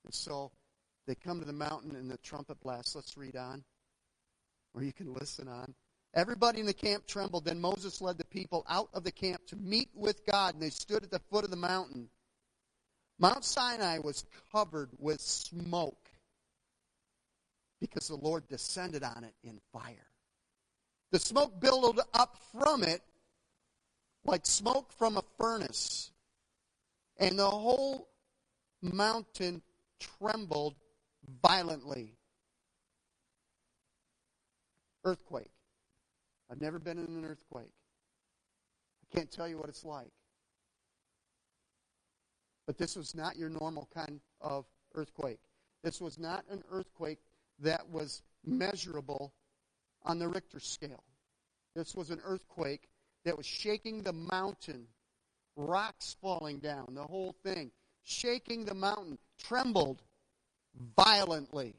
And 0.05 0.13
so 0.13 0.51
they 1.07 1.15
come 1.15 1.39
to 1.39 1.45
the 1.45 1.53
mountain 1.53 1.95
and 1.95 2.09
the 2.09 2.17
trumpet 2.17 2.59
blasts. 2.61 2.95
Let's 2.95 3.17
read 3.17 3.35
on. 3.35 3.63
Or 4.73 4.83
you 4.83 4.93
can 4.93 5.13
listen 5.13 5.47
on. 5.47 5.73
Everybody 6.13 6.61
in 6.61 6.65
the 6.65 6.73
camp 6.73 7.05
trembled. 7.07 7.45
Then 7.45 7.59
Moses 7.59 8.01
led 8.01 8.17
the 8.17 8.25
people 8.25 8.65
out 8.69 8.89
of 8.93 9.03
the 9.03 9.11
camp 9.11 9.45
to 9.47 9.55
meet 9.55 9.89
with 9.93 10.25
God, 10.25 10.53
and 10.53 10.63
they 10.63 10.69
stood 10.69 11.03
at 11.03 11.11
the 11.11 11.21
foot 11.31 11.43
of 11.43 11.49
the 11.49 11.57
mountain. 11.57 12.09
Mount 13.19 13.43
Sinai 13.43 13.99
was 13.99 14.25
covered 14.51 14.89
with 14.97 15.21
smoke 15.21 16.09
because 17.79 18.07
the 18.07 18.15
Lord 18.15 18.47
descended 18.47 19.03
on 19.03 19.23
it 19.23 19.33
in 19.43 19.59
fire. 19.73 20.07
The 21.15 21.21
smoke 21.21 21.61
billowed 21.61 22.01
up 22.13 22.35
from 22.51 22.83
it 22.83 23.01
like 24.25 24.45
smoke 24.45 24.91
from 24.91 25.15
a 25.15 25.23
furnace, 25.37 26.11
and 27.15 27.39
the 27.39 27.49
whole 27.49 28.09
mountain 28.81 29.61
trembled 29.97 30.75
violently. 31.41 32.17
Earthquake. 35.05 35.53
I've 36.51 36.59
never 36.59 36.79
been 36.79 36.97
in 36.97 37.05
an 37.05 37.23
earthquake. 37.23 37.71
I 39.01 39.15
can't 39.15 39.31
tell 39.31 39.47
you 39.47 39.57
what 39.57 39.69
it's 39.69 39.85
like. 39.85 40.11
But 42.67 42.77
this 42.77 42.97
was 42.97 43.15
not 43.15 43.37
your 43.37 43.49
normal 43.49 43.87
kind 43.93 44.19
of 44.41 44.65
earthquake. 44.95 45.39
This 45.81 46.01
was 46.01 46.19
not 46.19 46.43
an 46.51 46.61
earthquake 46.69 47.19
that 47.59 47.89
was 47.89 48.21
measurable 48.45 49.31
on 50.05 50.19
the 50.19 50.27
Richter 50.27 50.59
scale. 50.59 51.03
This 51.75 51.95
was 51.95 52.11
an 52.11 52.21
earthquake 52.23 52.87
that 53.25 53.35
was 53.35 53.45
shaking 53.45 54.01
the 54.01 54.13
mountain, 54.13 54.87
rocks 55.55 56.15
falling 56.21 56.59
down, 56.59 56.93
the 56.93 57.03
whole 57.03 57.35
thing, 57.43 57.71
shaking 58.03 58.65
the 58.65 58.73
mountain, 58.73 59.17
trembled 59.37 60.01
violently. 60.95 61.73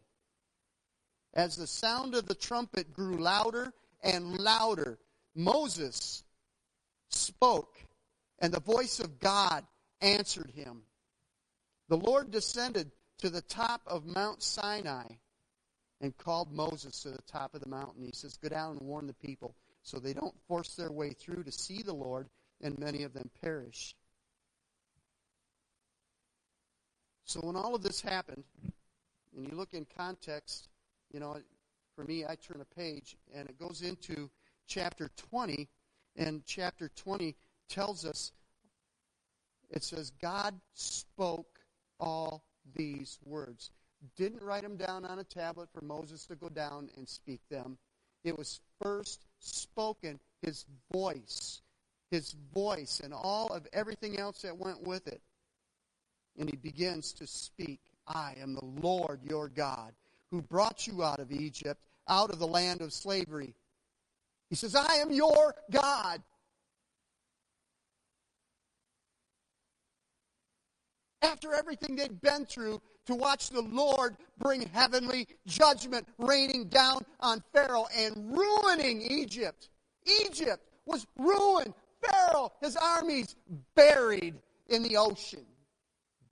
As 1.35 1.57
the 1.57 1.67
sound 1.67 2.15
of 2.15 2.27
the 2.27 2.35
trumpet 2.35 2.93
grew 2.93 3.19
louder 3.19 3.73
and 4.03 4.39
louder, 4.39 4.99
Moses 5.35 6.25
spoke, 7.11 7.77
and 8.39 8.53
the 8.53 8.61
voice 8.61 9.01
of 9.01 9.19
God 9.21 9.65
answered 10.01 10.51
him. 10.51 10.83
The 11.89 11.97
Lord 11.97 12.31
descended 12.31 12.91
to 13.19 13.31
the 13.31 13.43
top 13.43 13.83
of 13.87 14.07
Mount 14.07 14.43
Sinai 14.43 15.05
and 16.01 16.17
called 16.19 16.53
Moses 16.53 17.01
to 17.03 17.11
the 17.11 17.23
top 17.23 17.55
of 17.55 17.61
the 17.61 17.69
mountain. 17.69 18.05
He 18.05 18.13
says, 18.13 18.37
Go 18.37 18.49
down 18.49 18.73
and 18.73 18.81
warn 18.81 19.07
the 19.07 19.15
people 19.15 19.55
so 19.83 19.99
they 19.99 20.13
don't 20.13 20.35
force 20.47 20.75
their 20.75 20.91
way 20.91 21.11
through 21.11 21.45
to 21.45 21.53
see 21.53 21.83
the 21.83 21.95
Lord, 21.95 22.29
and 22.61 22.79
many 22.79 23.03
of 23.03 23.13
them 23.13 23.31
perish. 23.41 23.95
So 27.25 27.41
when 27.41 27.57
all 27.57 27.75
of 27.75 27.83
this 27.83 28.01
happened, 28.01 28.45
and 29.37 29.47
you 29.49 29.57
look 29.57 29.75
in 29.75 29.87
context, 29.97 30.69
you 31.13 31.21
know, 31.21 31.37
for 31.95 32.05
me, 32.05 32.25
I 32.25 32.37
turn 32.37 32.61
a 32.61 32.75
page, 32.75 33.17
and 33.35 33.49
it 33.49 33.59
goes 33.59 33.83
into 33.83 34.31
chapter 34.67 35.11
20, 35.17 35.69
and 36.17 36.45
chapter 36.45 36.91
20 36.95 37.35
tells 37.69 38.05
us 38.05 38.33
it 39.71 39.83
says, 39.83 40.13
God 40.23 40.55
spoke 40.75 41.61
all 41.99 42.45
these 42.75 43.19
words. 43.25 43.71
Didn't 44.17 44.43
write 44.43 44.63
them 44.63 44.77
down 44.77 45.05
on 45.05 45.19
a 45.19 45.25
tablet 45.25 45.69
for 45.73 45.85
Moses 45.85 46.27
to 46.27 46.37
go 46.37 46.49
down 46.49 46.91
and 46.97 47.09
speak 47.09 47.41
them. 47.51 47.79
It 48.25 48.37
was 48.37 48.61
first 48.81 49.27
spoken, 49.41 50.19
his 50.43 50.65
voice, 50.93 51.63
his 52.11 52.35
voice, 52.55 53.01
and 53.03 53.13
all 53.15 53.49
of 53.49 53.67
everything 53.73 54.19
else 54.19 54.43
that 54.43 54.57
went 54.57 54.83
with 54.83 55.07
it. 55.07 55.21
And 56.39 56.49
he 56.51 56.57
begins 56.57 57.13
to 57.15 57.27
speak 57.27 57.81
I 58.07 58.35
am 58.41 58.55
the 58.55 58.65
Lord 58.65 59.21
your 59.23 59.49
God 59.49 59.93
who 60.31 60.43
brought 60.43 60.87
you 60.87 61.03
out 61.03 61.21
of 61.21 61.33
Egypt, 61.33 61.81
out 62.09 62.31
of 62.31 62.39
the 62.39 62.47
land 62.47 62.81
of 62.81 62.93
slavery. 62.93 63.55
He 64.51 64.55
says, 64.57 64.75
I 64.75 64.97
am 64.97 65.11
your 65.11 65.55
God. 65.71 66.23
after 71.37 71.53
everything 71.53 71.97
they'd 71.97 72.21
been 72.21 72.47
through, 72.47 72.81
to 73.07 73.15
watch 73.15 73.51
the 73.51 73.63
Lord 73.63 74.17
bring 74.39 74.69
heavenly 74.69 75.27
judgment 75.47 76.07
raining 76.19 76.69
down 76.69 77.05
on 77.21 77.43
Pharaoh 77.53 77.87
and 77.97 78.37
ruining 78.37 79.03
Egypt. 79.03 79.69
Egypt 80.25 80.63
was 80.85 81.07
ruined. 81.17 81.75
Pharaoh, 82.03 82.53
his 82.61 82.77
armies 82.77 83.35
buried 83.75 84.35
in 84.69 84.83
the 84.83 84.97
ocean, 84.97 85.45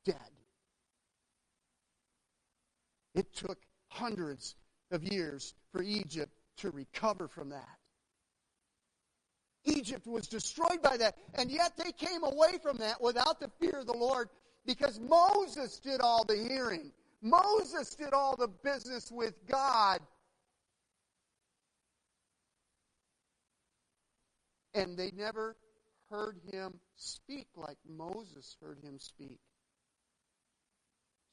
dead. 0.04 0.16
It 3.14 3.32
took 3.32 3.58
hundreds 3.88 4.56
of 4.90 5.04
years 5.04 5.54
for 5.72 5.82
Egypt 5.82 6.32
to 6.58 6.70
recover 6.70 7.28
from 7.28 7.50
that. 7.50 7.78
Egypt 9.64 10.06
was 10.06 10.28
destroyed 10.28 10.82
by 10.82 10.96
that, 10.98 11.16
and 11.34 11.50
yet 11.50 11.72
they 11.76 11.90
came 11.92 12.22
away 12.22 12.58
from 12.62 12.76
that 12.76 13.00
without 13.00 13.40
the 13.40 13.50
fear 13.60 13.78
of 13.80 13.86
the 13.86 13.96
Lord 13.96 14.28
because 14.66 14.98
Moses 15.00 15.78
did 15.78 16.00
all 16.00 16.24
the 16.24 16.36
hearing. 16.36 16.92
Moses 17.22 17.94
did 17.94 18.12
all 18.12 18.36
the 18.36 18.48
business 18.48 19.10
with 19.10 19.34
God. 19.46 20.00
And 24.74 24.96
they 24.96 25.10
never 25.16 25.56
heard 26.10 26.38
him 26.52 26.74
speak 26.96 27.46
like 27.56 27.78
Moses 27.88 28.56
heard 28.60 28.78
him 28.82 28.98
speak. 28.98 29.38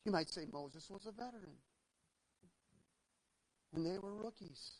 You 0.06 0.12
might 0.12 0.30
say 0.30 0.46
Moses 0.52 0.90
was 0.90 1.06
a 1.06 1.12
veteran. 1.12 1.58
And 3.74 3.86
they 3.86 3.98
were 4.00 4.14
rookies. 4.14 4.78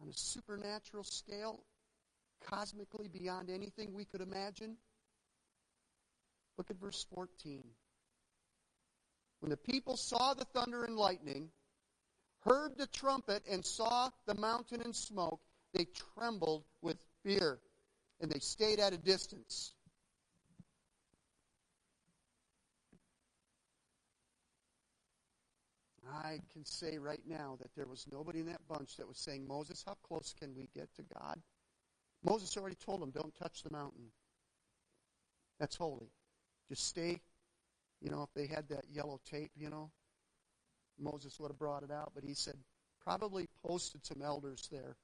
On 0.00 0.08
a 0.08 0.12
supernatural 0.12 1.04
scale, 1.04 1.60
cosmically 2.44 3.08
beyond 3.08 3.50
anything 3.50 3.94
we 3.94 4.04
could 4.04 4.20
imagine, 4.20 4.76
Look 6.56 6.70
at 6.70 6.80
verse 6.80 7.06
14. 7.14 7.64
When 9.40 9.50
the 9.50 9.56
people 9.56 9.96
saw 9.96 10.34
the 10.34 10.44
thunder 10.44 10.84
and 10.84 10.96
lightning, 10.96 11.50
heard 12.40 12.76
the 12.76 12.86
trumpet, 12.86 13.42
and 13.50 13.64
saw 13.64 14.10
the 14.26 14.34
mountain 14.34 14.80
and 14.82 14.94
smoke, 14.94 15.40
they 15.72 15.86
trembled 16.16 16.64
with 16.82 17.04
fear, 17.22 17.58
and 18.20 18.30
they 18.30 18.38
stayed 18.38 18.78
at 18.78 18.92
a 18.92 18.98
distance. 18.98 19.74
I 26.06 26.38
can 26.52 26.64
say 26.64 26.98
right 26.98 27.20
now 27.26 27.56
that 27.60 27.74
there 27.74 27.86
was 27.86 28.06
nobody 28.10 28.40
in 28.40 28.46
that 28.46 28.66
bunch 28.68 28.96
that 28.96 29.08
was 29.08 29.18
saying, 29.18 29.46
Moses, 29.48 29.82
how 29.86 29.94
close 30.06 30.34
can 30.38 30.54
we 30.54 30.68
get 30.74 30.94
to 30.94 31.02
God? 31.18 31.40
Moses 32.22 32.56
already 32.56 32.76
told 32.76 33.02
them, 33.02 33.10
don't 33.10 33.34
touch 33.36 33.62
the 33.62 33.70
mountain. 33.70 34.06
That's 35.58 35.76
holy. 35.76 36.10
Just 36.68 36.86
stay 36.88 37.20
You 38.00 38.10
know, 38.10 38.22
if 38.22 38.34
they 38.34 38.46
had 38.46 38.68
that 38.68 38.84
yellow 38.92 39.20
tape, 39.30 39.50
you 39.56 39.70
know, 39.70 39.90
Moses 40.98 41.40
would 41.40 41.50
have 41.50 41.58
brought 41.58 41.82
it 41.82 41.90
out. 41.90 42.12
But 42.14 42.24
he 42.24 42.34
said, 42.34 42.56
probably 43.02 43.48
posted 43.66 44.04
some 44.04 44.22
elders 44.22 44.68
there. 44.70 44.96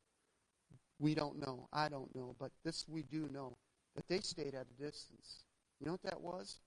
We 0.99 1.15
don't 1.15 1.41
know. 1.41 1.69
I 1.73 1.89
don't 1.89 2.15
know. 2.15 2.37
But 2.39 2.53
this 2.65 2.85
we 2.89 3.03
do 3.03 3.29
know 3.33 3.57
that 3.97 4.07
they 4.09 4.21
stayed 4.21 4.55
at 4.55 4.67
a 4.71 4.83
distance. 4.83 5.45
You 5.81 5.87
know 5.87 5.93
what 5.93 6.03
that 6.03 6.21
was? 6.21 6.61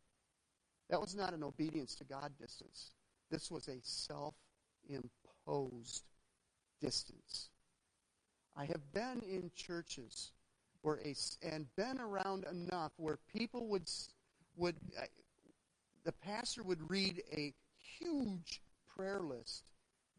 That 0.89 0.99
was 0.99 1.15
not 1.15 1.33
an 1.33 1.43
obedience 1.43 1.95
to 1.95 2.03
God 2.03 2.31
distance. 2.39 2.91
This 3.29 3.51
was 3.51 3.67
a 3.67 3.77
self 3.83 4.35
imposed 4.89 6.03
distance. 6.81 7.49
I 8.55 8.65
have 8.65 8.91
been 8.93 9.21
in 9.29 9.51
churches 9.55 10.31
where 10.81 10.99
a, 11.05 11.15
and 11.41 11.67
been 11.75 11.99
around 11.99 12.45
enough 12.51 12.91
where 12.97 13.17
people 13.33 13.67
would 13.67 13.87
would 14.55 14.75
the 16.03 16.11
pastor 16.11 16.63
would 16.63 16.89
read 16.89 17.21
a 17.31 17.53
huge 17.77 18.61
prayer 18.95 19.21
list. 19.21 19.63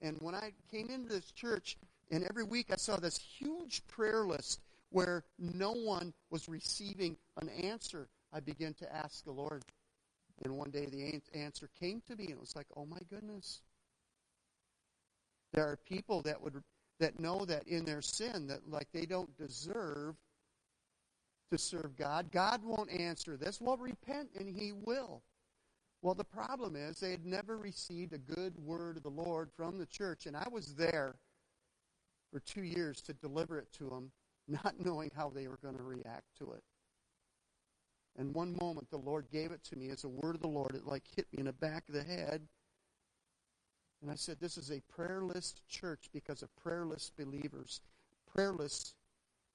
And 0.02 0.16
when 0.20 0.34
I 0.34 0.52
came 0.70 0.90
into 0.90 1.08
this 1.08 1.30
church, 1.30 1.76
and 2.10 2.24
every 2.24 2.44
week 2.44 2.66
I 2.70 2.76
saw 2.76 2.96
this 2.96 3.18
huge 3.18 3.86
prayer 3.86 4.24
list 4.24 4.60
where 4.90 5.24
no 5.38 5.72
one 5.72 6.12
was 6.30 6.48
receiving 6.48 7.16
an 7.40 7.48
answer, 7.48 8.08
I 8.32 8.40
began 8.40 8.74
to 8.74 8.94
ask 8.94 9.24
the 9.24 9.32
Lord. 9.32 9.62
And 10.42 10.56
one 10.56 10.70
day 10.70 10.86
the 10.86 11.20
answer 11.38 11.68
came 11.78 12.02
to 12.06 12.16
me, 12.16 12.24
and 12.24 12.34
it 12.34 12.40
was 12.40 12.56
like, 12.56 12.66
oh 12.76 12.86
my 12.86 12.98
goodness. 13.08 13.60
There 15.52 15.64
are 15.64 15.78
people 15.88 16.22
that 16.22 16.40
would 16.40 16.62
that 17.00 17.18
know 17.18 17.44
that 17.44 17.66
in 17.66 17.84
their 17.84 18.02
sin 18.02 18.46
that 18.46 18.68
like 18.68 18.88
they 18.92 19.04
don't 19.04 19.36
deserve 19.36 20.14
to 21.54 21.58
serve 21.58 21.96
God. 21.96 22.32
God 22.32 22.64
won't 22.64 22.90
answer 22.90 23.36
this. 23.36 23.60
Well, 23.60 23.76
repent 23.76 24.30
and 24.38 24.48
he 24.48 24.72
will. 24.72 25.22
Well, 26.02 26.14
the 26.14 26.24
problem 26.24 26.74
is 26.74 26.98
they 26.98 27.12
had 27.12 27.24
never 27.24 27.56
received 27.56 28.12
a 28.12 28.18
good 28.18 28.58
word 28.58 28.96
of 28.96 29.04
the 29.04 29.08
Lord 29.08 29.50
from 29.56 29.78
the 29.78 29.86
church, 29.86 30.26
and 30.26 30.36
I 30.36 30.46
was 30.50 30.74
there 30.74 31.14
for 32.32 32.40
two 32.40 32.64
years 32.64 33.00
to 33.02 33.12
deliver 33.14 33.58
it 33.58 33.72
to 33.74 33.88
them, 33.88 34.10
not 34.48 34.74
knowing 34.84 35.12
how 35.16 35.30
they 35.30 35.46
were 35.46 35.58
going 35.62 35.76
to 35.76 35.82
react 35.82 36.26
to 36.38 36.52
it. 36.52 36.64
And 38.16 38.34
one 38.34 38.56
moment 38.60 38.90
the 38.90 38.98
Lord 38.98 39.26
gave 39.32 39.52
it 39.52 39.62
to 39.70 39.76
me 39.76 39.90
as 39.90 40.04
a 40.04 40.08
word 40.08 40.34
of 40.34 40.42
the 40.42 40.48
Lord. 40.48 40.74
It 40.74 40.86
like 40.86 41.04
hit 41.14 41.26
me 41.32 41.38
in 41.38 41.46
the 41.46 41.52
back 41.52 41.84
of 41.88 41.94
the 41.94 42.02
head. 42.02 42.42
And 44.02 44.10
I 44.10 44.14
said, 44.14 44.38
This 44.40 44.58
is 44.58 44.70
a 44.70 44.80
prayerless 44.92 45.54
church 45.68 46.10
because 46.12 46.42
of 46.42 46.54
prayerless 46.56 47.10
believers. 47.16 47.80
Prayerless 48.32 48.94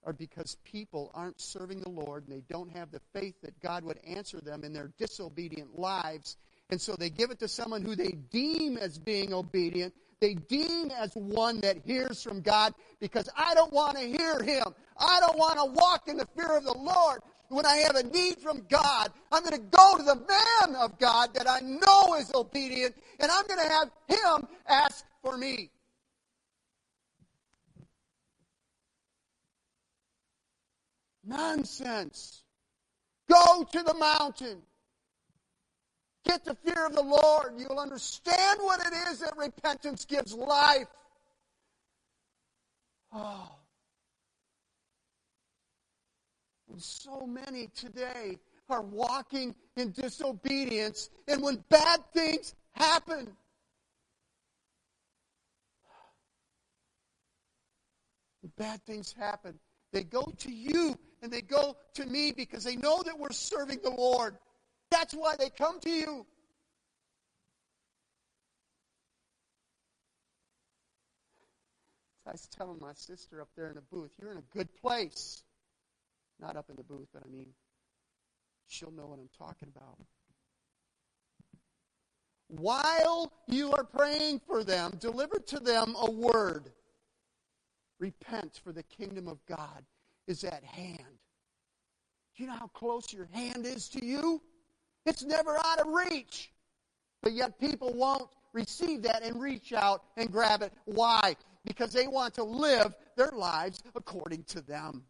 are 0.06 0.14
because 0.14 0.58
people 0.64 1.12
aren't 1.14 1.39
serving 1.39 1.82
the 1.82 1.89
Lord 1.89 2.28
and 2.28 2.36
they 2.36 2.43
don't 2.50 2.72
have 2.72 2.91
the 2.91 3.02
faith 3.14 3.36
that 3.43 3.60
God 3.60 3.84
would 3.84 4.00
answer 4.06 4.39
them 4.39 4.64
in 4.64 4.74
their 4.74 4.91
disobedient 4.97 5.78
lives. 5.78 6.38
And 6.70 6.80
so 6.80 6.95
they 6.95 7.10
give 7.10 7.32
it 7.32 7.39
to 7.39 7.47
someone 7.47 7.82
who 7.82 7.95
they 7.95 8.18
deem 8.32 8.78
as 8.78 8.97
being 8.97 9.34
obedient. 9.34 9.93
They 10.20 10.36
deem 10.36 10.91
as 10.91 11.14
one 11.16 11.62
that 11.62 11.78
hears 11.86 12.22
from 12.22 12.41
God 12.41 12.74
because 13.00 13.30
I 13.36 13.54
don't 13.56 13.72
want 13.72 13.97
to 13.97 14.04
hear 14.04 14.41
him. 14.41 14.66
I 14.97 15.20
don't 15.22 15.38
want 15.38 15.58
to 15.60 15.66
walk 15.66 16.08
in 16.08 16.18
the 16.18 16.28
fear 16.36 16.58
of 16.58 16.66
the 16.66 16.78
Lord. 16.78 17.22
When 17.47 17.66
I 17.66 17.78
have 17.78 17.95
a 17.95 18.04
need 18.04 18.38
from 18.39 18.66
God, 18.70 19.10
I'm 19.32 19.43
going 19.43 19.56
to 19.56 19.68
go 19.72 19.97
to 19.97 20.04
the 20.04 20.16
man 20.16 20.76
of 20.76 21.00
God 21.00 21.34
that 21.34 21.50
I 21.50 21.62
know 21.62 22.16
is 22.16 22.32
obedient 22.36 22.95
and 23.20 23.32
I'm 23.32 23.47
going 23.47 23.60
to 23.60 23.74
have 23.74 23.89
him 24.08 24.47
ask 24.68 25.04
for 25.24 25.38
me. 25.38 25.72
Nonsense. 31.30 32.43
Go 33.30 33.63
to 33.71 33.84
the 33.84 33.93
mountain. 33.93 34.57
Get 36.25 36.43
the 36.43 36.55
fear 36.55 36.88
of 36.88 36.95
the 36.95 37.03
Lord. 37.03 37.53
You'll 37.57 37.80
understand 37.80 38.59
what 38.61 38.80
it 38.82 38.93
is 39.09 39.19
that 39.19 39.38
repentance 39.38 40.05
gives 40.05 40.34
life. 40.34 40.88
Oh. 43.13 43.51
And 46.71 46.82
so 46.82 47.25
many 47.25 47.67
today 47.75 48.38
are 48.67 48.82
walking 48.82 49.55
in 49.77 49.91
disobedience, 49.91 51.09
and 51.27 51.41
when 51.41 51.63
bad 51.69 52.01
things 52.13 52.53
happen, 52.73 53.36
bad 58.57 58.84
things 58.86 59.15
happen. 59.17 59.57
They 59.91 60.03
go 60.03 60.32
to 60.39 60.51
you 60.51 60.95
and 61.22 61.32
they 61.32 61.41
go 61.41 61.76
to 61.95 62.05
me 62.05 62.32
because 62.32 62.63
they 62.63 62.76
know 62.76 63.01
that 63.03 63.17
we're 63.17 63.32
serving 63.32 63.80
the 63.84 63.89
Lord. 63.89 64.36
That's 64.91 65.13
why 65.13 65.36
they 65.38 65.49
come 65.49 65.80
to 65.82 65.89
you. 65.89 66.26
I 72.26 72.32
was 72.32 72.47
telling 72.47 72.80
my 72.80 72.93
sister 72.93 73.41
up 73.41 73.49
there 73.55 73.70
in 73.70 73.76
the 73.76 73.82
booth, 73.82 74.11
you're 74.22 74.32
in 74.32 74.38
a 74.38 74.55
good 74.55 74.70
place. 74.76 75.43
Not 76.39 76.55
up 76.55 76.70
in 76.70 76.76
the 76.76 76.84
booth, 76.84 77.07
but 77.11 77.24
I 77.26 77.30
mean, 77.30 77.47
she'll 78.67 78.91
know 78.91 79.07
what 79.07 79.20
I'm 79.20 79.30
talking 79.38 79.70
about. 79.76 79.97
While 82.47 83.32
you 83.47 83.72
are 83.74 83.84
praying 83.84 84.41
for 84.47 84.63
them, 84.63 84.93
deliver 84.99 85.39
to 85.47 85.59
them 85.59 85.95
a 85.99 86.09
word. 86.09 86.72
Repent, 87.99 88.59
for 88.63 88.72
the 88.72 88.84
kingdom 88.84 89.28
of 89.28 89.39
God 89.45 89.84
is 90.30 90.43
at 90.43 90.63
hand. 90.63 91.17
Do 92.36 92.43
you 92.43 92.47
know 92.47 92.55
how 92.55 92.67
close 92.67 93.11
your 93.11 93.27
hand 93.34 93.65
is 93.65 93.89
to 93.89 94.05
you? 94.05 94.41
It's 95.05 95.23
never 95.23 95.57
out 95.57 95.80
of 95.80 95.88
reach. 95.88 96.51
But 97.21 97.34
yet 97.34 97.59
people 97.59 97.93
won't 97.93 98.30
receive 98.53 99.01
that 99.01 99.23
and 99.23 99.41
reach 99.41 99.73
out 99.73 100.03
and 100.15 100.32
grab 100.32 100.61
it. 100.61 100.71
Why? 100.86 101.36
Because 101.65 101.91
they 101.91 102.07
want 102.07 102.34
to 102.36 102.43
live 102.43 102.95
their 103.17 103.32
lives 103.32 103.84
according 103.95 104.43
to 104.43 104.61
them. 104.61 105.03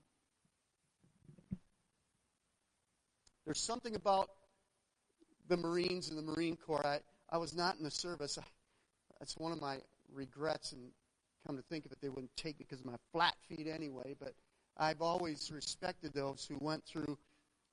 There's 3.45 3.59
something 3.59 3.95
about 3.95 4.29
the 5.47 5.57
Marines 5.57 6.09
and 6.09 6.17
the 6.17 6.23
Marine 6.23 6.55
Corps. 6.55 6.85
I, 6.85 6.99
I 7.31 7.37
was 7.37 7.55
not 7.55 7.77
in 7.77 7.83
the 7.83 7.91
service. 7.91 8.37
That's 9.19 9.37
one 9.37 9.51
of 9.51 9.59
my 9.59 9.77
regrets, 10.13 10.71
and 10.71 10.81
come 11.45 11.57
to 11.57 11.63
think 11.63 11.85
of 11.85 11.91
it, 11.91 11.99
they 12.01 12.09
wouldn't 12.09 12.35
take 12.35 12.59
me 12.59 12.65
because 12.67 12.79
of 12.79 12.85
my 12.85 12.97
flat 13.11 13.35
feet 13.47 13.67
anyway. 13.67 14.15
But 14.19 14.33
I've 14.79 15.01
always 15.01 15.51
respected 15.51 16.13
those 16.13 16.47
who 16.49 16.57
went 16.61 16.85
through 16.85 17.17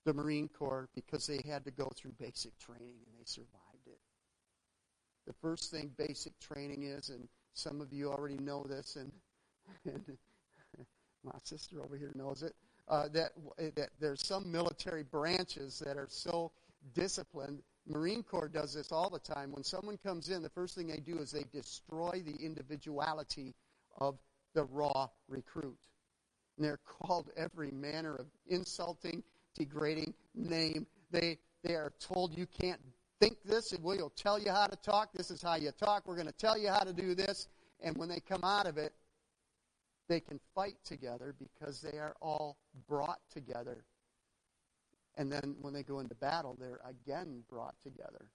the 0.05 0.13
Marine 0.13 0.49
Corps 0.49 0.89
because 0.95 1.27
they 1.27 1.41
had 1.49 1.65
to 1.65 1.71
go 1.71 1.91
through 1.95 2.13
basic 2.19 2.59
training 2.59 2.97
and 3.07 3.19
they 3.19 3.25
survived 3.25 3.87
it. 3.87 3.99
The 5.27 5.33
first 5.41 5.71
thing 5.71 5.93
basic 5.97 6.39
training 6.41 6.83
is, 6.83 7.11
and 7.11 7.29
some 7.55 7.81
of 7.81 7.93
you 7.93 8.11
already 8.11 8.39
know 8.39 8.65
this, 8.69 8.97
and, 8.97 9.13
and 9.85 10.19
my 11.25 11.39
sister 11.45 11.83
over 11.83 11.97
here 11.97 12.13
knows 12.17 12.43
it, 12.43 12.55
uh, 12.89 13.09
that, 13.13 13.33
that 13.77 13.91
there's 14.01 14.27
some 14.27 14.51
military 14.51 15.03
branches 15.03 15.81
that 15.85 15.97
are 15.97 16.09
so 16.09 16.51
disciplined. 16.95 17.63
Marine 17.89 18.23
Corps 18.23 18.49
does 18.49 18.75
this 18.75 18.91
all 18.91 19.11
the 19.11 19.19
time. 19.19 19.53
When 19.53 19.65
someone 19.65 19.97
comes 19.97 20.29
in, 20.29 20.43
the 20.43 20.49
first 20.49 20.75
thing 20.75 20.89
they 20.89 20.99
do 20.99 21.19
is 21.19 21.31
they 21.31 21.45
destroy 21.53 22.23
the 22.25 22.45
individuality 22.45 23.55
of 23.99 24.19
the 24.55 24.65
raw 24.65 25.09
recruit. 25.29 25.79
And 26.57 26.65
they're 26.65 26.81
called 26.87 27.31
every 27.37 27.71
manner 27.71 28.15
of 28.15 28.27
insulting, 28.49 29.23
degrading 29.55 30.15
name. 30.35 30.87
They, 31.11 31.39
they 31.63 31.75
are 31.75 31.93
told 32.01 32.37
you 32.37 32.47
can't 32.47 32.81
think 33.21 33.37
this, 33.45 33.73
and 33.73 33.83
we'll 33.83 34.11
tell 34.11 34.39
you 34.39 34.51
how 34.51 34.67
to 34.67 34.77
talk. 34.77 35.13
This 35.13 35.31
is 35.31 35.43
how 35.43 35.57
you 35.57 35.71
talk. 35.73 36.07
We're 36.07 36.17
going 36.17 36.27
to 36.27 36.33
tell 36.33 36.59
you 36.59 36.69
how 36.69 36.81
to 36.81 36.93
do 36.93 37.15
this. 37.15 37.49
And 37.81 37.97
when 37.97 38.09
they 38.09 38.21
come 38.21 38.45
out 38.45 38.67
of 38.67 38.79
it, 38.79 38.93
they 40.09 40.21
can 40.21 40.41
fight 40.55 40.77
together 40.85 41.35
because 41.39 41.81
they 41.81 41.99
are 41.99 42.15
all 42.21 42.59
brought 42.89 43.21
together. 43.31 43.85
And 45.17 45.33
then 45.33 45.57
when 45.61 45.73
they 45.73 45.83
go 45.83 46.01
into 46.01 46.15
battle, 46.15 46.57
they're 46.59 46.81
again 46.89 47.43
brought 47.49 47.75
together. 47.83 48.27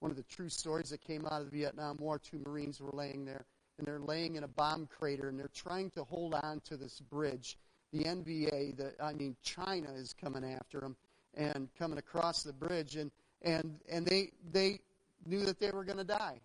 One 0.00 0.10
of 0.10 0.16
the 0.16 0.24
true 0.24 0.48
stories 0.48 0.90
that 0.90 1.00
came 1.00 1.26
out 1.26 1.40
of 1.42 1.50
the 1.50 1.56
Vietnam 1.56 1.96
War 1.98 2.18
two 2.18 2.38
Marines 2.46 2.80
were 2.80 2.90
laying 2.92 3.24
there, 3.24 3.44
and 3.78 3.86
they're 3.86 4.00
laying 4.00 4.36
in 4.36 4.44
a 4.44 4.48
bomb 4.48 4.86
crater, 4.86 5.28
and 5.28 5.38
they're 5.38 5.50
trying 5.54 5.90
to 5.90 6.04
hold 6.04 6.34
on 6.34 6.60
to 6.60 6.76
this 6.76 7.00
bridge. 7.00 7.58
The 7.92 8.04
NVA, 8.04 8.76
the, 8.76 8.92
I 9.02 9.12
mean, 9.12 9.36
China 9.42 9.88
is 9.92 10.12
coming 10.12 10.44
after 10.44 10.80
them 10.80 10.96
and 11.34 11.68
coming 11.78 11.98
across 11.98 12.42
the 12.42 12.52
bridge, 12.52 12.96
and, 12.96 13.10
and, 13.42 13.78
and 13.90 14.06
they, 14.06 14.32
they 14.50 14.80
knew 15.26 15.44
that 15.44 15.60
they 15.60 15.70
were 15.70 15.84
going 15.84 15.98
to 15.98 16.04
die. 16.04 16.40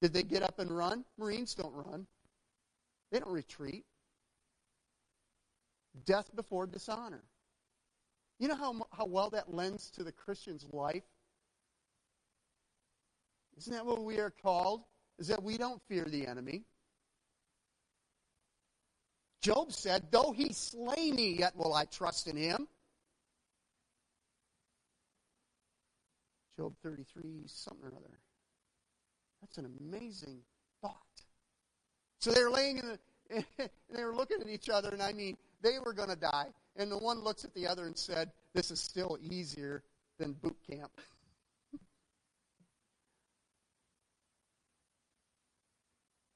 Did 0.00 0.12
they 0.12 0.22
get 0.22 0.42
up 0.42 0.58
and 0.58 0.70
run? 0.70 1.04
Marines 1.18 1.54
don't 1.54 1.74
run, 1.74 2.06
they 3.10 3.18
don't 3.18 3.32
retreat. 3.32 3.84
Death 6.06 6.34
before 6.34 6.66
dishonor. 6.66 7.22
You 8.38 8.48
know 8.48 8.56
how, 8.56 8.74
how 8.96 9.04
well 9.04 9.30
that 9.30 9.52
lends 9.54 9.90
to 9.90 10.02
the 10.02 10.10
Christian's 10.10 10.66
life? 10.72 11.04
Isn't 13.58 13.74
that 13.74 13.84
what 13.84 14.02
we 14.02 14.18
are 14.18 14.30
called? 14.30 14.82
is 15.18 15.28
that 15.28 15.42
we 15.42 15.56
don't 15.56 15.80
fear 15.88 16.04
the 16.04 16.26
enemy. 16.26 16.64
Job 19.40 19.72
said, 19.72 20.04
Though 20.10 20.32
he 20.32 20.52
slay 20.52 21.10
me, 21.10 21.36
yet 21.38 21.56
will 21.56 21.74
I 21.74 21.84
trust 21.84 22.28
in 22.28 22.36
him. 22.36 22.68
Job 26.56 26.74
33, 26.82 27.42
something 27.46 27.84
or 27.84 27.96
other. 27.96 28.18
That's 29.40 29.58
an 29.58 29.76
amazing 29.80 30.38
thought. 30.80 30.96
So 32.20 32.30
they're 32.30 32.50
laying 32.50 32.78
in 32.78 32.86
the, 32.86 32.98
and 33.58 33.70
they 33.90 34.04
were 34.04 34.14
looking 34.14 34.40
at 34.40 34.48
each 34.48 34.68
other, 34.68 34.90
and 34.90 35.02
I 35.02 35.12
mean, 35.12 35.36
they 35.62 35.78
were 35.84 35.92
going 35.92 36.10
to 36.10 36.16
die. 36.16 36.46
And 36.76 36.90
the 36.90 36.98
one 36.98 37.20
looks 37.20 37.44
at 37.44 37.52
the 37.54 37.66
other 37.66 37.86
and 37.86 37.96
said, 37.96 38.30
This 38.54 38.70
is 38.70 38.80
still 38.80 39.18
easier 39.20 39.82
than 40.18 40.32
boot 40.34 40.56
camp. 40.70 40.92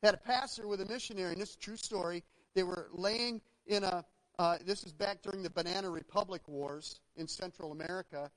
Had 0.06 0.14
a 0.14 0.18
pastor 0.18 0.68
with 0.68 0.80
a 0.80 0.84
missionary, 0.84 1.32
and 1.32 1.42
this 1.42 1.50
is 1.50 1.56
a 1.56 1.58
true 1.58 1.76
story. 1.76 2.22
They 2.54 2.62
were 2.62 2.86
laying 2.92 3.40
in 3.66 3.82
a, 3.82 4.04
uh, 4.38 4.58
this 4.64 4.84
is 4.84 4.92
back 4.92 5.20
during 5.20 5.42
the 5.42 5.50
Banana 5.50 5.90
Republic 5.90 6.42
Wars 6.46 7.00
in 7.16 7.26
Central 7.26 7.72
America. 7.72 8.30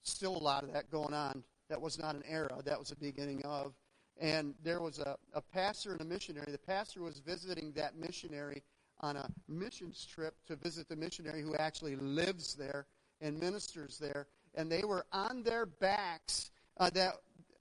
Still 0.00 0.34
a 0.34 0.38
lot 0.38 0.64
of 0.64 0.72
that 0.72 0.90
going 0.90 1.12
on. 1.12 1.44
That 1.68 1.82
was 1.82 1.98
not 1.98 2.14
an 2.14 2.22
era, 2.26 2.62
that 2.64 2.78
was 2.78 2.88
the 2.88 2.96
beginning 2.96 3.44
of. 3.44 3.74
And 4.18 4.54
there 4.64 4.80
was 4.80 4.98
a, 4.98 5.18
a 5.34 5.42
pastor 5.42 5.92
and 5.92 6.00
a 6.00 6.04
missionary. 6.06 6.50
The 6.50 6.56
pastor 6.56 7.02
was 7.02 7.18
visiting 7.18 7.72
that 7.72 7.98
missionary 7.98 8.62
on 9.00 9.16
a 9.16 9.28
missions 9.48 10.06
trip 10.10 10.34
to 10.46 10.56
visit 10.56 10.88
the 10.88 10.96
missionary 10.96 11.42
who 11.42 11.54
actually 11.56 11.96
lives 11.96 12.54
there 12.54 12.86
and 13.20 13.38
ministers 13.38 13.98
there. 13.98 14.28
And 14.54 14.72
they 14.72 14.82
were 14.82 15.04
on 15.12 15.42
their 15.42 15.66
backs. 15.66 16.52
Uh, 16.78 16.88
that, 16.94 17.16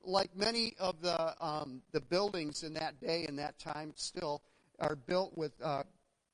like 0.05 0.35
many 0.35 0.73
of 0.79 1.01
the 1.01 1.35
um, 1.45 1.81
the 1.91 2.01
buildings 2.01 2.63
in 2.63 2.73
that 2.73 2.99
day 2.99 3.25
and 3.27 3.37
that 3.39 3.57
time, 3.59 3.93
still 3.95 4.41
are 4.79 4.95
built 4.95 5.37
with 5.37 5.53
uh, 5.63 5.83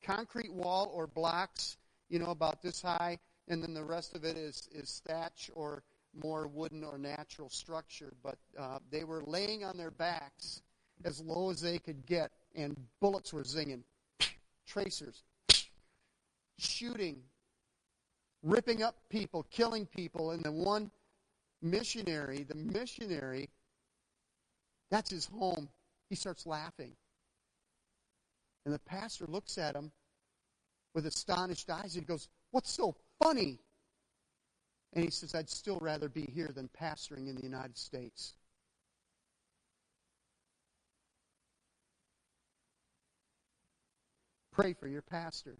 concrete 0.03 0.51
wall 0.51 0.91
or 0.93 1.07
blocks, 1.07 1.77
you 2.09 2.19
know, 2.19 2.31
about 2.31 2.61
this 2.61 2.81
high, 2.81 3.17
and 3.47 3.61
then 3.61 3.73
the 3.73 3.83
rest 3.83 4.15
of 4.15 4.23
it 4.23 4.37
is 4.37 4.67
is 4.73 5.01
thatch 5.05 5.49
or 5.53 5.83
more 6.23 6.47
wooden 6.47 6.83
or 6.83 6.97
natural 6.97 7.49
structure. 7.49 8.13
But 8.23 8.37
uh, 8.59 8.79
they 8.91 9.03
were 9.03 9.23
laying 9.25 9.63
on 9.63 9.77
their 9.77 9.91
backs 9.91 10.61
as 11.03 11.21
low 11.21 11.49
as 11.49 11.61
they 11.61 11.79
could 11.79 12.05
get, 12.05 12.31
and 12.55 12.75
bullets 12.99 13.33
were 13.33 13.43
zinging 13.43 13.83
tracers, 14.67 15.23
shooting, 16.57 17.17
ripping 18.43 18.83
up 18.83 18.95
people, 19.09 19.45
killing 19.51 19.85
people. 19.85 20.31
And 20.31 20.43
the 20.43 20.51
one 20.51 20.91
missionary, 21.61 22.43
the 22.43 22.55
missionary, 22.55 23.49
that's 24.91 25.09
his 25.09 25.25
home. 25.25 25.69
He 26.09 26.15
starts 26.15 26.45
laughing. 26.45 26.91
And 28.65 28.73
the 28.75 28.79
pastor 28.79 29.25
looks 29.25 29.57
at 29.57 29.75
him 29.75 29.91
with 30.93 31.05
astonished 31.07 31.69
eyes 31.69 31.95
and 31.95 32.03
he 32.03 32.07
goes, 32.07 32.27
What's 32.51 32.69
so 32.69 32.95
funny? 33.23 33.59
And 34.93 35.05
he 35.05 35.09
says, 35.09 35.33
I'd 35.33 35.49
still 35.49 35.79
rather 35.79 36.09
be 36.09 36.29
here 36.33 36.51
than 36.53 36.69
pastoring 36.79 37.29
in 37.29 37.35
the 37.35 37.43
United 37.43 37.77
States. 37.77 38.33
Pray 44.51 44.73
for 44.73 44.89
your 44.89 45.01
pastor. 45.01 45.55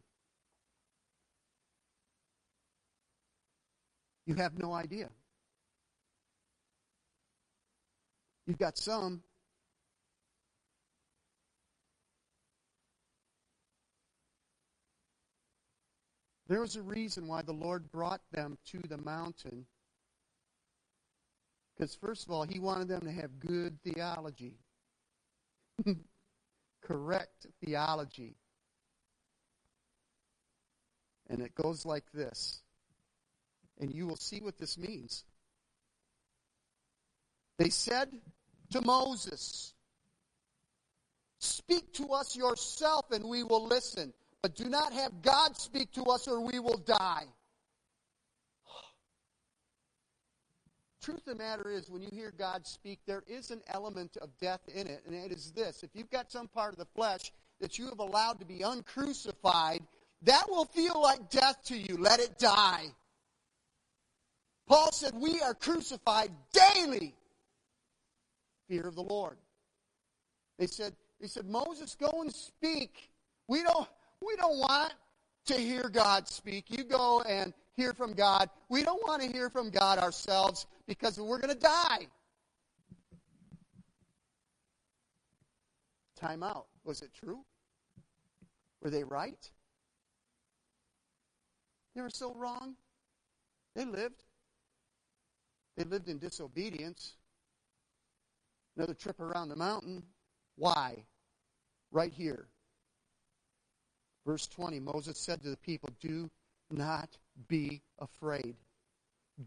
You 4.26 4.36
have 4.36 4.60
no 4.60 4.74
idea. 4.74 5.10
You've 8.46 8.58
got 8.58 8.78
some. 8.78 9.24
There 16.48 16.60
was 16.60 16.76
a 16.76 16.82
reason 16.82 17.28
why 17.28 17.44
the 17.44 17.54
Lord 17.54 17.90
brought 17.92 18.20
them 18.34 18.58
to 18.72 18.80
the 18.80 18.98
mountain. 18.98 19.66
Because, 21.74 21.96
first 21.96 22.26
of 22.26 22.32
all, 22.32 22.44
He 22.44 22.60
wanted 22.60 22.90
them 22.90 23.02
to 23.02 23.12
have 23.12 23.40
good 23.40 23.80
theology, 23.84 24.58
correct 26.82 27.48
theology. 27.64 28.36
And 31.30 31.42
it 31.42 31.56
goes 31.56 31.86
like 31.86 32.12
this. 32.14 32.62
And 33.80 33.94
you 33.94 34.06
will 34.06 34.18
see 34.18 34.42
what 34.42 34.58
this 34.58 34.78
means. 34.78 35.24
They 37.62 37.70
said 37.70 38.10
to 38.72 38.82
Moses, 38.82 39.76
Speak 41.38 41.94
to 41.94 42.08
us 42.08 42.36
yourself 42.36 43.12
and 43.12 43.24
we 43.24 43.44
will 43.44 43.68
listen, 43.68 44.14
but 44.42 44.56
do 44.56 44.68
not 44.68 44.94
have 44.94 45.22
God 45.22 45.56
speak 45.56 45.92
to 45.92 46.06
us 46.06 46.28
or 46.28 46.42
we 46.42 46.58
will 46.58 46.78
die. 46.78 47.26
Truth 51.04 51.20
of 51.28 51.38
the 51.38 51.44
matter 51.44 51.70
is, 51.70 51.88
when 51.88 52.02
you 52.02 52.10
hear 52.12 52.34
God 52.36 52.66
speak, 52.66 52.98
there 53.06 53.24
is 53.28 53.52
an 53.52 53.62
element 53.68 54.18
of 54.18 54.30
death 54.40 54.62
in 54.74 54.88
it, 54.88 55.04
and 55.06 55.14
it 55.14 55.32
is 55.32 55.52
this. 55.52 55.84
If 55.84 55.92
you've 55.94 56.10
got 56.10 56.32
some 56.32 56.48
part 56.48 56.74
of 56.74 56.80
the 56.80 56.88
flesh 56.96 57.32
that 57.60 57.78
you 57.78 57.90
have 57.90 58.00
allowed 58.00 58.40
to 58.40 58.46
be 58.46 58.64
uncrucified, 58.64 59.82
that 60.24 60.50
will 60.50 60.66
feel 60.66 61.00
like 61.00 61.30
death 61.30 61.64
to 61.66 61.78
you. 61.78 61.98
Let 62.00 62.20
it 62.20 62.40
die. 62.40 62.86
Paul 64.68 64.92
said, 64.92 65.14
We 65.16 65.42
are 65.42 65.54
crucified 65.54 66.32
daily. 66.54 67.14
Fear 68.72 68.88
of 68.88 68.96
the 68.96 69.04
Lord. 69.04 69.36
They 70.58 70.66
said, 70.66 70.94
they 71.20 71.28
said, 71.28 71.46
Moses, 71.46 71.98
go 72.00 72.22
and 72.22 72.34
speak. 72.34 73.12
We 73.50 73.64
don't, 73.64 73.86
we 74.26 74.34
don't 74.38 74.60
want 74.60 74.94
to 75.48 75.56
hear 75.56 75.90
God 75.90 76.26
speak. 76.30 76.68
You 76.70 76.86
go 76.86 77.22
and 77.28 77.54
hear 77.76 77.92
from 77.92 78.14
God. 78.14 78.50
We 78.70 78.84
don't 78.84 79.06
want 79.06 79.24
to 79.24 79.28
hear 79.28 79.50
from 79.50 79.72
God 79.72 80.00
ourselves 80.00 80.68
because 80.88 81.20
we're 81.20 81.40
going 81.40 81.54
to 81.54 81.60
die. 81.60 82.08
Time 86.16 86.42
out. 86.42 86.68
Was 86.86 87.02
it 87.02 87.10
true? 87.14 87.44
Were 88.82 88.90
they 88.90 89.04
right? 89.04 89.52
They 91.94 92.02
were 92.02 92.10
so 92.10 92.34
wrong. 92.36 92.76
They 93.76 93.84
lived. 93.84 94.24
They 95.76 95.84
lived 95.84 96.08
in 96.08 96.20
disobedience. 96.20 97.16
Another 98.76 98.94
trip 98.94 99.20
around 99.20 99.50
the 99.50 99.56
mountain. 99.56 100.04
Why? 100.56 101.06
Right 101.92 102.14
here. 102.14 102.48
Verse 104.26 104.48
20 104.48 104.80
Moses 104.80 105.18
said 105.18 105.42
to 105.42 105.50
the 105.50 105.58
people, 105.58 105.90
Do 106.00 106.30
not 106.70 107.18
be 107.48 107.82
afraid. 108.00 108.56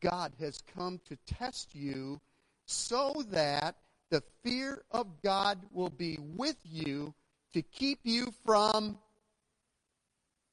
God 0.00 0.32
has 0.40 0.60
come 0.76 1.00
to 1.08 1.16
test 1.26 1.74
you 1.74 2.20
so 2.66 3.24
that 3.30 3.76
the 4.10 4.22
fear 4.42 4.82
of 4.90 5.06
God 5.22 5.58
will 5.70 5.90
be 5.90 6.18
with 6.20 6.56
you 6.64 7.14
to 7.52 7.62
keep 7.62 8.00
you 8.02 8.32
from 8.44 8.98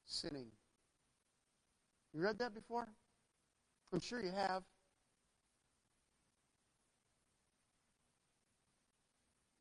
sinning. 0.06 0.46
You 2.12 2.22
read 2.22 2.38
that 2.38 2.54
before? 2.54 2.86
I'm 3.92 4.00
sure 4.00 4.22
you 4.22 4.30
have. 4.30 4.62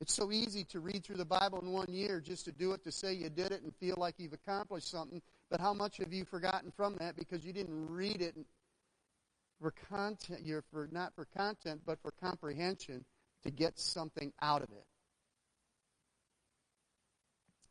It's 0.02 0.16
so 0.16 0.32
easy 0.32 0.64
to 0.66 0.80
read 0.80 1.04
through 1.04 1.18
the 1.18 1.26
Bible 1.26 1.60
in 1.62 1.72
one 1.72 1.86
year 1.94 2.20
just 2.20 2.46
to 2.46 2.52
do 2.52 2.72
it 2.72 2.84
to 2.86 2.92
say 2.92 3.14
you 3.14 3.30
did 3.30 3.52
it 3.52 3.62
and 3.62 3.72
feel 3.76 3.96
like 4.00 4.16
you've 4.18 4.34
accomplished 4.34 4.90
something. 4.90 5.22
But 5.52 5.60
how 5.60 5.76
much 5.76 5.98
have 5.98 6.12
you 6.12 6.26
forgotten 6.26 6.72
from 6.76 6.96
that 6.96 7.16
because 7.16 7.46
you 7.46 7.54
didn't 7.54 7.88
read 7.88 8.20
it 8.20 8.36
for 9.62 9.72
content? 9.92 10.42
You're 10.44 10.64
for 10.72 10.90
not 10.92 11.14
for 11.14 11.26
content, 11.38 11.82
but 11.86 12.02
for 12.02 12.10
comprehension 12.20 13.06
to 13.44 13.52
get 13.52 13.78
something 13.78 14.34
out 14.42 14.64
of 14.64 14.70
it. 14.72 14.86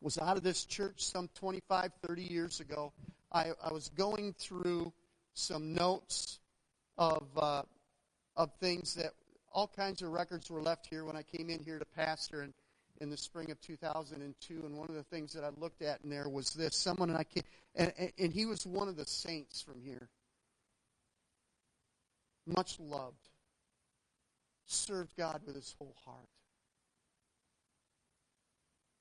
Was 0.00 0.16
out 0.16 0.36
of 0.36 0.44
this 0.44 0.64
church 0.64 1.04
some 1.04 1.28
25, 1.34 1.90
30 2.06 2.22
years 2.22 2.60
ago. 2.60 2.92
I, 3.32 3.46
I 3.62 3.72
was 3.72 3.88
going 3.88 4.34
through 4.38 4.92
some 5.34 5.74
notes 5.74 6.38
of, 6.96 7.26
uh, 7.36 7.62
of 8.36 8.52
things 8.60 8.94
that 8.94 9.14
all 9.52 9.68
kinds 9.68 10.02
of 10.02 10.10
records 10.10 10.50
were 10.50 10.62
left 10.62 10.86
here 10.86 11.04
when 11.04 11.16
I 11.16 11.22
came 11.22 11.50
in 11.50 11.60
here 11.60 11.78
to 11.78 11.84
pastor 11.84 12.42
in, 12.42 12.54
in 13.00 13.10
the 13.10 13.16
spring 13.16 13.50
of 13.50 13.60
2002. 13.60 14.62
And 14.64 14.76
one 14.76 14.88
of 14.88 14.94
the 14.94 15.02
things 15.02 15.32
that 15.32 15.44
I 15.44 15.50
looked 15.58 15.82
at 15.82 16.00
in 16.04 16.10
there 16.10 16.28
was 16.28 16.50
this 16.52 16.76
someone, 16.76 17.10
and 17.10 17.18
I 17.18 17.24
came, 17.24 17.42
and, 17.74 17.92
and, 17.98 18.12
and 18.18 18.32
he 18.32 18.46
was 18.46 18.66
one 18.66 18.88
of 18.88 18.96
the 18.96 19.06
saints 19.06 19.60
from 19.60 19.80
here. 19.82 20.08
Much 22.46 22.78
loved, 22.80 23.28
served 24.66 25.16
God 25.16 25.40
with 25.46 25.56
his 25.56 25.74
whole 25.78 25.96
heart. 26.04 26.28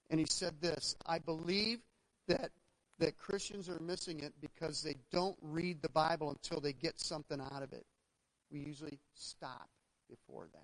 And 0.10 0.20
he 0.20 0.26
said 0.28 0.60
this 0.60 0.95
I 1.06 1.20
believe 1.20 1.80
that 2.28 2.52
that 2.97 3.18
Christians 3.18 3.70
are 3.70 3.80
missing 3.80 4.20
it 4.20 4.34
because 4.41 4.82
they 4.82 4.95
don't 5.12 5.38
read 5.41 5.82
the 5.82 5.89
Bible 5.89 6.32
until 6.32 6.60
they 6.60 6.74
get 6.74 7.00
something 7.00 7.39
out 7.39 7.64
of 7.64 7.72
it. 7.72 7.86
We 8.52 8.60
usually 8.60 9.00
stop 9.14 9.70
before 10.10 10.47
that. 10.53 10.62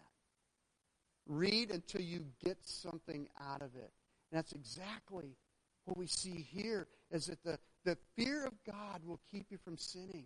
Read 1.27 1.71
until 1.71 2.01
you 2.01 2.25
get 2.43 2.57
something 2.61 3.27
out 3.41 3.61
of 3.61 3.75
it. 3.75 3.91
And 4.31 4.37
that's 4.37 4.51
exactly 4.51 5.37
what 5.85 5.97
we 5.97 6.07
see 6.07 6.45
here 6.51 6.87
is 7.11 7.27
that 7.27 7.43
the, 7.43 7.57
the 7.83 7.97
fear 8.15 8.45
of 8.45 8.53
God 8.65 9.01
will 9.05 9.19
keep 9.31 9.47
you 9.49 9.57
from 9.57 9.77
sinning. 9.77 10.25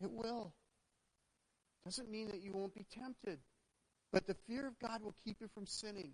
It 0.00 0.10
will. 0.10 0.52
Doesn't 1.84 2.10
mean 2.10 2.28
that 2.28 2.42
you 2.42 2.52
won't 2.52 2.74
be 2.74 2.84
tempted. 2.90 3.38
But 4.12 4.26
the 4.26 4.34
fear 4.46 4.66
of 4.66 4.78
God 4.78 5.02
will 5.02 5.14
keep 5.24 5.40
you 5.40 5.48
from 5.54 5.66
sinning. 5.66 6.12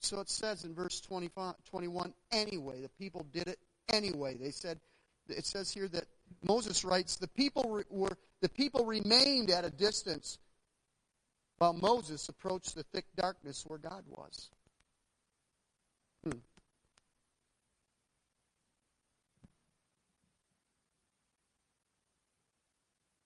So 0.00 0.20
it 0.20 0.28
says 0.28 0.64
in 0.64 0.74
verse 0.74 1.00
25, 1.00 1.54
21, 1.64 2.12
anyway. 2.30 2.82
The 2.82 2.90
people 2.90 3.26
did 3.32 3.48
it 3.48 3.58
anyway. 3.92 4.36
They 4.36 4.50
said, 4.50 4.78
it 5.28 5.46
says 5.46 5.72
here 5.72 5.88
that 5.88 6.04
Moses 6.42 6.84
writes, 6.84 7.16
the 7.16 7.28
people 7.28 7.84
were, 7.90 8.16
the 8.40 8.48
people 8.48 8.84
remained 8.84 9.50
at 9.50 9.64
a 9.64 9.70
distance 9.70 10.38
while 11.58 11.72
Moses 11.72 12.28
approached 12.28 12.74
the 12.74 12.82
thick 12.92 13.06
darkness 13.16 13.64
where 13.66 13.78
God 13.78 14.04
was. 14.08 14.50
Hmm. 16.24 16.38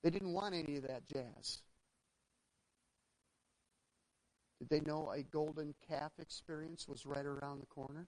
They 0.02 0.10
didn't 0.10 0.32
want 0.32 0.54
any 0.54 0.76
of 0.76 0.82
that 0.84 1.08
jazz. 1.08 1.62
Did 4.58 4.68
they 4.70 4.80
know 4.80 5.10
a 5.10 5.22
golden 5.22 5.74
calf 5.88 6.12
experience 6.18 6.88
was 6.88 7.06
right 7.06 7.24
around 7.24 7.60
the 7.60 7.66
corner? 7.66 8.06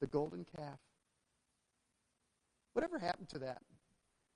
The 0.00 0.06
golden 0.06 0.46
calf. 0.56 0.78
Whatever 2.74 2.98
happened 2.98 3.28
to 3.30 3.38
that? 3.40 3.62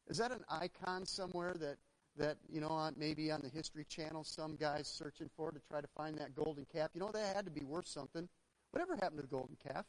Is 0.08 0.16
that 0.18 0.32
an 0.32 0.44
icon 0.48 1.04
somewhere 1.04 1.54
that 1.60 1.76
that 2.16 2.36
you 2.50 2.60
know 2.60 2.90
maybe 2.96 3.30
on 3.30 3.40
the 3.42 3.48
History 3.48 3.84
Channel 3.84 4.24
some 4.24 4.56
guys 4.56 4.88
searching 4.88 5.28
for 5.36 5.52
to 5.52 5.60
try 5.70 5.80
to 5.80 5.88
find 5.96 6.16
that 6.18 6.34
golden 6.34 6.66
calf? 6.72 6.90
You 6.94 7.00
know 7.00 7.10
that 7.12 7.36
had 7.36 7.44
to 7.44 7.50
be 7.50 7.64
worth 7.64 7.86
something. 7.86 8.28
Whatever 8.70 8.96
happened 8.96 9.18
to 9.18 9.22
the 9.22 9.28
golden 9.28 9.56
calf? 9.56 9.84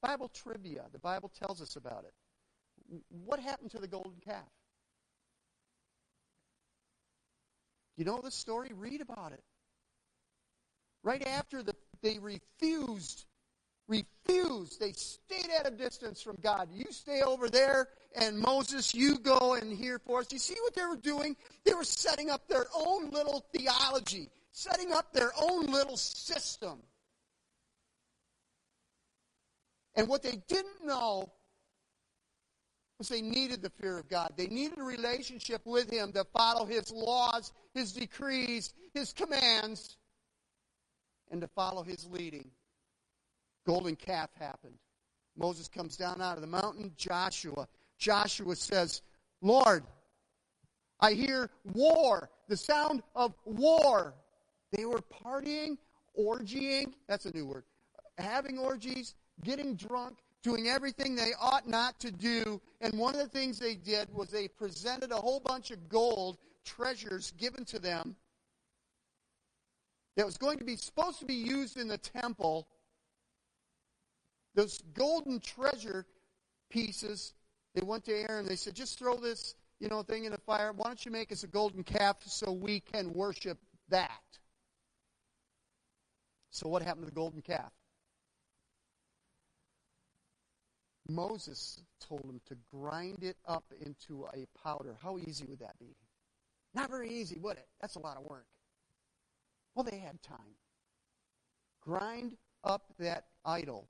Bible 0.00 0.28
trivia. 0.28 0.84
The 0.92 0.98
Bible 0.98 1.30
tells 1.38 1.60
us 1.60 1.76
about 1.76 2.04
it. 2.04 3.02
What 3.08 3.40
happened 3.40 3.70
to 3.72 3.78
the 3.78 3.86
golden 3.86 4.20
calf? 4.24 4.48
You 7.96 8.04
know 8.04 8.20
the 8.22 8.30
story? 8.30 8.70
Read 8.74 9.00
about 9.00 9.32
it. 9.32 9.42
Right 11.04 11.26
after 11.26 11.62
the, 11.62 11.74
they 12.02 12.18
refused, 12.18 13.24
refused, 13.92 14.80
they 14.80 14.92
stayed 14.92 15.50
at 15.58 15.66
a 15.66 15.70
distance 15.70 16.22
from 16.22 16.38
God. 16.42 16.68
You 16.72 16.86
stay 16.90 17.22
over 17.22 17.48
there, 17.48 17.88
and 18.16 18.38
Moses, 18.38 18.94
you 18.94 19.18
go 19.18 19.54
and 19.54 19.72
hear 19.72 19.98
for 19.98 20.20
us. 20.20 20.32
You 20.32 20.38
see 20.38 20.56
what 20.62 20.74
they 20.74 20.84
were 20.84 20.96
doing? 20.96 21.36
They 21.64 21.74
were 21.74 21.84
setting 21.84 22.30
up 22.30 22.48
their 22.48 22.66
own 22.74 23.10
little 23.10 23.44
theology, 23.54 24.30
setting 24.52 24.92
up 24.92 25.12
their 25.12 25.32
own 25.40 25.66
little 25.66 25.96
system. 25.96 26.78
And 29.94 30.08
what 30.08 30.22
they 30.22 30.42
didn't 30.48 30.84
know 30.84 31.30
was 32.98 33.08
they 33.08 33.20
needed 33.20 33.62
the 33.62 33.70
fear 33.70 33.98
of 33.98 34.08
God. 34.08 34.32
They 34.36 34.46
needed 34.46 34.78
a 34.78 34.84
relationship 34.84 35.60
with 35.66 35.90
Him 35.90 36.12
to 36.12 36.24
follow 36.32 36.64
His 36.64 36.90
laws, 36.90 37.52
His 37.74 37.92
decrees, 37.92 38.72
His 38.94 39.12
commands, 39.12 39.96
and 41.30 41.40
to 41.42 41.48
follow 41.48 41.82
His 41.82 42.06
leading. 42.10 42.50
Golden 43.66 43.96
calf 43.96 44.30
happened. 44.38 44.74
Moses 45.36 45.68
comes 45.68 45.96
down 45.96 46.20
out 46.20 46.36
of 46.36 46.40
the 46.40 46.46
mountain. 46.46 46.92
Joshua. 46.96 47.66
Joshua 47.98 48.56
says, 48.56 49.02
Lord, 49.40 49.84
I 51.00 51.12
hear 51.12 51.50
war, 51.74 52.30
the 52.48 52.56
sound 52.56 53.02
of 53.14 53.34
war. 53.44 54.14
They 54.72 54.84
were 54.84 55.00
partying, 55.24 55.76
orgying, 56.18 56.94
that's 57.08 57.26
a 57.26 57.34
new 57.34 57.46
word, 57.46 57.64
having 58.18 58.58
orgies, 58.58 59.14
getting 59.44 59.74
drunk, 59.74 60.18
doing 60.42 60.68
everything 60.68 61.14
they 61.14 61.32
ought 61.40 61.68
not 61.68 61.98
to 62.00 62.10
do. 62.10 62.60
And 62.80 62.98
one 62.98 63.14
of 63.14 63.20
the 63.20 63.28
things 63.28 63.58
they 63.58 63.74
did 63.74 64.12
was 64.12 64.28
they 64.28 64.48
presented 64.48 65.12
a 65.12 65.16
whole 65.16 65.40
bunch 65.40 65.70
of 65.70 65.88
gold 65.88 66.38
treasures 66.64 67.32
given 67.32 67.64
to 67.66 67.78
them 67.78 68.16
that 70.16 70.26
was 70.26 70.36
going 70.36 70.58
to 70.58 70.64
be 70.64 70.76
supposed 70.76 71.18
to 71.20 71.26
be 71.26 71.34
used 71.34 71.76
in 71.76 71.88
the 71.88 71.98
temple. 71.98 72.68
Those 74.54 74.78
golden 74.94 75.40
treasure 75.40 76.06
pieces, 76.70 77.32
they 77.74 77.82
went 77.82 78.04
to 78.04 78.12
Aaron. 78.12 78.46
They 78.46 78.56
said, 78.56 78.74
just 78.74 78.98
throw 78.98 79.16
this, 79.16 79.54
you 79.80 79.88
know, 79.88 80.02
thing 80.02 80.24
in 80.24 80.32
the 80.32 80.38
fire. 80.38 80.72
Why 80.72 80.86
don't 80.86 81.04
you 81.04 81.10
make 81.10 81.32
us 81.32 81.42
a 81.42 81.46
golden 81.48 81.84
calf 81.84 82.16
so 82.26 82.52
we 82.52 82.80
can 82.80 83.12
worship 83.12 83.58
that? 83.88 84.10
So 86.50 86.68
what 86.68 86.82
happened 86.82 87.06
to 87.06 87.10
the 87.10 87.14
golden 87.14 87.40
calf? 87.40 87.72
Moses 91.08 91.80
told 92.00 92.24
him 92.24 92.40
to 92.46 92.56
grind 92.70 93.22
it 93.22 93.36
up 93.46 93.64
into 93.80 94.26
a 94.34 94.46
powder. 94.62 94.96
How 95.02 95.18
easy 95.18 95.44
would 95.46 95.60
that 95.60 95.78
be? 95.78 95.96
Not 96.74 96.90
very 96.90 97.10
easy, 97.10 97.38
would 97.38 97.56
it? 97.56 97.66
That's 97.80 97.96
a 97.96 98.00
lot 98.00 98.16
of 98.16 98.24
work. 98.24 98.46
Well, 99.74 99.84
they 99.84 99.98
had 99.98 100.22
time. 100.22 100.56
Grind 101.80 102.36
up 102.62 102.82
that 102.98 103.24
idol. 103.44 103.88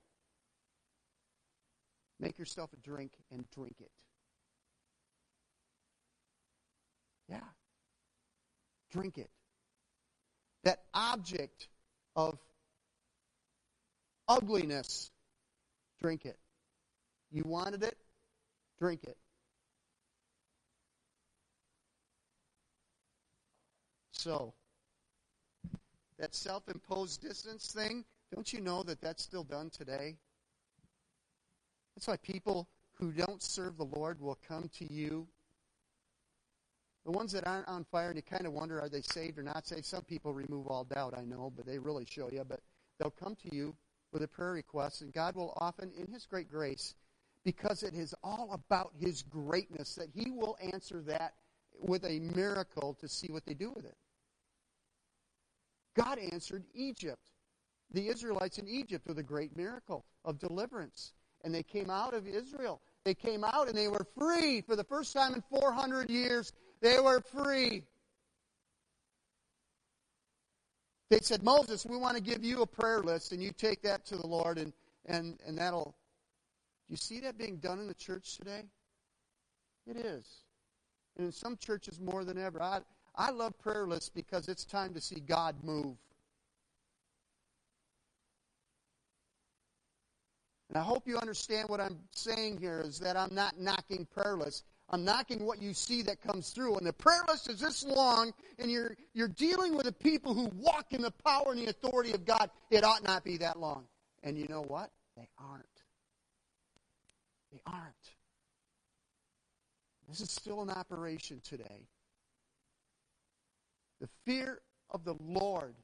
Make 2.23 2.39
yourself 2.39 2.69
a 2.71 2.77
drink 2.77 3.11
and 3.33 3.43
drink 3.51 3.75
it. 3.81 3.91
Yeah. 7.27 7.41
Drink 8.93 9.17
it. 9.17 9.29
That 10.63 10.79
object 10.93 11.67
of 12.15 12.39
ugliness, 14.29 15.11
drink 16.01 16.25
it. 16.25 16.37
You 17.29 17.43
wanted 17.45 17.83
it? 17.83 17.97
Drink 18.79 19.03
it. 19.03 19.17
So, 24.13 24.53
that 26.19 26.33
self 26.33 26.69
imposed 26.69 27.21
distance 27.21 27.69
thing, 27.69 28.05
don't 28.33 28.53
you 28.53 28.61
know 28.61 28.81
that 28.83 29.01
that's 29.01 29.21
still 29.21 29.43
done 29.43 29.69
today? 29.71 30.15
That's 31.95 32.07
why 32.07 32.17
people 32.17 32.67
who 32.93 33.11
don't 33.11 33.41
serve 33.41 33.77
the 33.77 33.85
Lord 33.85 34.19
will 34.19 34.37
come 34.47 34.69
to 34.79 34.91
you. 34.91 35.27
The 37.05 37.11
ones 37.11 37.33
that 37.33 37.45
aren't 37.45 37.67
on 37.67 37.83
fire, 37.83 38.07
and 38.07 38.15
you 38.15 38.21
kind 38.21 38.45
of 38.45 38.53
wonder, 38.53 38.79
are 38.79 38.89
they 38.89 39.01
saved 39.01 39.37
or 39.37 39.43
not 39.43 39.67
saved? 39.67 39.85
Some 39.85 40.03
people 40.03 40.33
remove 40.33 40.67
all 40.67 40.85
doubt, 40.85 41.13
I 41.17 41.25
know, 41.25 41.51
but 41.55 41.65
they 41.65 41.77
really 41.77 42.05
show 42.05 42.29
you. 42.31 42.43
But 42.47 42.61
they'll 42.97 43.11
come 43.11 43.35
to 43.35 43.55
you 43.55 43.75
with 44.13 44.23
a 44.23 44.27
prayer 44.27 44.53
request, 44.53 45.01
and 45.01 45.11
God 45.11 45.35
will 45.35 45.53
often, 45.57 45.91
in 45.97 46.11
His 46.11 46.25
great 46.25 46.49
grace, 46.49 46.95
because 47.43 47.83
it 47.83 47.93
is 47.93 48.15
all 48.23 48.51
about 48.53 48.93
His 48.97 49.21
greatness 49.21 49.95
that 49.95 50.07
He 50.13 50.31
will 50.31 50.57
answer 50.71 51.01
that 51.01 51.33
with 51.77 52.05
a 52.05 52.19
miracle 52.19 52.95
to 53.01 53.07
see 53.07 53.31
what 53.31 53.45
they 53.45 53.53
do 53.53 53.71
with 53.71 53.85
it. 53.85 53.97
God 55.95 56.19
answered 56.31 56.63
Egypt, 56.73 57.31
the 57.91 58.07
Israelites 58.07 58.59
in 58.59 58.67
Egypt, 58.67 59.07
with 59.07 59.19
a 59.19 59.23
great 59.23 59.57
miracle 59.57 60.05
of 60.23 60.39
deliverance. 60.39 61.13
And 61.43 61.53
they 61.53 61.63
came 61.63 61.89
out 61.89 62.13
of 62.13 62.27
Israel. 62.27 62.81
They 63.03 63.13
came 63.13 63.43
out 63.43 63.67
and 63.67 63.77
they 63.77 63.89
were 63.89 64.05
free 64.17 64.61
for 64.61 64.75
the 64.75 64.83
first 64.83 65.13
time 65.13 65.33
in 65.33 65.43
400 65.49 66.09
years. 66.09 66.53
They 66.81 66.99
were 66.99 67.21
free. 67.21 67.83
They 71.09 71.19
said, 71.19 71.43
Moses, 71.43 71.85
we 71.85 71.97
want 71.97 72.17
to 72.17 72.23
give 72.23 72.43
you 72.43 72.61
a 72.61 72.65
prayer 72.65 73.01
list, 73.01 73.33
and 73.33 73.43
you 73.43 73.51
take 73.51 73.83
that 73.83 74.03
to 74.07 74.15
the 74.15 74.25
Lord, 74.25 74.57
and, 74.57 74.73
and, 75.05 75.37
and 75.45 75.57
that'll 75.57 75.95
Do 76.87 76.93
you 76.93 76.97
see 76.97 77.19
that 77.19 77.37
being 77.37 77.57
done 77.57 77.79
in 77.79 77.87
the 77.87 77.93
church 77.93 78.37
today? 78.37 78.63
It 79.85 79.97
is. 79.97 80.25
And 81.17 81.27
in 81.27 81.31
some 81.31 81.57
churches 81.57 81.99
more 81.99 82.23
than 82.23 82.37
ever. 82.37 82.61
I, 82.61 82.79
I 83.15 83.31
love 83.31 83.57
prayer 83.59 83.85
lists 83.85 84.09
because 84.09 84.47
it's 84.47 84.65
time 84.65 84.93
to 84.93 85.01
see 85.01 85.19
God 85.19 85.55
move. 85.63 85.97
And 90.73 90.81
I 90.81 90.83
hope 90.83 91.07
you 91.07 91.19
understand 91.19 91.69
what 91.69 91.79
I'm 91.79 91.99
saying 92.13 92.57
here 92.57 92.81
is 92.83 92.97
that 92.97 93.15
I'm 93.15 93.35
not 93.35 93.59
knocking 93.59 94.07
prayer 94.11 94.35
lists. 94.35 94.63
I'm 94.89 95.05
knocking 95.05 95.45
what 95.45 95.61
you 95.61 95.71
see 95.71 96.01
that 96.01 96.19
comes 96.19 96.49
through. 96.49 96.77
And 96.77 96.87
the 96.87 96.93
prayer 96.93 97.21
list 97.27 97.47
is 97.47 97.59
this 97.59 97.83
long, 97.83 98.33
and 98.57 98.71
you're, 98.71 98.95
you're 99.13 99.27
dealing 99.27 99.75
with 99.75 99.85
the 99.85 99.91
people 99.91 100.33
who 100.33 100.49
walk 100.55 100.87
in 100.89 101.03
the 101.03 101.11
power 101.11 101.51
and 101.51 101.59
the 101.59 101.69
authority 101.69 102.13
of 102.13 102.25
God. 102.25 102.49
It 102.71 102.83
ought 102.83 103.03
not 103.03 103.23
be 103.23 103.37
that 103.37 103.59
long. 103.59 103.85
And 104.23 104.35
you 104.35 104.47
know 104.47 104.63
what? 104.63 104.89
They 105.15 105.29
aren't. 105.37 105.65
They 107.51 107.61
aren't. 107.67 107.93
This 110.09 110.21
is 110.21 110.31
still 110.31 110.63
in 110.63 110.71
operation 110.71 111.39
today. 111.43 111.87
The 114.01 114.09
fear 114.25 114.61
of 114.89 115.03
the 115.03 115.15
Lord 115.23 115.75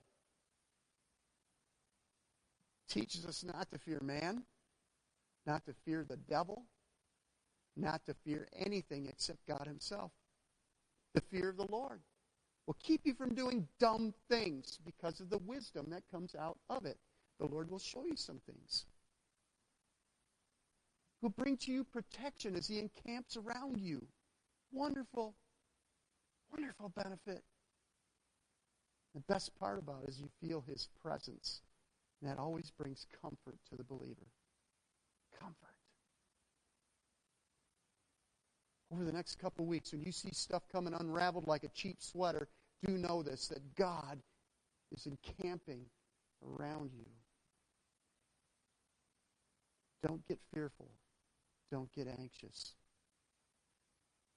teaches 2.90 3.24
us 3.28 3.44
not 3.44 3.70
to 3.70 3.78
fear 3.78 4.00
man, 4.02 4.42
not 5.50 5.66
to 5.66 5.74
fear 5.84 6.06
the 6.08 6.18
devil, 6.30 6.64
not 7.76 8.06
to 8.06 8.14
fear 8.24 8.48
anything 8.56 9.08
except 9.08 9.40
God 9.48 9.66
Himself. 9.66 10.12
The 11.16 11.22
fear 11.22 11.50
of 11.50 11.58
the 11.58 11.66
Lord 11.72 12.02
will 12.68 12.78
keep 12.84 13.02
you 13.04 13.16
from 13.16 13.34
doing 13.34 13.68
dumb 13.80 14.14
things 14.30 14.78
because 14.86 15.20
of 15.20 15.32
the 15.32 15.40
wisdom 15.40 15.88
that 15.90 16.04
comes 16.12 16.36
out 16.36 16.60
of 16.70 16.86
it. 16.86 17.00
The 17.40 17.48
Lord 17.48 17.72
will 17.72 17.80
show 17.80 18.06
you 18.06 18.16
some 18.16 18.40
things. 18.46 18.86
He'll 21.20 21.32
bring 21.32 21.58
to 21.58 21.72
you 21.72 21.84
protection 21.84 22.56
as 22.56 22.68
he 22.68 22.78
encamps 22.78 23.36
around 23.36 23.80
you. 23.80 24.06
Wonderful, 24.72 25.34
wonderful 26.52 26.90
benefit. 26.90 27.44
The 29.16 29.22
best 29.22 29.58
part 29.60 29.80
about 29.80 30.04
it 30.04 30.10
is 30.10 30.20
you 30.20 30.30
feel 30.48 30.64
his 30.68 30.90
presence. 31.02 31.62
And 32.22 32.30
that 32.30 32.38
always 32.38 32.72
brings 32.78 33.08
comfort 33.20 33.58
to 33.72 33.76
the 33.76 33.84
believer. 33.84 34.28
Comfort. 35.40 35.56
Over 38.92 39.04
the 39.04 39.12
next 39.12 39.38
couple 39.40 39.66
weeks, 39.66 39.92
when 39.92 40.02
you 40.02 40.12
see 40.12 40.32
stuff 40.32 40.64
coming 40.72 40.94
unraveled 40.94 41.48
like 41.48 41.64
a 41.64 41.70
cheap 41.70 41.98
sweater, 42.00 42.48
do 42.86 42.98
know 42.98 43.22
this 43.22 43.48
that 43.48 43.76
God 43.76 44.20
is 44.92 45.06
encamping 45.06 45.86
around 46.44 46.92
you. 46.94 47.06
Don't 50.06 50.26
get 50.28 50.40
fearful. 50.54 50.90
Don't 51.72 51.92
get 51.94 52.08
anxious. 52.08 52.74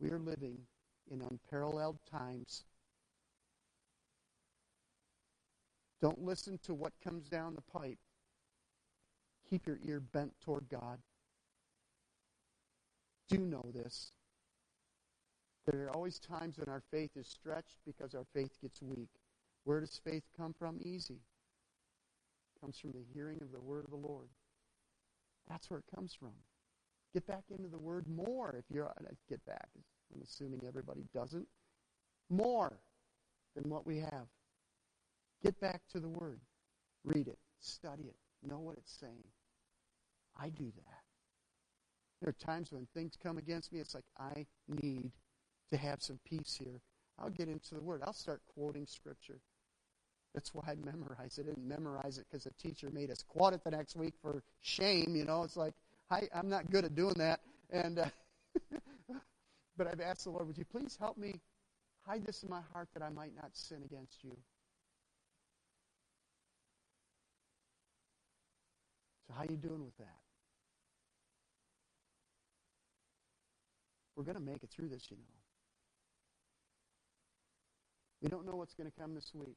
We 0.00 0.10
are 0.10 0.18
living 0.18 0.58
in 1.10 1.22
unparalleled 1.22 1.98
times. 2.10 2.64
Don't 6.00 6.20
listen 6.24 6.58
to 6.64 6.74
what 6.74 6.92
comes 7.02 7.28
down 7.28 7.54
the 7.54 7.78
pipe. 7.78 7.98
Keep 9.52 9.66
your 9.66 9.78
ear 9.84 10.00
bent 10.00 10.32
toward 10.40 10.66
God. 10.70 10.98
Do 13.28 13.36
know 13.36 13.66
this. 13.74 14.12
There 15.66 15.84
are 15.84 15.90
always 15.90 16.18
times 16.18 16.56
when 16.56 16.70
our 16.70 16.82
faith 16.90 17.10
is 17.16 17.28
stretched 17.28 17.76
because 17.84 18.14
our 18.14 18.24
faith 18.34 18.56
gets 18.62 18.80
weak. 18.80 19.10
Where 19.64 19.80
does 19.80 20.00
faith 20.02 20.22
come 20.34 20.54
from? 20.58 20.78
Easy. 20.82 21.20
It 22.56 22.60
comes 22.62 22.78
from 22.78 22.92
the 22.92 23.04
hearing 23.12 23.42
of 23.42 23.52
the 23.52 23.60
word 23.60 23.84
of 23.84 23.90
the 23.90 23.96
Lord. 24.08 24.30
That's 25.50 25.68
where 25.68 25.80
it 25.80 25.94
comes 25.94 26.14
from. 26.14 26.32
Get 27.12 27.26
back 27.26 27.44
into 27.50 27.68
the 27.68 27.78
Word 27.78 28.06
more 28.08 28.56
if 28.58 28.64
you're, 28.74 28.88
uh, 28.88 29.10
get 29.28 29.44
back, 29.44 29.68
I'm 30.14 30.22
assuming 30.22 30.62
everybody 30.66 31.02
doesn't. 31.12 31.46
More 32.30 32.78
than 33.54 33.68
what 33.68 33.86
we 33.86 33.98
have. 33.98 34.28
Get 35.44 35.60
back 35.60 35.82
to 35.92 36.00
the 36.00 36.08
Word. 36.08 36.40
Read 37.04 37.28
it. 37.28 37.38
Study 37.60 38.04
it. 38.04 38.16
Know 38.48 38.60
what 38.60 38.78
it's 38.78 38.96
saying. 38.98 39.24
I 40.38 40.48
do 40.48 40.64
that. 40.64 41.02
There 42.20 42.28
are 42.30 42.54
times 42.54 42.70
when 42.70 42.86
things 42.94 43.18
come 43.20 43.38
against 43.38 43.72
me, 43.72 43.80
it's 43.80 43.94
like, 43.94 44.04
I 44.18 44.46
need 44.68 45.10
to 45.70 45.76
have 45.76 46.00
some 46.02 46.20
peace 46.24 46.58
here. 46.62 46.80
I'll 47.18 47.30
get 47.30 47.48
into 47.48 47.74
the 47.74 47.80
Word. 47.80 48.02
I'll 48.06 48.12
start 48.12 48.40
quoting 48.54 48.86
Scripture. 48.86 49.40
That's 50.34 50.54
why 50.54 50.62
I 50.68 50.74
memorize 50.76 51.38
it. 51.38 51.42
I 51.42 51.50
didn't 51.50 51.68
memorize 51.68 52.18
it 52.18 52.26
because 52.30 52.44
the 52.44 52.52
teacher 52.52 52.90
made 52.92 53.10
us 53.10 53.22
quote 53.22 53.52
it 53.52 53.62
the 53.64 53.70
next 53.70 53.96
week 53.96 54.14
for 54.22 54.42
shame. 54.60 55.14
You 55.14 55.24
know, 55.24 55.42
it's 55.42 55.56
like, 55.56 55.74
I, 56.10 56.28
I'm 56.34 56.48
not 56.48 56.70
good 56.70 56.84
at 56.84 56.94
doing 56.94 57.14
that. 57.14 57.40
And 57.70 57.98
uh, 57.98 58.06
but 59.76 59.86
I've 59.86 60.00
asked 60.00 60.24
the 60.24 60.30
Lord, 60.30 60.46
would 60.46 60.58
you 60.58 60.64
please 60.64 60.96
help 60.98 61.18
me 61.18 61.40
hide 62.06 62.24
this 62.24 62.42
in 62.42 62.50
my 62.50 62.60
heart 62.72 62.88
that 62.94 63.02
I 63.02 63.10
might 63.10 63.34
not 63.34 63.50
sin 63.52 63.82
against 63.84 64.22
you? 64.24 64.36
So 69.26 69.34
how 69.34 69.42
are 69.42 69.50
you 69.50 69.56
doing 69.56 69.84
with 69.84 69.96
that? 69.98 70.21
We're 74.22 74.34
going 74.34 74.46
to 74.46 74.52
make 74.52 74.62
it 74.62 74.70
through 74.70 74.88
this, 74.88 75.10
you 75.10 75.16
know. 75.16 75.24
We 78.22 78.28
don't 78.28 78.46
know 78.46 78.54
what's 78.54 78.74
going 78.74 78.88
to 78.88 79.00
come 79.00 79.16
this 79.16 79.32
week. 79.34 79.56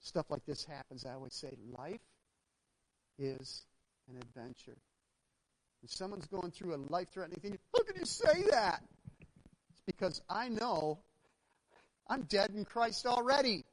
Stuff 0.00 0.26
like 0.28 0.44
this 0.44 0.66
happens. 0.66 1.06
I 1.06 1.14
always 1.14 1.32
say 1.32 1.56
life 1.78 2.02
is 3.18 3.64
an 4.10 4.18
adventure. 4.18 4.76
When 5.80 5.88
someone's 5.88 6.26
going 6.26 6.50
through 6.50 6.74
a 6.74 6.80
life 6.92 7.08
threatening 7.14 7.40
thing, 7.40 7.58
how 7.74 7.82
can 7.84 7.96
you 7.96 8.04
say 8.04 8.42
that? 8.50 8.82
It's 9.70 9.80
because 9.86 10.20
I 10.28 10.50
know 10.50 10.98
I'm 12.10 12.24
dead 12.24 12.50
in 12.54 12.66
Christ 12.66 13.06
already. 13.06 13.64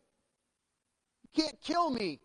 You 1.24 1.44
can't 1.44 1.62
kill 1.62 1.90
me. 1.90 2.22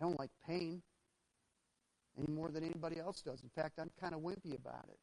I 0.00 0.04
don't 0.04 0.18
like 0.18 0.30
pain 0.46 0.82
any 2.18 2.32
more 2.32 2.50
than 2.50 2.64
anybody 2.64 2.98
else 2.98 3.20
does. 3.22 3.42
In 3.42 3.50
fact, 3.50 3.78
I'm 3.78 3.90
kind 4.00 4.14
of 4.14 4.20
wimpy 4.20 4.56
about 4.56 4.86
it. 4.88 4.98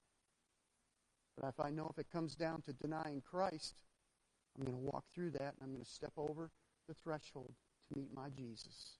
But 1.39 1.49
if 1.49 1.59
I 1.59 1.69
know 1.69 1.89
if 1.91 1.99
it 1.99 2.07
comes 2.11 2.35
down 2.35 2.63
to 2.63 2.73
denying 2.73 3.21
Christ, 3.21 3.83
I'm 4.57 4.65
going 4.65 4.77
to 4.77 4.83
walk 4.91 5.05
through 5.13 5.31
that 5.31 5.53
and 5.53 5.61
I'm 5.61 5.71
going 5.71 5.83
to 5.83 5.89
step 5.89 6.13
over 6.17 6.49
the 6.87 6.95
threshold 6.95 7.53
to 7.87 7.99
meet 7.99 8.09
my 8.13 8.29
Jesus. 8.29 8.97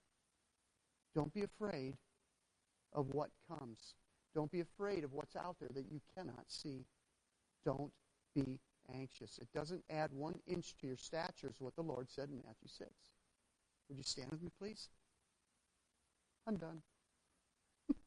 Don't 1.15 1.33
be 1.33 1.43
afraid 1.43 1.95
of 2.93 3.07
what 3.11 3.29
comes. 3.47 3.95
Don't 4.35 4.51
be 4.51 4.59
afraid 4.59 5.03
of 5.03 5.13
what's 5.13 5.35
out 5.35 5.55
there 5.59 5.69
that 5.73 5.91
you 5.91 5.99
cannot 6.15 6.45
see. 6.47 6.85
Don't 7.65 7.91
be 8.35 8.59
anxious. 8.93 9.39
It 9.41 9.47
doesn't 9.53 9.83
add 9.89 10.11
one 10.13 10.35
inch 10.45 10.75
to 10.79 10.87
your 10.87 10.97
stature, 10.97 11.49
is 11.49 11.59
what 11.59 11.75
the 11.75 11.81
Lord 11.81 12.07
said 12.09 12.29
in 12.29 12.37
Matthew 12.37 12.67
6. 12.67 12.89
Would 13.89 13.97
you 13.97 14.03
stand 14.03 14.29
with 14.29 14.43
me, 14.43 14.49
please? 14.59 14.89
I'm 16.47 16.55
done. 16.55 16.81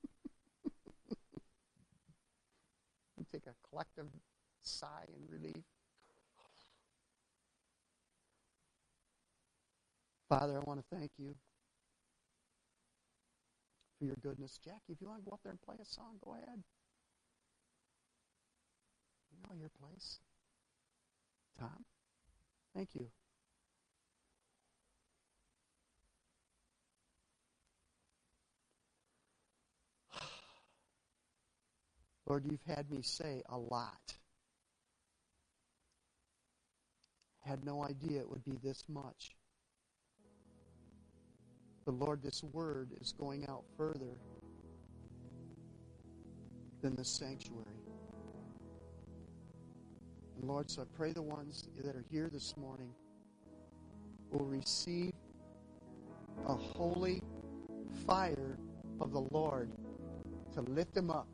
take 3.30 3.46
a 3.46 3.54
collective 3.68 4.06
sigh 4.62 5.06
and 5.14 5.30
relief. 5.30 5.62
Father, 10.28 10.56
I 10.56 10.60
want 10.60 10.80
to 10.80 10.96
thank 10.96 11.10
you 11.18 11.34
for 13.98 14.04
your 14.04 14.16
goodness. 14.22 14.58
Jackie, 14.64 14.92
if 14.92 15.00
you 15.00 15.08
want 15.08 15.22
to 15.22 15.28
go 15.28 15.34
up 15.34 15.40
there 15.42 15.50
and 15.50 15.60
play 15.60 15.76
a 15.82 15.84
song, 15.84 16.18
go 16.24 16.34
ahead. 16.34 16.62
You 19.32 19.38
know 19.42 19.54
your 19.58 19.70
place. 19.70 20.20
Tom, 21.58 21.84
thank 22.74 22.94
you. 22.94 23.08
Lord, 32.30 32.44
you've 32.48 32.76
had 32.76 32.88
me 32.92 33.02
say 33.02 33.42
a 33.48 33.58
lot. 33.58 34.14
Had 37.40 37.64
no 37.64 37.82
idea 37.82 38.20
it 38.20 38.30
would 38.30 38.44
be 38.44 38.56
this 38.62 38.84
much. 38.88 39.34
But 41.84 41.94
Lord, 41.94 42.22
this 42.22 42.44
word 42.44 42.90
is 43.00 43.12
going 43.18 43.48
out 43.48 43.64
further 43.76 44.16
than 46.80 46.94
the 46.94 47.04
sanctuary. 47.04 47.66
And 50.36 50.48
Lord, 50.48 50.70
so 50.70 50.82
I 50.82 50.84
pray 50.96 51.10
the 51.10 51.22
ones 51.22 51.68
that 51.82 51.96
are 51.96 52.04
here 52.12 52.30
this 52.32 52.56
morning 52.56 52.94
will 54.30 54.46
receive 54.46 55.14
a 56.46 56.54
holy 56.54 57.24
fire 58.06 58.56
of 59.00 59.10
the 59.10 59.26
Lord 59.32 59.72
to 60.54 60.60
lift 60.60 60.94
them 60.94 61.10
up, 61.10 61.26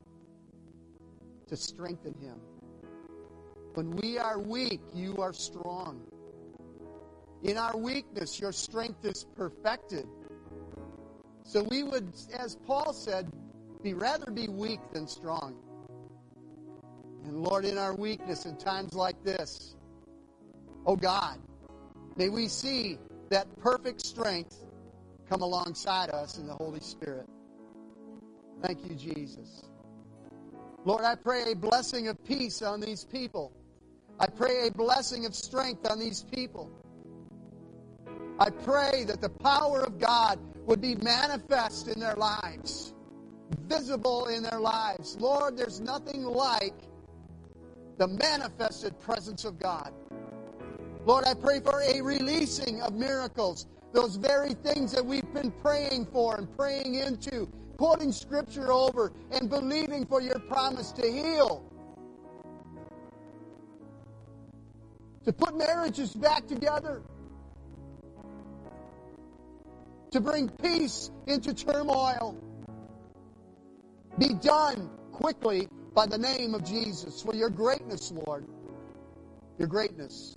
to 1.48 1.56
strengthen 1.56 2.14
him. 2.14 2.40
When 3.74 3.90
we 3.96 4.18
are 4.18 4.38
weak, 4.38 4.80
you 4.94 5.16
are 5.18 5.32
strong. 5.32 6.00
In 7.42 7.56
our 7.56 7.76
weakness, 7.76 8.40
your 8.40 8.52
strength 8.52 9.04
is 9.04 9.26
perfected. 9.36 10.06
So 11.44 11.62
we 11.62 11.82
would, 11.82 12.12
as 12.36 12.56
Paul 12.66 12.92
said, 12.92 13.30
be 13.82 13.94
rather 13.94 14.30
be 14.30 14.48
weak 14.48 14.80
than 14.92 15.06
strong. 15.06 15.56
And 17.24 17.42
Lord, 17.42 17.64
in 17.64 17.78
our 17.78 17.94
weakness 17.94 18.46
in 18.46 18.56
times 18.56 18.94
like 18.94 19.22
this, 19.22 19.76
oh 20.86 20.96
God, 20.96 21.38
may 22.16 22.28
we 22.28 22.48
see 22.48 22.98
that 23.28 23.46
perfect 23.58 24.04
strength 24.04 24.64
come 25.28 25.42
alongside 25.42 26.10
us 26.10 26.38
in 26.38 26.46
the 26.46 26.54
Holy 26.54 26.80
Spirit. 26.80 27.26
Thank 28.62 28.84
you, 28.88 28.94
Jesus. 28.94 29.62
Lord, 30.86 31.02
I 31.02 31.16
pray 31.16 31.50
a 31.50 31.56
blessing 31.56 32.06
of 32.06 32.22
peace 32.24 32.62
on 32.62 32.80
these 32.80 33.02
people. 33.02 33.52
I 34.20 34.26
pray 34.28 34.68
a 34.68 34.70
blessing 34.70 35.26
of 35.26 35.34
strength 35.34 35.84
on 35.90 35.98
these 35.98 36.22
people. 36.22 36.70
I 38.38 38.50
pray 38.50 39.02
that 39.08 39.20
the 39.20 39.28
power 39.28 39.80
of 39.80 39.98
God 39.98 40.38
would 40.64 40.80
be 40.80 40.94
manifest 40.94 41.88
in 41.88 41.98
their 41.98 42.14
lives, 42.14 42.94
visible 43.66 44.26
in 44.26 44.44
their 44.44 44.60
lives. 44.60 45.16
Lord, 45.18 45.56
there's 45.56 45.80
nothing 45.80 46.22
like 46.22 46.76
the 47.98 48.06
manifested 48.06 48.96
presence 49.00 49.44
of 49.44 49.58
God. 49.58 49.92
Lord, 51.04 51.24
I 51.24 51.34
pray 51.34 51.58
for 51.58 51.82
a 51.82 52.00
releasing 52.00 52.80
of 52.82 52.94
miracles, 52.94 53.66
those 53.92 54.14
very 54.14 54.54
things 54.54 54.92
that 54.92 55.04
we've 55.04 55.34
been 55.34 55.50
praying 55.50 56.06
for 56.12 56.36
and 56.36 56.56
praying 56.56 56.94
into, 56.94 57.48
quoting 57.76 58.12
scripture 58.12 58.72
over 58.72 59.12
and 59.32 59.50
believing 59.50 60.06
for 60.06 60.20
your 60.20 60.38
promise 60.38 60.92
to 60.92 61.02
heal. 61.10 61.64
To 65.24 65.32
put 65.32 65.56
marriages 65.56 66.14
back 66.14 66.46
together 66.46 67.02
to 70.16 70.20
bring 70.20 70.48
peace 70.48 71.10
into 71.26 71.52
turmoil. 71.52 72.36
Be 74.18 74.32
done 74.32 74.88
quickly 75.12 75.68
by 75.94 76.06
the 76.06 76.16
name 76.16 76.54
of 76.54 76.64
Jesus 76.64 77.20
for 77.20 77.34
your 77.34 77.50
greatness, 77.50 78.12
Lord. 78.12 78.46
Your 79.58 79.68
greatness. 79.68 80.36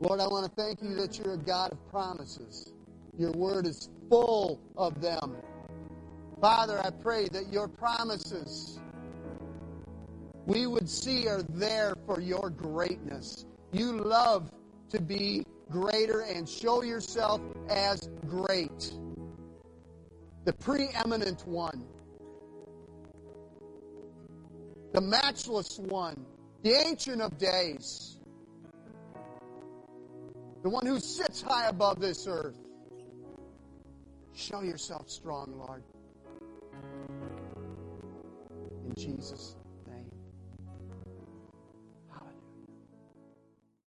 Lord, 0.00 0.20
I 0.20 0.28
want 0.28 0.46
to 0.46 0.62
thank 0.62 0.80
you 0.80 0.94
that 0.94 1.18
you're 1.18 1.34
a 1.34 1.38
God 1.38 1.72
of 1.72 1.90
promises. 1.90 2.72
Your 3.18 3.32
word 3.32 3.66
is 3.66 3.88
full 4.08 4.60
of 4.76 5.00
them. 5.00 5.36
Father, 6.40 6.78
I 6.78 6.90
pray 6.90 7.26
that 7.28 7.52
your 7.52 7.66
promises 7.66 8.78
we 10.46 10.66
would 10.66 10.88
see 10.88 11.26
are 11.26 11.42
there 11.42 11.94
for 12.06 12.20
your 12.20 12.48
greatness. 12.48 13.44
You 13.72 13.92
love 13.92 14.50
to 14.90 15.00
be 15.00 15.44
greater 15.68 16.20
and 16.20 16.48
show 16.48 16.82
yourself 16.82 17.40
as 17.68 18.08
great. 18.26 18.92
The 20.44 20.52
preeminent 20.52 21.46
one, 21.46 21.84
the 24.92 25.00
matchless 25.00 25.78
one, 25.80 26.24
the 26.62 26.72
ancient 26.72 27.20
of 27.20 27.36
days 27.36 28.17
the 30.62 30.68
one 30.68 30.86
who 30.86 30.98
sits 30.98 31.42
high 31.42 31.68
above 31.68 32.00
this 32.00 32.26
earth. 32.26 32.58
Show 34.34 34.62
yourself 34.62 35.10
strong, 35.10 35.54
Lord. 35.56 35.82
In 38.86 38.94
Jesus' 38.96 39.56